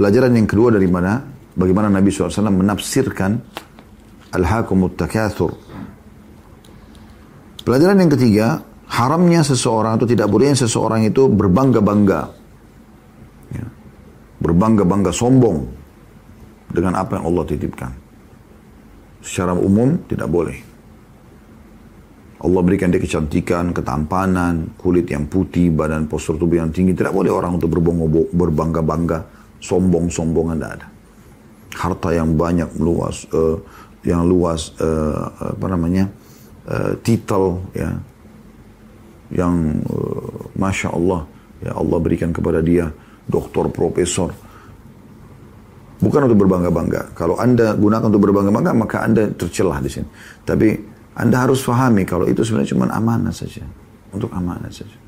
pelajaran 0.00 0.32
yang 0.32 0.48
kedua 0.48 0.72
dari 0.72 0.88
mana? 0.88 1.20
Bagaimana 1.52 1.92
Nabi 1.92 2.08
SAW 2.08 2.40
menafsirkan 2.56 3.36
Al-Hakumut 4.32 4.96
Takathur. 4.96 5.52
Pelajaran 7.68 8.00
yang 8.00 8.10
ketiga, 8.16 8.64
haramnya 8.90 9.40
seseorang 9.46 9.96
atau 9.96 10.06
tidak 10.06 10.26
bolehnya 10.26 10.58
seseorang 10.58 11.06
itu 11.06 11.30
berbangga-bangga. 11.30 12.20
Ya. 13.54 13.64
Berbangga-bangga 14.42 15.14
sombong 15.14 15.62
dengan 16.74 16.98
apa 16.98 17.18
yang 17.18 17.24
Allah 17.30 17.44
titipkan. 17.46 17.92
Secara 19.22 19.54
umum 19.54 19.94
tidak 20.10 20.26
boleh. 20.26 20.58
Allah 22.40 22.60
berikan 22.64 22.88
dia 22.88 22.96
kecantikan, 22.96 23.68
ketampanan, 23.76 24.72
kulit 24.80 25.04
yang 25.12 25.28
putih, 25.28 25.68
badan 25.68 26.08
postur 26.08 26.40
tubuh 26.40 26.56
yang 26.56 26.72
tinggi. 26.72 26.96
Tidak 26.96 27.12
boleh 27.12 27.28
orang 27.28 27.60
untuk 27.60 27.68
berbangga-bangga, 28.32 29.18
sombong-sombongan 29.60 30.56
tidak 30.56 30.72
ada. 30.80 30.86
Harta 31.76 32.08
yang 32.16 32.32
banyak, 32.40 32.80
luas, 32.80 33.28
uh, 33.36 33.54
eh, 33.54 33.56
yang 34.08 34.24
luas, 34.24 34.72
uh, 34.80 35.52
apa 35.52 35.66
namanya, 35.68 36.08
uh, 36.64 36.96
titel, 37.04 37.60
ya, 37.76 37.92
yang 39.30 39.78
uh, 39.86 40.50
masya 40.58 40.90
Allah 40.94 41.24
ya 41.62 41.72
Allah 41.78 41.98
berikan 42.02 42.34
kepada 42.34 42.58
dia 42.60 42.90
doktor 43.30 43.70
profesor 43.70 44.34
bukan 46.02 46.20
untuk 46.26 46.38
berbangga-bangga 46.46 47.14
kalau 47.14 47.38
anda 47.38 47.78
gunakan 47.78 48.10
untuk 48.10 48.22
berbangga-bangga 48.30 48.72
maka 48.74 49.06
anda 49.06 49.30
tercelah 49.30 49.78
di 49.78 49.90
sini 49.90 50.06
tapi 50.42 50.74
anda 51.14 51.36
harus 51.46 51.62
fahami 51.62 52.02
kalau 52.02 52.26
itu 52.26 52.42
sebenarnya 52.42 52.70
cuma 52.74 52.90
amanah 52.90 53.30
saja 53.34 53.62
untuk 54.10 54.30
amanah 54.34 54.70
saja 54.72 54.98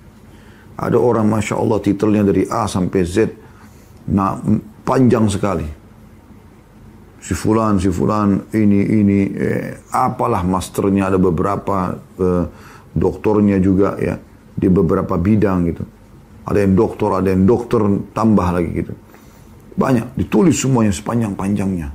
ada 0.79 0.97
orang 0.99 1.27
masya 1.27 1.59
Allah 1.59 1.79
titelnya 1.83 2.23
dari 2.23 2.47
A 2.47 2.71
sampai 2.71 3.01
Z 3.03 3.17
nah, 4.07 4.39
panjang 4.87 5.27
sekali 5.27 5.67
si 7.23 7.33
fulan 7.35 7.79
si 7.81 7.87
fulan 7.91 8.39
ini 8.55 8.81
ini 8.87 9.19
eh, 9.35 9.79
apalah 9.95 10.43
masternya 10.47 11.11
ada 11.11 11.19
beberapa 11.19 11.97
eh, 12.19 12.45
doktornya 12.93 13.57
juga 13.61 13.97
ya 13.97 14.15
di 14.53 14.69
beberapa 14.69 15.17
bidang 15.17 15.59
gitu. 15.73 15.83
Ada 16.43 16.59
yang 16.67 16.75
dokter, 16.75 17.11
ada 17.13 17.29
yang 17.33 17.45
dokter 17.47 17.81
tambah 18.13 18.49
lagi 18.53 18.71
gitu. 18.85 18.93
Banyak, 19.79 20.19
ditulis 20.19 20.59
semuanya 20.59 20.93
sepanjang-panjangnya. 20.93 21.89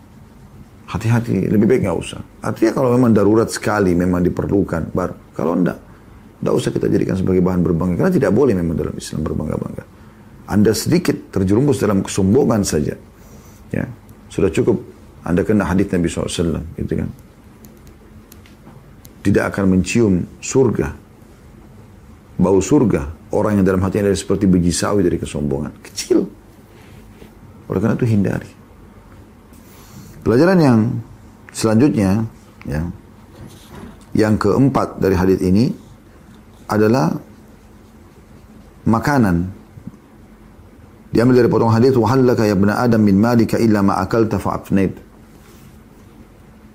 Hati-hati, 0.88 1.52
lebih 1.52 1.68
baik 1.68 1.82
nggak 1.84 1.98
usah. 2.00 2.24
Artinya 2.48 2.72
kalau 2.80 2.90
memang 2.96 3.12
darurat 3.12 3.52
sekali, 3.52 3.92
memang 3.92 4.24
diperlukan, 4.24 4.96
baru. 4.96 5.14
Kalau 5.36 5.52
enggak, 5.60 5.76
enggak 6.40 6.54
usah 6.64 6.70
kita 6.72 6.88
jadikan 6.88 7.20
sebagai 7.20 7.44
bahan 7.44 7.60
berbangga. 7.60 7.96
Karena 8.08 8.14
tidak 8.24 8.32
boleh 8.32 8.54
memang 8.56 8.76
dalam 8.80 8.96
Islam 8.96 9.20
berbangga-bangga. 9.28 9.84
Anda 10.48 10.72
sedikit 10.72 11.28
terjerumus 11.28 11.84
dalam 11.84 12.00
kesombongan 12.00 12.64
saja. 12.64 12.96
Ya, 13.76 13.84
sudah 14.32 14.48
cukup. 14.48 14.80
Anda 15.28 15.44
kena 15.44 15.68
hadis 15.68 15.92
Nabi 15.92 16.08
SAW, 16.08 16.64
gitu 16.80 16.94
kan 17.04 17.12
tidak 19.28 19.52
akan 19.52 19.76
mencium 19.76 20.14
surga. 20.40 20.88
Bau 22.40 22.64
surga. 22.64 23.02
Orang 23.36 23.60
yang 23.60 23.66
dalam 23.68 23.84
hatinya 23.84 24.08
ada 24.08 24.16
seperti 24.16 24.48
biji 24.48 24.72
sawi 24.72 25.04
dari 25.04 25.20
kesombongan. 25.20 25.76
Kecil. 25.84 26.24
Oleh 27.68 27.80
karena 27.84 28.00
itu 28.00 28.08
hindari. 28.08 28.48
Pelajaran 30.24 30.60
yang 30.64 30.80
selanjutnya, 31.52 32.24
ya, 32.64 32.82
yang 34.16 34.40
keempat 34.40 35.04
dari 35.04 35.16
hadis 35.20 35.44
ini 35.44 35.68
adalah 36.72 37.12
makanan. 38.88 39.52
Diambil 41.12 41.44
dari 41.44 41.50
potong 41.52 41.72
hadis, 41.72 41.96
"Wahallaka 42.00 42.48
ya 42.48 42.56
ibn 42.56 42.72
Adam 42.72 43.04
min 43.04 43.20
malika 43.20 43.60
illa 43.60 43.84
ma 43.84 44.00
akalta 44.00 44.40
fa'afnait." 44.40 45.07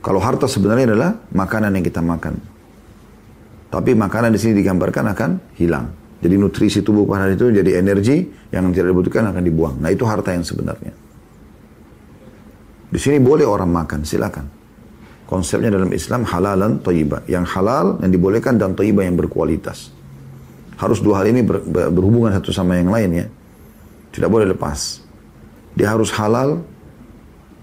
Kalau 0.02 0.18
harta 0.18 0.50
sebenarnya 0.50 0.92
adalah 0.92 1.14
makanan 1.30 1.70
yang 1.78 1.84
kita 1.86 2.02
makan. 2.02 2.34
Tapi 3.70 3.94
makanan 3.94 4.34
di 4.34 4.38
sini 4.42 4.52
digambarkan 4.60 5.14
akan 5.14 5.30
hilang. 5.56 5.86
Jadi 6.20 6.34
nutrisi 6.36 6.82
tubuh 6.82 7.06
pada 7.06 7.30
itu 7.30 7.48
jadi 7.54 7.78
energi 7.78 8.26
yang 8.50 8.68
tidak 8.74 8.90
dibutuhkan 8.92 9.30
akan 9.30 9.42
dibuang. 9.46 9.78
Nah 9.78 9.94
itu 9.94 10.02
harta 10.04 10.34
yang 10.34 10.42
sebenarnya. 10.42 10.92
Di 12.92 12.98
sini 13.00 13.16
boleh 13.22 13.46
orang 13.46 13.70
makan, 13.72 14.02
silakan. 14.04 14.44
Konsepnya 15.24 15.72
dalam 15.72 15.88
Islam 15.94 16.28
halalan 16.28 16.82
toyiba. 16.84 17.24
Yang 17.24 17.48
halal, 17.56 17.86
yang 18.04 18.12
dibolehkan 18.12 18.60
dan 18.60 18.76
toyiba 18.76 19.06
yang 19.06 19.16
berkualitas. 19.16 19.88
Harus 20.76 21.00
dua 21.00 21.22
hal 21.22 21.30
ini 21.32 21.46
berhubungan 21.88 22.34
satu 22.36 22.50
sama 22.52 22.76
yang 22.76 22.90
lain 22.92 23.24
ya. 23.24 23.26
Tidak 24.12 24.28
boleh 24.28 24.50
lepas. 24.50 25.00
Dia 25.78 25.94
harus 25.94 26.10
halal 26.18 26.60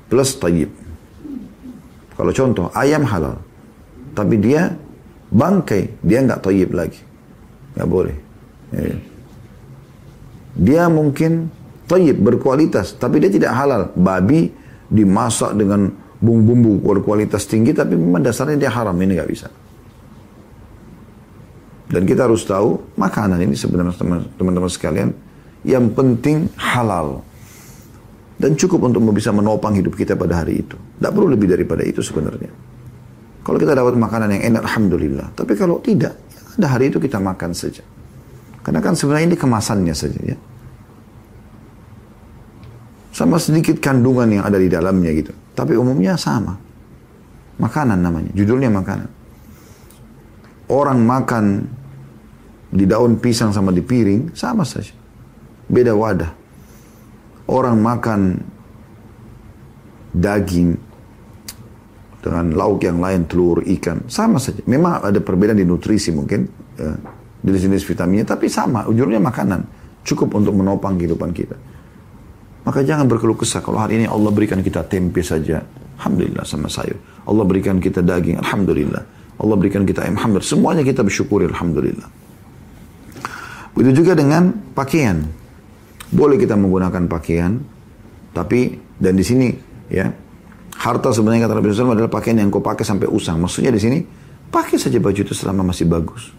plus 0.09 0.33
toyib. 0.39 0.71
Kalau 2.19 2.31
contoh, 2.35 2.67
ayam 2.75 3.07
halal. 3.07 3.39
Tapi 4.11 4.35
dia 4.43 4.67
bangkai, 5.31 6.03
dia 6.03 6.19
nggak 6.27 6.43
toyib 6.43 6.75
lagi. 6.75 6.99
Nggak 7.79 7.87
boleh. 7.87 8.15
Ya. 8.75 8.95
Dia 10.59 10.83
mungkin 10.91 11.47
toyib, 11.87 12.19
berkualitas, 12.19 12.99
tapi 12.99 13.23
dia 13.23 13.31
tidak 13.31 13.55
halal. 13.55 13.87
Babi 13.95 14.51
dimasak 14.91 15.55
dengan 15.55 15.87
bumbu-bumbu 16.19 16.83
berkualitas 16.99 17.47
tinggi, 17.47 17.71
tapi 17.71 17.95
memang 17.95 18.19
dasarnya 18.27 18.67
dia 18.67 18.71
haram. 18.75 18.99
Ini 18.99 19.15
nggak 19.15 19.31
bisa. 19.31 19.47
Dan 21.87 22.03
kita 22.03 22.27
harus 22.27 22.43
tahu, 22.43 22.83
makanan 22.99 23.47
ini 23.47 23.55
sebenarnya 23.55 23.95
teman-teman 24.35 24.67
sekalian, 24.67 25.15
yang 25.63 25.87
penting 25.95 26.51
halal. 26.59 27.23
Dan 28.39 28.55
cukup 28.55 28.87
untuk 28.87 29.03
bisa 29.11 29.35
menopang 29.35 29.75
hidup 29.75 29.99
kita 29.99 30.15
pada 30.15 30.39
hari 30.39 30.63
itu. 30.63 30.79
Tidak 30.79 31.11
perlu 31.11 31.27
lebih 31.35 31.51
daripada 31.51 31.83
itu 31.83 31.99
sebenarnya. 31.99 32.47
Kalau 33.43 33.59
kita 33.59 33.75
dapat 33.75 33.99
makanan 33.99 34.31
yang 34.39 34.55
enak, 34.55 34.63
Alhamdulillah. 34.63 35.27
Tapi 35.35 35.53
kalau 35.59 35.83
tidak, 35.83 36.15
ya 36.31 36.41
ada 36.55 36.67
hari 36.71 36.87
itu 36.87 37.03
kita 37.03 37.19
makan 37.19 37.51
saja. 37.51 37.83
Karena 38.63 38.79
kan 38.79 38.95
sebenarnya 38.95 39.35
ini 39.35 39.35
kemasannya 39.37 39.91
saja 39.91 40.19
ya. 40.23 40.37
Sama 43.11 43.35
sedikit 43.43 43.83
kandungan 43.83 44.39
yang 44.39 44.47
ada 44.47 44.55
di 44.55 44.71
dalamnya 44.71 45.11
gitu. 45.11 45.35
Tapi 45.51 45.75
umumnya 45.75 46.15
sama. 46.15 46.55
Makanan 47.59 47.99
namanya, 47.99 48.31
judulnya 48.31 48.71
makanan. 48.71 49.11
Orang 50.71 51.03
makan 51.03 51.67
di 52.71 52.87
daun 52.87 53.19
pisang 53.19 53.51
sama 53.51 53.75
di 53.75 53.83
piring, 53.83 54.31
sama 54.31 54.63
saja. 54.63 54.95
Beda 55.67 55.91
wadah 55.91 56.38
orang 57.49 57.81
makan 57.81 58.21
daging 60.13 60.77
dengan 62.21 62.45
lauk 62.53 62.83
yang 62.85 63.01
lain, 63.01 63.25
telur, 63.25 63.65
ikan, 63.65 64.05
sama 64.05 64.37
saja. 64.37 64.61
Memang 64.69 65.01
ada 65.01 65.17
perbedaan 65.17 65.57
di 65.57 65.65
nutrisi 65.65 66.13
mungkin, 66.13 66.45
ya, 66.77 66.93
jenis-jenis 67.41 67.81
vitaminnya, 67.87 68.27
tapi 68.37 68.45
sama, 68.51 68.85
Ujurnya 68.85 69.17
makanan. 69.17 69.65
Cukup 70.05 70.35
untuk 70.37 70.53
menopang 70.55 70.95
kehidupan 70.99 71.31
kita. 71.33 71.57
Maka 72.67 72.83
jangan 72.83 73.07
berkeluh 73.07 73.35
kesah. 73.39 73.63
Kalau 73.65 73.79
hari 73.81 74.03
ini 74.03 74.05
Allah 74.07 74.31
berikan 74.35 74.59
kita 74.61 74.83
tempe 74.85 75.23
saja, 75.25 75.63
Alhamdulillah 75.99 76.43
sama 76.47 76.67
sayur. 76.67 76.95
Allah 77.27 77.43
berikan 77.47 77.79
kita 77.79 78.03
daging, 78.03 78.39
Alhamdulillah. 78.43 79.03
Allah 79.39 79.55
berikan 79.55 79.87
kita 79.87 80.03
ayam, 80.03 80.19
Alhamdulillah. 80.19 80.49
Semuanya 80.55 80.83
kita 80.83 80.99
bersyukur 81.03 81.39
Alhamdulillah. 81.47 82.07
Begitu 83.75 84.03
juga 84.03 84.11
dengan 84.19 84.51
pakaian. 84.75 85.23
Boleh 86.09 86.41
kita 86.41 86.57
menggunakan 86.57 87.05
pakaian, 87.05 87.53
tapi 88.33 88.81
dan 88.97 89.13
di 89.13 89.21
sini 89.21 89.53
ya 89.93 90.09
harta 90.81 91.13
sebenarnya 91.13 91.45
kata 91.45 91.61
Nabi 91.61 91.65
SAW 91.69 91.93
adalah 91.93 92.09
pakaian 92.09 92.41
yang 92.41 92.49
kau 92.49 92.65
pakai 92.65 92.81
sampai 92.81 93.05
usang. 93.05 93.37
Maksudnya 93.37 93.69
di 93.69 93.77
sini 93.77 93.97
pakai 94.49 94.81
saja 94.81 94.97
baju 94.97 95.17
itu 95.21 95.33
selama 95.37 95.69
masih 95.69 95.85
bagus. 95.85 96.33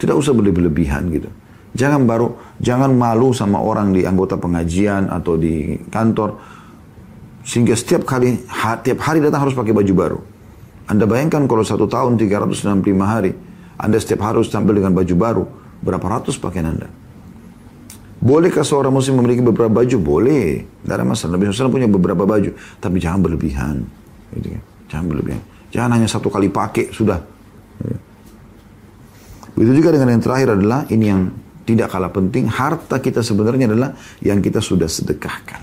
Tidak 0.00 0.10
usah 0.16 0.34
berlebihan 0.34 0.56
berlebihan 0.74 1.02
gitu. 1.14 1.30
Jangan 1.78 2.02
baru, 2.02 2.34
jangan 2.58 2.90
malu 2.90 3.30
sama 3.30 3.62
orang 3.62 3.94
di 3.94 4.02
anggota 4.02 4.34
pengajian 4.34 5.06
atau 5.06 5.38
di 5.38 5.78
kantor. 5.86 6.34
Sehingga 7.46 7.78
setiap 7.78 8.02
kali, 8.02 8.42
ha, 8.50 8.74
hari 8.82 9.18
datang 9.22 9.46
harus 9.46 9.54
pakai 9.54 9.70
baju 9.70 9.92
baru. 9.94 10.18
Anda 10.90 11.06
bayangkan 11.06 11.46
kalau 11.46 11.62
satu 11.62 11.86
tahun 11.86 12.18
365 12.18 12.66
hari, 13.06 13.30
Anda 13.78 13.96
setiap 14.02 14.26
hari 14.26 14.42
harus 14.42 14.50
tampil 14.50 14.82
dengan 14.82 14.98
baju 14.98 15.14
baru. 15.14 15.44
Berapa 15.78 16.06
ratus 16.18 16.34
pakaian 16.42 16.66
Anda? 16.74 16.90
Bolehkah 18.20 18.60
seorang 18.60 18.92
muslim 18.92 19.16
memiliki 19.16 19.40
beberapa 19.40 19.80
baju? 19.80 19.96
Boleh. 19.96 20.60
Tidak 20.84 20.92
ada 20.92 21.08
masalah. 21.08 21.40
Nabi 21.40 21.48
SAW 21.48 21.72
punya 21.72 21.88
beberapa 21.88 22.28
baju. 22.28 22.52
Tapi 22.76 22.96
jangan 23.00 23.24
berlebihan. 23.24 23.80
Gitu 24.36 24.52
kan. 24.52 24.62
Jangan 24.92 25.04
berlebihan. 25.08 25.40
Jangan 25.72 25.90
hanya 25.96 26.04
satu 26.06 26.28
kali 26.28 26.52
pakai, 26.52 26.92
sudah. 26.92 27.16
Gitu. 27.80 27.98
Begitu 29.56 29.72
juga 29.80 29.96
dengan 29.96 30.12
yang 30.12 30.22
terakhir 30.22 30.48
adalah, 30.52 30.84
ini 30.92 31.04
yang 31.08 31.22
tidak 31.64 31.88
kalah 31.88 32.12
penting, 32.12 32.44
harta 32.44 33.00
kita 33.00 33.24
sebenarnya 33.24 33.72
adalah 33.72 33.96
yang 34.20 34.44
kita 34.44 34.60
sudah 34.60 34.88
sedekahkan. 34.88 35.60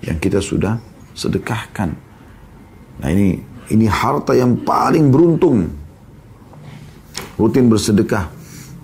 Yang 0.00 0.18
kita 0.24 0.38
sudah 0.40 0.76
sedekahkan. 1.16 1.90
Nah 3.04 3.08
ini 3.12 3.36
ini 3.72 3.86
harta 3.88 4.32
yang 4.38 4.54
paling 4.64 5.10
beruntung. 5.12 5.66
Rutin 7.36 7.66
bersedekah. 7.68 8.28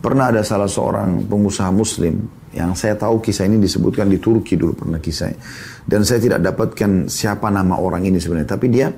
Pernah 0.01 0.35
ada 0.37 0.43
salah 0.45 0.67
seorang 0.69 1.25
pengusaha 1.31 1.69
muslim 1.71 2.25
yang 2.51 2.71
saya 2.83 2.95
tahu 2.99 3.23
kisah 3.23 3.47
ini 3.47 3.63
disebutkan 3.63 4.11
di 4.11 4.19
Turki 4.19 4.59
dulu 4.59 4.75
pernah 4.75 4.99
kisahnya. 4.99 5.39
Dan 5.87 6.03
saya 6.03 6.19
tidak 6.19 6.43
dapatkan 6.43 7.07
siapa 7.07 7.47
nama 7.51 7.79
orang 7.79 8.03
ini 8.11 8.19
sebenarnya. 8.19 8.51
Tapi 8.59 8.67
dia 8.67 8.91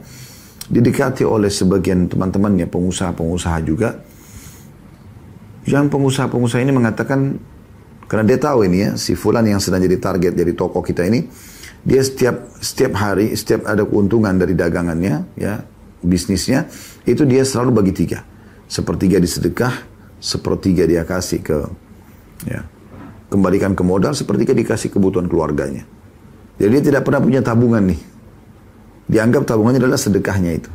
didekati 0.72 1.20
oleh 1.28 1.53
sebagian 1.53 2.09
teman-temannya, 2.09 2.64
pengusaha-pengusaha 2.72 3.59
juga. 3.68 3.90
Yang 5.68 5.84
pengusaha-pengusaha 5.92 6.61
ini 6.64 6.72
mengatakan, 6.72 7.20
karena 8.09 8.24
dia 8.24 8.38
tahu 8.40 8.64
ini 8.64 8.78
ya, 8.88 8.90
si 8.96 9.12
Fulan 9.12 9.44
yang 9.44 9.61
sedang 9.61 9.84
jadi 9.84 10.00
target 10.00 10.32
dari 10.32 10.57
toko 10.57 10.80
kita 10.80 11.05
ini, 11.05 11.28
dia 11.84 12.00
setiap 12.00 12.48
setiap 12.57 12.96
hari, 12.96 13.36
setiap 13.36 13.68
ada 13.68 13.84
keuntungan 13.84 14.32
dari 14.32 14.57
dagangannya, 14.57 15.28
ya 15.36 15.61
bisnisnya, 16.03 16.66
itu 17.05 17.28
dia 17.28 17.44
selalu 17.44 17.84
bagi 17.84 17.92
tiga. 17.94 18.24
Sepertiga 18.66 19.20
disedekah, 19.20 19.76
sepertiga 20.18 20.88
dia 20.88 21.05
kasih 21.07 21.40
ke 21.44 21.57
ya, 22.48 22.62
kembalikan 23.32 23.72
ke 23.72 23.80
modal 23.80 24.12
sepertiga 24.12 24.52
dikasih 24.52 24.92
kebutuhan 24.92 25.24
keluarganya. 25.24 25.88
Jadi 26.60 26.68
dia 26.68 26.82
tidak 26.92 27.08
pernah 27.08 27.24
punya 27.24 27.40
tabungan 27.40 27.80
nih. 27.88 28.00
Dianggap 29.08 29.48
tabungannya 29.48 29.80
adalah 29.80 29.96
sedekahnya 29.96 30.52
itu. 30.60 30.68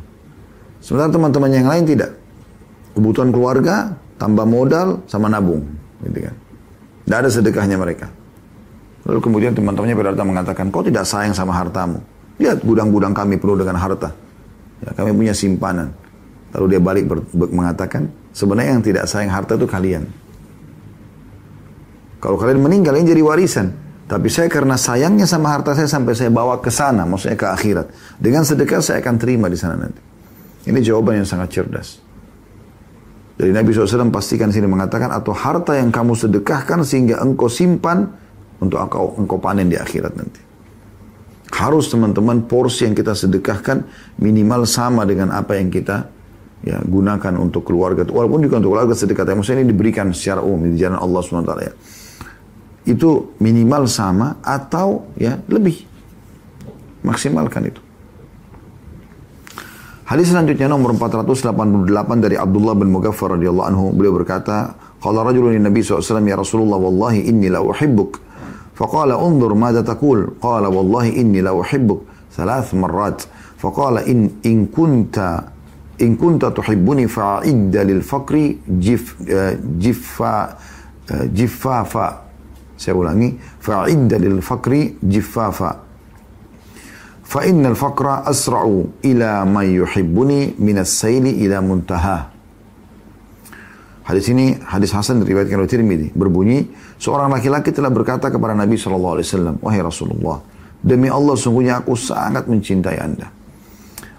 Sementara 0.82 1.14
teman-teman 1.14 1.50
yang 1.54 1.70
lain 1.70 1.86
tidak. 1.86 2.10
Kebutuhan 2.98 3.30
keluarga, 3.30 3.94
tambah 4.18 4.42
modal, 4.42 5.06
sama 5.06 5.30
nabung. 5.30 5.62
Gitu 6.02 6.26
kan. 6.26 6.34
Tidak 7.06 7.18
ada 7.24 7.30
sedekahnya 7.30 7.78
mereka. 7.78 8.10
Lalu 9.06 9.22
kemudian 9.22 9.54
teman-temannya 9.54 9.94
berarti 9.96 10.22
mengatakan, 10.26 10.66
kau 10.74 10.82
tidak 10.84 11.06
sayang 11.06 11.32
sama 11.32 11.54
hartamu. 11.54 12.02
Lihat 12.42 12.66
gudang-gudang 12.66 13.14
kami 13.14 13.38
penuh 13.38 13.54
dengan 13.56 13.78
harta. 13.80 14.12
Ya, 14.82 14.92
kami 14.94 15.14
punya 15.14 15.32
simpanan. 15.34 15.94
Lalu 16.52 16.76
dia 16.76 16.80
balik 16.82 17.06
mengatakan, 17.32 18.10
sebenarnya 18.36 18.76
yang 18.78 18.82
tidak 18.84 19.04
sayang 19.08 19.30
harta 19.32 19.54
itu 19.56 19.64
kalian. 19.66 20.04
Kalau 22.18 22.34
kalian 22.34 22.58
meninggal 22.62 22.98
ini 22.98 23.14
jadi 23.14 23.22
warisan. 23.22 23.66
Tapi 24.08 24.26
saya 24.32 24.48
karena 24.48 24.74
sayangnya 24.74 25.28
sama 25.28 25.52
harta 25.52 25.76
saya 25.76 25.84
sampai 25.86 26.16
saya 26.16 26.32
bawa 26.32 26.58
ke 26.64 26.72
sana, 26.72 27.04
maksudnya 27.04 27.36
ke 27.38 27.46
akhirat. 27.46 27.86
Dengan 28.16 28.40
sedekah 28.42 28.80
saya 28.80 28.98
akan 29.04 29.14
terima 29.20 29.46
di 29.52 29.58
sana 29.60 29.76
nanti. 29.76 30.00
Ini 30.68 30.78
jawaban 30.80 31.22
yang 31.22 31.28
sangat 31.28 31.52
cerdas. 31.54 32.00
Jadi 33.38 33.54
Nabi 33.54 33.70
SAW 33.70 34.10
pastikan 34.10 34.48
sini 34.50 34.66
mengatakan, 34.66 35.12
atau 35.14 35.30
harta 35.30 35.76
yang 35.78 35.94
kamu 35.94 36.16
sedekahkan 36.18 36.82
sehingga 36.88 37.22
engkau 37.22 37.46
simpan 37.46 38.10
untuk 38.58 38.80
engkau, 38.82 39.14
engkau 39.14 39.38
panen 39.38 39.68
di 39.70 39.78
akhirat 39.78 40.16
nanti. 40.18 40.40
Harus 41.54 41.86
teman-teman 41.92 42.48
porsi 42.50 42.88
yang 42.88 42.96
kita 42.98 43.12
sedekahkan 43.14 43.86
minimal 44.18 44.66
sama 44.66 45.04
dengan 45.06 45.30
apa 45.32 45.54
yang 45.56 45.68
kita 45.70 46.08
ya 46.66 46.80
gunakan 46.82 47.38
untuk 47.38 47.62
keluarga. 47.68 48.08
Walaupun 48.08 48.40
juga 48.40 48.56
untuk 48.58 48.72
keluarga 48.72 48.94
sedekah, 48.96 49.36
maksudnya 49.36 49.62
ini 49.62 49.70
diberikan 49.76 50.10
secara 50.16 50.40
umum 50.42 50.72
di 50.74 50.80
jalan 50.80 50.96
Allah 50.98 51.20
SWT 51.22 51.52
ya 51.60 51.72
itu 52.88 53.36
minimal 53.38 53.84
sama 53.84 54.40
atau 54.40 55.04
ya 55.20 55.36
lebih. 55.52 55.84
Maksimalkan 57.04 57.68
itu. 57.68 57.80
Hadis 60.08 60.32
selanjutnya 60.32 60.72
nomor 60.72 60.96
488 60.96 61.52
dari 62.24 62.40
Abdullah 62.40 62.72
bin 62.72 62.88
Mughaffar 62.96 63.36
radhiyallahu 63.36 63.68
anhu 63.68 63.84
beliau 63.92 64.16
berkata, 64.16 64.72
"Qala 65.04 65.20
rajulun 65.20 65.60
lin 65.60 65.68
Nabi 65.68 65.84
SAW 65.84 66.24
ya 66.24 66.36
Rasulullah 66.40 66.80
wallahi 66.80 67.28
inni 67.28 67.52
la 67.52 67.60
uhibbuk." 67.60 68.24
فقال 68.78 69.10
qala 70.40 70.66
wallahi 70.72 71.12
inni 71.18 71.42
la 71.42 71.50
uhibbuk 71.50 72.00
إني 72.06 72.46
لا 72.46 72.62
faqala 73.58 74.06
in 74.06 74.38
in 74.46 74.70
kunta 74.70 75.50
in 75.98 76.14
kunta 76.14 76.54
tuhibbuni 76.54 77.10
fa'idda 77.10 77.82
lil 77.90 78.06
faqri 78.06 78.54
jif 78.78 79.18
uh, 79.26 79.58
جف 79.82 80.22
uh, 80.22 80.54
جفافا 81.34 82.27
saya 82.78 82.94
ulangi, 82.94 83.34
fa'idda 83.36 84.22
lil 84.22 84.38
fakri 84.38 84.94
jiffafa. 85.02 85.70
Fa 87.28 87.44
innal 87.44 87.74
faqra 87.76 88.24
asra'u 88.24 89.02
ila 89.04 89.42
man 89.44 89.66
yuhibbuni 89.68 90.56
minas 90.64 90.94
sayli 90.96 91.42
ila 91.44 91.58
muntaha. 91.60 92.32
Hadis 94.08 94.30
ini 94.32 94.56
hadis 94.64 94.94
Hasan 94.96 95.20
diriwayatkan 95.20 95.60
oleh 95.60 95.68
Tirmidzi 95.68 96.08
berbunyi 96.16 96.72
seorang 96.96 97.28
laki-laki 97.28 97.68
telah 97.76 97.92
berkata 97.92 98.32
kepada 98.32 98.56
Nabi 98.56 98.80
sallallahu 98.80 99.20
alaihi 99.20 99.26
wasallam 99.28 99.56
wahai 99.60 99.82
Rasulullah 99.84 100.36
demi 100.80 101.12
Allah 101.12 101.36
sungguhnya 101.36 101.84
aku 101.84 101.92
sangat 101.92 102.48
mencintai 102.48 102.96
Anda 103.04 103.28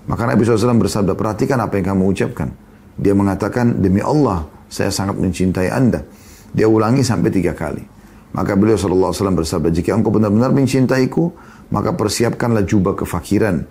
maka 0.05 0.29
Nabi 0.29 0.45
SAW 0.45 0.77
bersabda 0.77 1.17
perhatikan 1.17 1.57
apa 1.57 1.81
yang 1.81 1.89
kamu 1.97 2.05
ucapkan 2.05 2.53
dia 3.01 3.17
mengatakan 3.17 3.81
demi 3.81 3.97
Allah 4.05 4.45
saya 4.69 4.93
sangat 4.93 5.17
mencintai 5.17 5.73
Anda 5.73 6.05
dia 6.53 6.69
ulangi 6.69 7.01
sampai 7.01 7.33
tiga 7.33 7.57
kali 7.57 7.81
maka 8.29 8.53
beliau 8.53 8.77
SAW 8.77 9.13
bersabda, 9.41 9.73
jika 9.73 9.95
engkau 9.97 10.13
benar-benar 10.13 10.53
mencintaiku, 10.53 11.33
maka 11.73 11.97
persiapkanlah 11.97 12.61
jubah 12.65 12.93
kefakiran. 12.93 13.65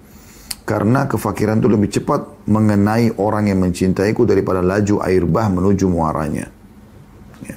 Karena 0.67 1.07
kefakiran 1.09 1.63
itu 1.63 1.69
lebih 1.71 1.89
cepat 1.95 2.45
mengenai 2.51 3.15
orang 3.17 3.49
yang 3.49 3.63
mencintaiku 3.63 4.27
daripada 4.29 4.59
laju 4.61 5.01
air 5.07 5.25
bah 5.25 5.47
menuju 5.49 5.87
muaranya. 5.89 6.51
Ya. 7.41 7.57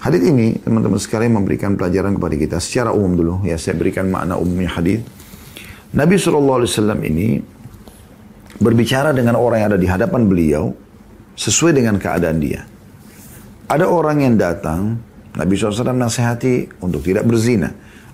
Hadis 0.00 0.22
ini 0.24 0.56
teman-teman 0.62 0.96
sekalian 0.96 1.36
memberikan 1.36 1.76
pelajaran 1.76 2.16
kepada 2.16 2.34
kita 2.38 2.56
secara 2.64 2.94
umum 2.96 3.12
dulu. 3.12 3.34
Ya 3.44 3.60
saya 3.60 3.76
berikan 3.76 4.08
makna 4.08 4.40
umumnya 4.40 4.72
hadis. 4.72 5.04
Nabi 5.92 6.16
SAW 6.16 6.96
ini 7.04 7.44
berbicara 8.56 9.12
dengan 9.12 9.36
orang 9.36 9.66
yang 9.66 9.68
ada 9.76 9.80
di 9.80 9.88
hadapan 9.90 10.22
beliau 10.30 10.72
sesuai 11.36 11.76
dengan 11.76 12.00
keadaan 12.00 12.38
dia. 12.40 12.64
Ada 13.68 13.84
orang 13.84 14.24
yang 14.24 14.34
datang 14.40 14.96
Nabi 15.36 15.52
SAW 15.58 15.82
nasihati 15.92 16.72
untuk 16.80 17.04
tidak 17.04 17.28
berzina. 17.28 17.68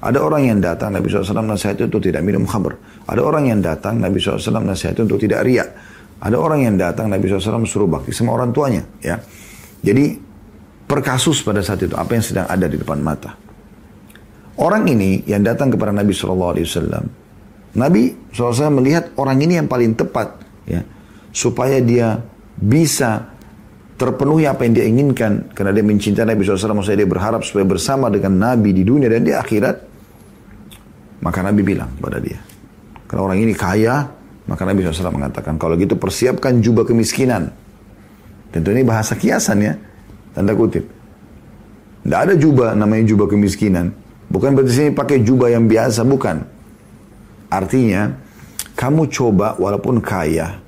Ada 0.04 0.20
orang 0.20 0.50
yang 0.50 0.58
datang, 0.58 0.90
Nabi 0.96 1.06
SAW 1.12 1.30
nasihati 1.46 1.86
untuk 1.86 2.02
tidak 2.02 2.26
minum 2.26 2.42
khamr. 2.48 2.74
Ada 3.06 3.20
orang 3.22 3.54
yang 3.54 3.60
datang, 3.62 4.00
Nabi 4.02 4.18
SAW 4.18 4.50
nasihati 4.64 5.00
untuk 5.06 5.20
tidak 5.22 5.46
riak. 5.46 5.68
Ada 6.18 6.36
orang 6.40 6.66
yang 6.66 6.74
datang, 6.80 7.08
Nabi 7.12 7.28
SAW 7.30 7.68
suruh 7.68 7.86
bakti 7.88 8.10
sama 8.10 8.34
orang 8.34 8.50
tuanya. 8.52 8.82
ya. 9.04 9.20
Jadi, 9.84 10.16
per 10.88 11.00
pada 11.04 11.60
saat 11.60 11.80
itu, 11.84 11.94
apa 11.94 12.10
yang 12.18 12.24
sedang 12.24 12.46
ada 12.50 12.66
di 12.66 12.76
depan 12.80 12.98
mata. 13.00 13.36
Orang 14.54 14.86
ini 14.86 15.26
yang 15.26 15.42
datang 15.46 15.70
kepada 15.72 15.90
Nabi 15.94 16.12
SAW, 16.12 17.04
Nabi 17.74 18.02
SAW 18.30 18.70
melihat 18.78 19.10
orang 19.18 19.38
ini 19.38 19.54
yang 19.62 19.68
paling 19.70 19.94
tepat. 19.96 20.36
ya 20.68 20.82
Supaya 21.34 21.80
dia 21.82 22.20
bisa 22.54 23.33
terpenuhi 23.94 24.44
apa 24.50 24.66
yang 24.66 24.72
dia 24.74 24.86
inginkan 24.90 25.32
karena 25.54 25.70
dia 25.70 25.84
mencintai 25.86 26.26
Nabi 26.26 26.42
SAW 26.42 26.74
maksudnya 26.82 27.06
dia 27.06 27.10
berharap 27.10 27.46
supaya 27.46 27.62
bersama 27.62 28.10
dengan 28.10 28.34
Nabi 28.34 28.74
di 28.74 28.82
dunia 28.82 29.06
dan 29.06 29.22
di 29.22 29.30
akhirat 29.30 29.76
maka 31.22 31.38
Nabi 31.46 31.62
bilang 31.62 31.94
kepada 31.94 32.18
dia 32.18 32.42
karena 33.06 33.22
orang 33.30 33.38
ini 33.38 33.54
kaya 33.54 34.10
maka 34.50 34.62
Nabi 34.66 34.82
SAW 34.82 35.14
mengatakan 35.14 35.54
kalau 35.62 35.78
gitu 35.78 35.94
persiapkan 35.94 36.58
jubah 36.58 36.82
kemiskinan 36.82 37.54
tentu 38.50 38.74
ini 38.74 38.82
bahasa 38.82 39.14
kiasan 39.14 39.58
ya 39.62 39.78
tanda 40.34 40.58
kutip 40.58 40.90
tidak 42.02 42.18
ada 42.30 42.34
jubah 42.34 42.74
namanya 42.74 43.06
jubah 43.06 43.30
kemiskinan 43.30 43.94
bukan 44.26 44.58
berarti 44.58 44.74
sini 44.74 44.90
pakai 44.90 45.22
jubah 45.22 45.54
yang 45.54 45.70
biasa 45.70 46.02
bukan 46.02 46.42
artinya 47.46 48.10
kamu 48.74 49.06
coba 49.06 49.54
walaupun 49.54 50.02
kaya 50.02 50.58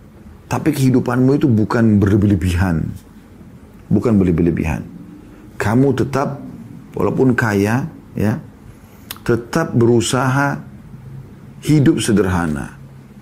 tapi 0.47 0.71
kehidupanmu 0.71 1.43
itu 1.43 1.51
bukan 1.51 1.99
berlebihan 1.99 2.87
bukan 3.91 4.19
berlebih-lebihan. 4.21 4.83
Kamu 5.57 5.95
tetap 5.97 6.43
walaupun 6.95 7.33
kaya 7.39 7.87
ya, 8.19 8.37
tetap 9.25 9.73
berusaha 9.73 10.61
hidup 11.65 11.99
sederhana, 12.03 12.77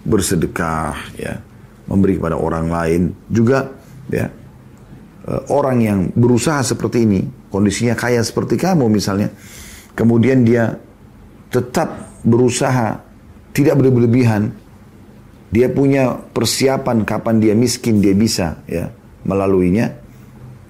bersedekah 0.04 0.94
ya, 1.14 1.40
memberi 1.86 2.18
kepada 2.18 2.36
orang 2.36 2.66
lain 2.68 3.02
juga 3.30 3.70
ya. 4.10 4.28
Eh, 5.24 5.40
orang 5.48 5.78
yang 5.80 5.98
berusaha 6.12 6.60
seperti 6.60 7.08
ini, 7.08 7.20
kondisinya 7.48 7.96
kaya 7.96 8.20
seperti 8.20 8.60
kamu 8.60 8.92
misalnya, 8.92 9.32
kemudian 9.96 10.44
dia 10.44 10.76
tetap 11.48 12.12
berusaha 12.20 13.00
tidak 13.56 13.80
berlebihan, 13.80 14.52
dia 15.48 15.72
punya 15.72 16.12
persiapan 16.12 17.08
kapan 17.08 17.40
dia 17.40 17.54
miskin 17.56 18.04
dia 18.04 18.12
bisa 18.12 18.60
ya 18.68 18.92
melaluinya 19.24 19.96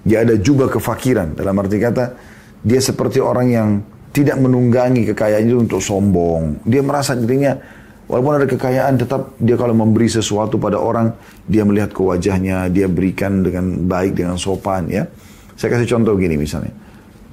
dia 0.05 0.21
ada 0.21 0.37
juga 0.37 0.69
kefakiran. 0.69 1.33
Dalam 1.33 1.57
arti 1.57 1.81
kata, 1.81 2.13
dia 2.61 2.77
seperti 2.77 3.17
orang 3.17 3.47
yang 3.49 3.69
tidak 4.13 4.37
menunggangi 4.37 5.01
kekayaannya 5.11 5.55
untuk 5.65 5.81
sombong. 5.81 6.61
Dia 6.61 6.85
merasa 6.85 7.17
dirinya, 7.17 7.57
walaupun 8.05 8.37
ada 8.37 8.45
kekayaan, 8.45 9.01
tetap 9.01 9.33
dia 9.41 9.57
kalau 9.57 9.73
memberi 9.73 10.05
sesuatu 10.05 10.61
pada 10.61 10.77
orang, 10.77 11.09
dia 11.49 11.65
melihat 11.65 11.89
ke 11.89 12.05
wajahnya, 12.05 12.69
dia 12.69 12.85
berikan 12.85 13.41
dengan 13.41 13.89
baik, 13.89 14.13
dengan 14.21 14.37
sopan. 14.37 14.93
ya. 14.93 15.09
Saya 15.57 15.73
kasih 15.73 15.97
contoh 15.97 16.13
gini 16.21 16.37
misalnya. 16.37 16.71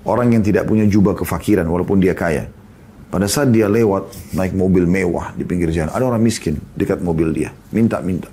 Orang 0.02 0.32
yang 0.34 0.40
tidak 0.42 0.64
punya 0.66 0.88
jubah 0.88 1.12
kefakiran, 1.14 1.68
walaupun 1.68 2.00
dia 2.00 2.16
kaya. 2.16 2.48
Pada 3.12 3.28
saat 3.28 3.52
dia 3.52 3.68
lewat 3.68 4.32
naik 4.32 4.56
mobil 4.56 4.88
mewah 4.88 5.36
di 5.36 5.44
pinggir 5.44 5.68
jalan, 5.76 5.92
ada 5.92 6.00
orang 6.08 6.24
miskin 6.24 6.56
dekat 6.72 7.04
mobil 7.04 7.28
dia, 7.28 7.52
minta-minta. 7.68 8.32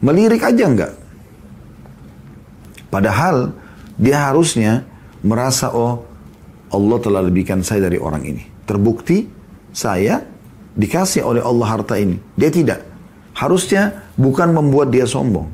Melirik 0.00 0.40
aja 0.48 0.64
enggak? 0.64 0.92
Padahal 2.88 3.52
dia 4.00 4.32
harusnya 4.32 4.88
merasa 5.20 5.72
oh 5.76 6.08
Allah 6.72 6.98
telah 7.00 7.20
lebihkan 7.24 7.60
saya 7.60 7.88
dari 7.88 8.00
orang 8.00 8.24
ini. 8.24 8.44
Terbukti 8.64 9.28
saya 9.72 10.24
dikasih 10.72 11.24
oleh 11.24 11.44
Allah 11.44 11.68
harta 11.68 12.00
ini. 12.00 12.16
Dia 12.36 12.48
tidak. 12.52 12.80
Harusnya 13.36 14.04
bukan 14.16 14.50
membuat 14.56 14.88
dia 14.88 15.04
sombong. 15.04 15.48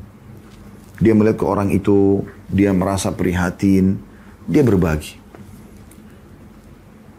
Dia 0.97 1.11
melihat 1.11 1.43
ke 1.43 1.45
orang 1.45 1.75
itu, 1.75 2.23
dia 2.47 2.71
merasa 2.71 3.11
prihatin, 3.11 3.99
dia 4.47 4.63
berbagi. 4.63 5.19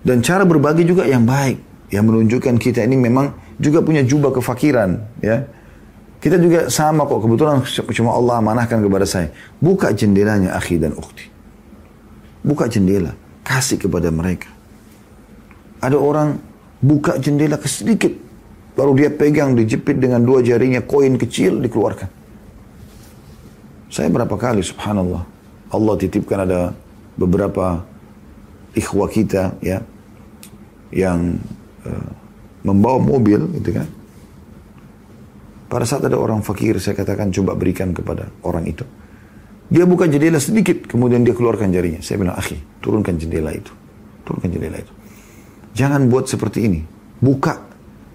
Dan 0.00 0.24
cara 0.24 0.48
berbagi 0.48 0.82
juga 0.88 1.04
yang 1.04 1.28
baik, 1.28 1.60
yang 1.92 2.08
menunjukkan 2.08 2.56
kita 2.56 2.80
ini 2.82 2.96
memang 2.96 3.36
juga 3.60 3.84
punya 3.84 4.00
jubah 4.00 4.32
kefakiran, 4.32 4.96
ya. 5.20 5.44
Kita 6.26 6.42
juga 6.42 6.66
sama 6.66 7.06
kok, 7.06 7.22
kebetulan 7.22 7.62
cuma 7.94 8.18
Allah 8.18 8.42
amanahkan 8.42 8.82
kepada 8.82 9.06
saya. 9.06 9.30
Buka 9.62 9.94
jendelanya 9.94 10.58
akhi 10.58 10.74
dan 10.74 10.90
ukti. 10.98 11.22
Buka 12.42 12.66
jendela, 12.66 13.14
kasih 13.46 13.78
kepada 13.78 14.10
mereka. 14.10 14.50
Ada 15.78 15.94
orang 15.94 16.34
buka 16.82 17.14
jendela 17.22 17.54
sedikit, 17.62 18.10
baru 18.74 18.98
dia 18.98 19.14
pegang, 19.14 19.54
dijepit 19.54 20.02
dengan 20.02 20.18
dua 20.26 20.42
jarinya, 20.42 20.82
koin 20.82 21.14
kecil 21.14 21.62
dikeluarkan. 21.62 22.10
Saya 23.86 24.10
berapa 24.10 24.34
kali, 24.34 24.66
subhanallah, 24.66 25.22
Allah 25.70 25.94
titipkan 25.94 26.42
ada 26.42 26.74
beberapa 27.14 27.86
ikhwa 28.74 29.06
kita 29.14 29.54
ya, 29.62 29.78
yang 30.90 31.38
uh, 31.86 32.08
membawa 32.66 32.98
mobil 33.14 33.46
gitu 33.62 33.78
kan, 33.78 33.86
pada 35.66 35.82
saat 35.82 36.06
ada 36.06 36.14
orang 36.14 36.46
fakir, 36.46 36.78
saya 36.78 36.94
katakan 36.94 37.34
coba 37.34 37.58
berikan 37.58 37.90
kepada 37.90 38.30
orang 38.46 38.70
itu. 38.70 38.86
Dia 39.66 39.82
buka 39.82 40.06
jendela 40.06 40.38
sedikit, 40.38 40.86
kemudian 40.86 41.26
dia 41.26 41.34
keluarkan 41.34 41.74
jarinya. 41.74 41.98
Saya 41.98 42.22
bilang, 42.22 42.38
akhi, 42.38 42.54
turunkan 42.78 43.18
jendela 43.18 43.50
itu. 43.50 43.74
Turunkan 44.22 44.46
jendela 44.46 44.78
itu. 44.78 44.92
Jangan 45.74 46.06
buat 46.06 46.30
seperti 46.30 46.70
ini. 46.70 46.80
Buka, 47.18 47.58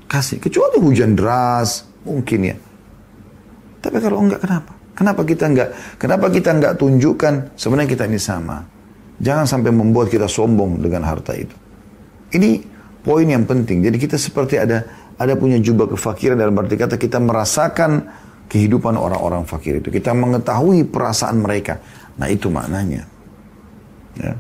kasih. 0.07 0.39
Kecuali 0.39 0.79
hujan 0.79 1.11
deras, 1.19 1.83
mungkin 2.07 2.39
ya. 2.55 2.55
Tapi 3.83 3.97
kalau 3.99 4.23
enggak, 4.23 4.47
kenapa? 4.47 4.71
Kenapa 4.95 5.21
kita 5.27 5.43
enggak? 5.51 5.69
Kenapa 5.99 6.25
kita 6.31 6.49
enggak 6.55 6.73
tunjukkan 6.79 7.33
sebenarnya 7.59 7.89
kita 7.99 8.07
ini 8.07 8.19
sama? 8.21 8.63
Jangan 9.19 9.43
sampai 9.43 9.75
membuat 9.75 10.07
kita 10.07 10.31
sombong 10.31 10.79
dengan 10.79 11.03
harta 11.03 11.35
itu. 11.35 11.51
Ini 12.31 12.63
poin 13.03 13.27
yang 13.27 13.43
penting. 13.43 13.83
Jadi 13.83 13.97
kita 13.99 14.15
seperti 14.15 14.55
ada 14.55 14.87
ada 15.21 15.37
punya 15.37 15.61
jubah 15.61 15.93
kefakiran 15.93 16.33
dalam 16.35 16.57
arti 16.57 16.73
kata 16.75 16.97
kita 16.97 17.21
merasakan 17.21 18.09
kehidupan 18.49 18.97
orang-orang 18.97 19.45
fakir 19.45 19.77
itu. 19.77 19.93
Kita 19.93 20.11
mengetahui 20.17 20.89
perasaan 20.89 21.45
mereka. 21.45 21.77
Nah 22.17 22.27
itu 22.27 22.49
maknanya. 22.49 23.05
Ya. 24.17 24.33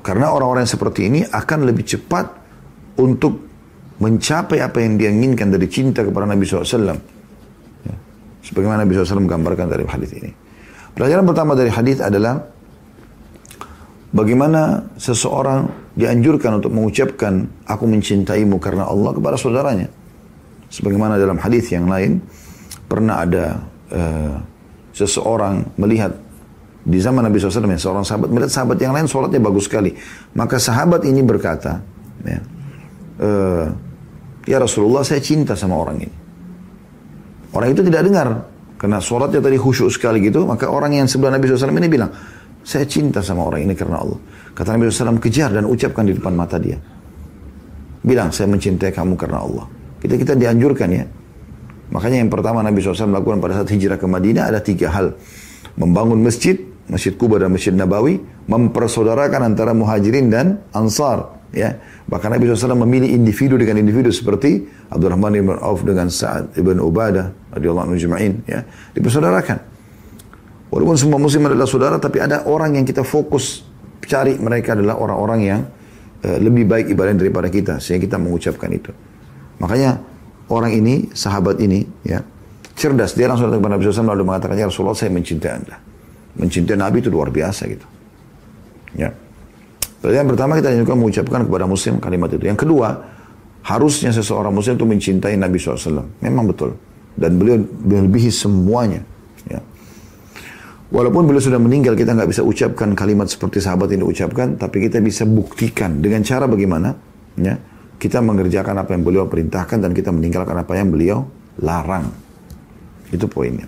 Karena 0.00 0.30
orang-orang 0.32 0.64
seperti 0.64 1.10
ini 1.12 1.20
akan 1.26 1.66
lebih 1.68 1.84
cepat 1.84 2.26
untuk 3.02 3.42
mencapai 4.00 4.62
apa 4.64 4.78
yang 4.82 4.98
dia 4.98 5.10
inginkan 5.12 5.50
dari 5.52 5.66
cinta 5.68 6.00
kepada 6.06 6.24
Nabi 6.26 6.46
SAW. 6.46 6.94
Ya. 7.84 7.94
Sebagaimana 8.48 8.86
Nabi 8.86 8.92
SAW 8.96 9.26
menggambarkan 9.28 9.66
dari 9.68 9.84
hadis 9.84 10.10
ini. 10.16 10.30
Pelajaran 10.96 11.26
pertama 11.28 11.52
dari 11.52 11.68
hadis 11.74 12.00
adalah 12.00 12.40
bagaimana 14.16 14.88
seseorang 14.96 15.81
dianjurkan 15.92 16.60
untuk 16.60 16.72
mengucapkan 16.72 17.44
aku 17.68 17.84
mencintaimu 17.84 18.56
karena 18.58 18.88
Allah 18.88 19.12
kepada 19.12 19.36
saudaranya. 19.36 19.88
Sebagaimana 20.72 21.20
dalam 21.20 21.36
hadis 21.36 21.68
yang 21.68 21.84
lain 21.84 22.16
pernah 22.88 23.20
ada 23.20 23.60
uh, 23.92 24.34
seseorang 24.96 25.68
melihat 25.76 26.16
di 26.82 26.96
zaman 26.96 27.28
Nabi 27.28 27.36
SAW 27.38 27.68
ya, 27.68 27.78
seorang 27.80 28.04
sahabat 28.08 28.28
melihat 28.32 28.52
sahabat 28.56 28.80
yang 28.80 28.96
lain 28.96 29.04
sholatnya 29.04 29.38
bagus 29.40 29.68
sekali. 29.68 29.92
Maka 30.32 30.56
sahabat 30.56 31.04
ini 31.06 31.20
berkata, 31.22 31.78
ya, 32.26 32.40
e, 33.22 33.30
ya 34.50 34.58
Rasulullah 34.58 35.06
saya 35.06 35.22
cinta 35.22 35.54
sama 35.54 35.78
orang 35.78 36.02
ini. 36.02 36.12
Orang 37.54 37.70
itu 37.70 37.86
tidak 37.86 38.02
dengar 38.02 38.50
karena 38.82 38.98
sholatnya 38.98 39.38
tadi 39.38 39.62
khusyuk 39.62 39.94
sekali 39.94 40.26
gitu. 40.26 40.42
Maka 40.42 40.66
orang 40.74 40.98
yang 40.98 41.06
sebelah 41.06 41.30
Nabi 41.38 41.54
SAW 41.54 41.70
ini 41.70 41.86
bilang, 41.86 42.10
saya 42.62 42.86
cinta 42.86 43.18
sama 43.20 43.46
orang 43.50 43.66
ini 43.66 43.74
karena 43.74 43.98
Allah. 44.02 44.18
Kata 44.54 44.78
Nabi 44.78 44.86
SAW, 44.90 45.18
kejar 45.18 45.50
dan 45.50 45.66
ucapkan 45.66 46.06
di 46.06 46.14
depan 46.14 46.30
mata 46.34 46.56
dia. 46.62 46.78
Bilang, 48.02 48.30
saya 48.30 48.46
mencintai 48.54 48.94
kamu 48.94 49.14
karena 49.18 49.42
Allah. 49.42 49.64
Kita 50.02 50.14
kita 50.18 50.34
dianjurkan 50.38 50.88
ya. 50.90 51.04
Makanya 51.92 52.22
yang 52.24 52.30
pertama 52.30 52.62
Nabi 52.64 52.80
SAW 52.82 53.10
melakukan 53.10 53.38
pada 53.42 53.52
saat 53.62 53.68
hijrah 53.70 53.98
ke 53.98 54.06
Madinah 54.06 54.50
ada 54.50 54.60
tiga 54.62 54.90
hal. 54.94 55.14
Membangun 55.78 56.22
masjid, 56.22 56.58
Masjid 56.86 57.14
Kuba 57.14 57.42
dan 57.42 57.50
Masjid 57.54 57.74
Nabawi, 57.74 58.22
mempersaudarakan 58.50 59.54
antara 59.54 59.74
muhajirin 59.74 60.30
dan 60.30 60.46
ansar. 60.74 61.38
Ya. 61.52 61.82
Bahkan 62.06 62.38
Nabi 62.38 62.48
SAW 62.54 62.78
memilih 62.86 63.10
individu 63.12 63.58
dengan 63.58 63.82
individu 63.82 64.14
seperti 64.14 64.70
Abdurrahman 64.88 65.34
ibn 65.36 65.52
Auf 65.60 65.82
dengan 65.84 66.06
Sa'ad 66.10 66.54
ibn 66.54 66.78
Ubadah 66.78 67.28
Ya. 68.48 68.58
Dipersaudarakan. 68.96 69.71
Walaupun 70.72 70.96
semua 70.96 71.20
muslim 71.20 71.52
adalah 71.52 71.68
saudara, 71.68 71.96
tapi 72.00 72.16
ada 72.16 72.48
orang 72.48 72.80
yang 72.80 72.84
kita 72.88 73.04
fokus 73.04 73.60
cari 74.08 74.40
mereka 74.40 74.72
adalah 74.72 74.96
orang-orang 75.04 75.40
yang 75.44 75.60
uh, 76.24 76.38
lebih 76.40 76.64
baik 76.64 76.88
ibadahnya 76.88 77.20
daripada 77.28 77.52
kita. 77.52 77.76
Sehingga 77.76 78.08
kita 78.08 78.16
mengucapkan 78.16 78.72
itu. 78.72 78.88
Makanya 79.60 80.00
orang 80.48 80.72
ini, 80.72 81.12
sahabat 81.12 81.60
ini, 81.60 81.84
ya 82.08 82.24
cerdas. 82.72 83.12
Dia 83.12 83.28
langsung 83.28 83.52
datang 83.52 83.60
kepada 83.60 83.76
Nabi 83.76 83.84
SAW 83.92 84.16
lalu 84.16 84.24
mengatakan, 84.24 84.56
Ya 84.56 84.64
Rasulullah 84.64 84.96
saya 84.96 85.12
mencintai 85.12 85.52
anda. 85.52 85.76
Mencintai 86.40 86.76
Nabi 86.80 87.04
itu 87.04 87.12
luar 87.12 87.28
biasa 87.28 87.68
gitu. 87.68 87.84
Ya. 88.96 89.12
Jadi 90.00 90.14
yang 90.24 90.28
pertama 90.32 90.56
kita 90.56 90.72
juga 90.72 90.96
mengucapkan 90.96 91.44
kepada 91.44 91.68
muslim 91.68 92.00
kalimat 92.00 92.32
itu. 92.32 92.48
Yang 92.48 92.64
kedua, 92.64 92.96
harusnya 93.68 94.08
seseorang 94.08 94.56
muslim 94.56 94.80
itu 94.80 94.88
mencintai 94.88 95.36
Nabi 95.36 95.60
SAW. 95.60 96.00
Memang 96.24 96.48
betul. 96.48 96.80
Dan 97.12 97.36
beliau 97.36 97.60
melebihi 97.60 98.32
semuanya. 98.32 99.04
Walaupun 100.92 101.24
beliau 101.24 101.40
sudah 101.40 101.56
meninggal, 101.56 101.96
kita 101.96 102.12
nggak 102.12 102.28
bisa 102.36 102.44
ucapkan 102.44 102.92
kalimat 102.92 103.24
seperti 103.24 103.64
sahabat 103.64 103.96
ini 103.96 104.04
ucapkan, 104.04 104.60
tapi 104.60 104.84
kita 104.84 105.00
bisa 105.00 105.24
buktikan 105.24 106.04
dengan 106.04 106.20
cara 106.20 106.44
bagaimana, 106.44 106.92
ya, 107.40 107.56
kita 107.96 108.20
mengerjakan 108.20 108.76
apa 108.84 108.92
yang 108.92 109.00
beliau 109.00 109.24
perintahkan 109.24 109.80
dan 109.80 109.96
kita 109.96 110.12
meninggalkan 110.12 110.52
apa 110.52 110.68
yang 110.76 110.92
beliau 110.92 111.24
larang. 111.64 112.12
Itu 113.08 113.24
poinnya. 113.24 113.64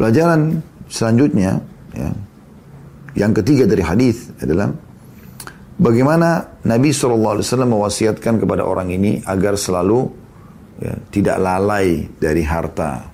Pelajaran 0.00 0.64
selanjutnya, 0.88 1.60
ya, 1.92 2.08
yang 3.12 3.36
ketiga 3.36 3.68
dari 3.68 3.84
hadis 3.84 4.32
adalah 4.40 4.72
bagaimana 5.76 6.56
Nabi 6.64 6.88
SAW 6.88 7.68
mewasiatkan 7.68 8.40
kepada 8.40 8.64
orang 8.64 8.88
ini 8.88 9.20
agar 9.28 9.60
selalu 9.60 10.08
ya, 10.80 10.96
tidak 11.12 11.36
lalai 11.36 12.08
dari 12.16 12.40
harta 12.48 13.12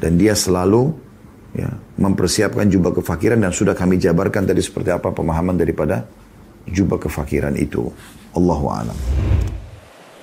dan 0.00 0.16
dia 0.16 0.32
selalu 0.32 1.09
ya, 1.58 1.70
mempersiapkan 1.98 2.66
jubah 2.70 2.94
kefakiran 3.02 3.40
dan 3.40 3.50
sudah 3.50 3.74
kami 3.74 3.98
jabarkan 3.98 4.46
tadi 4.46 4.62
seperti 4.62 4.94
apa 4.94 5.10
pemahaman 5.10 5.56
daripada 5.58 6.06
jubah 6.68 7.00
kefakiran 7.02 7.54
itu. 7.58 7.90
Allahu 8.36 8.66
a'lam. 8.70 9.39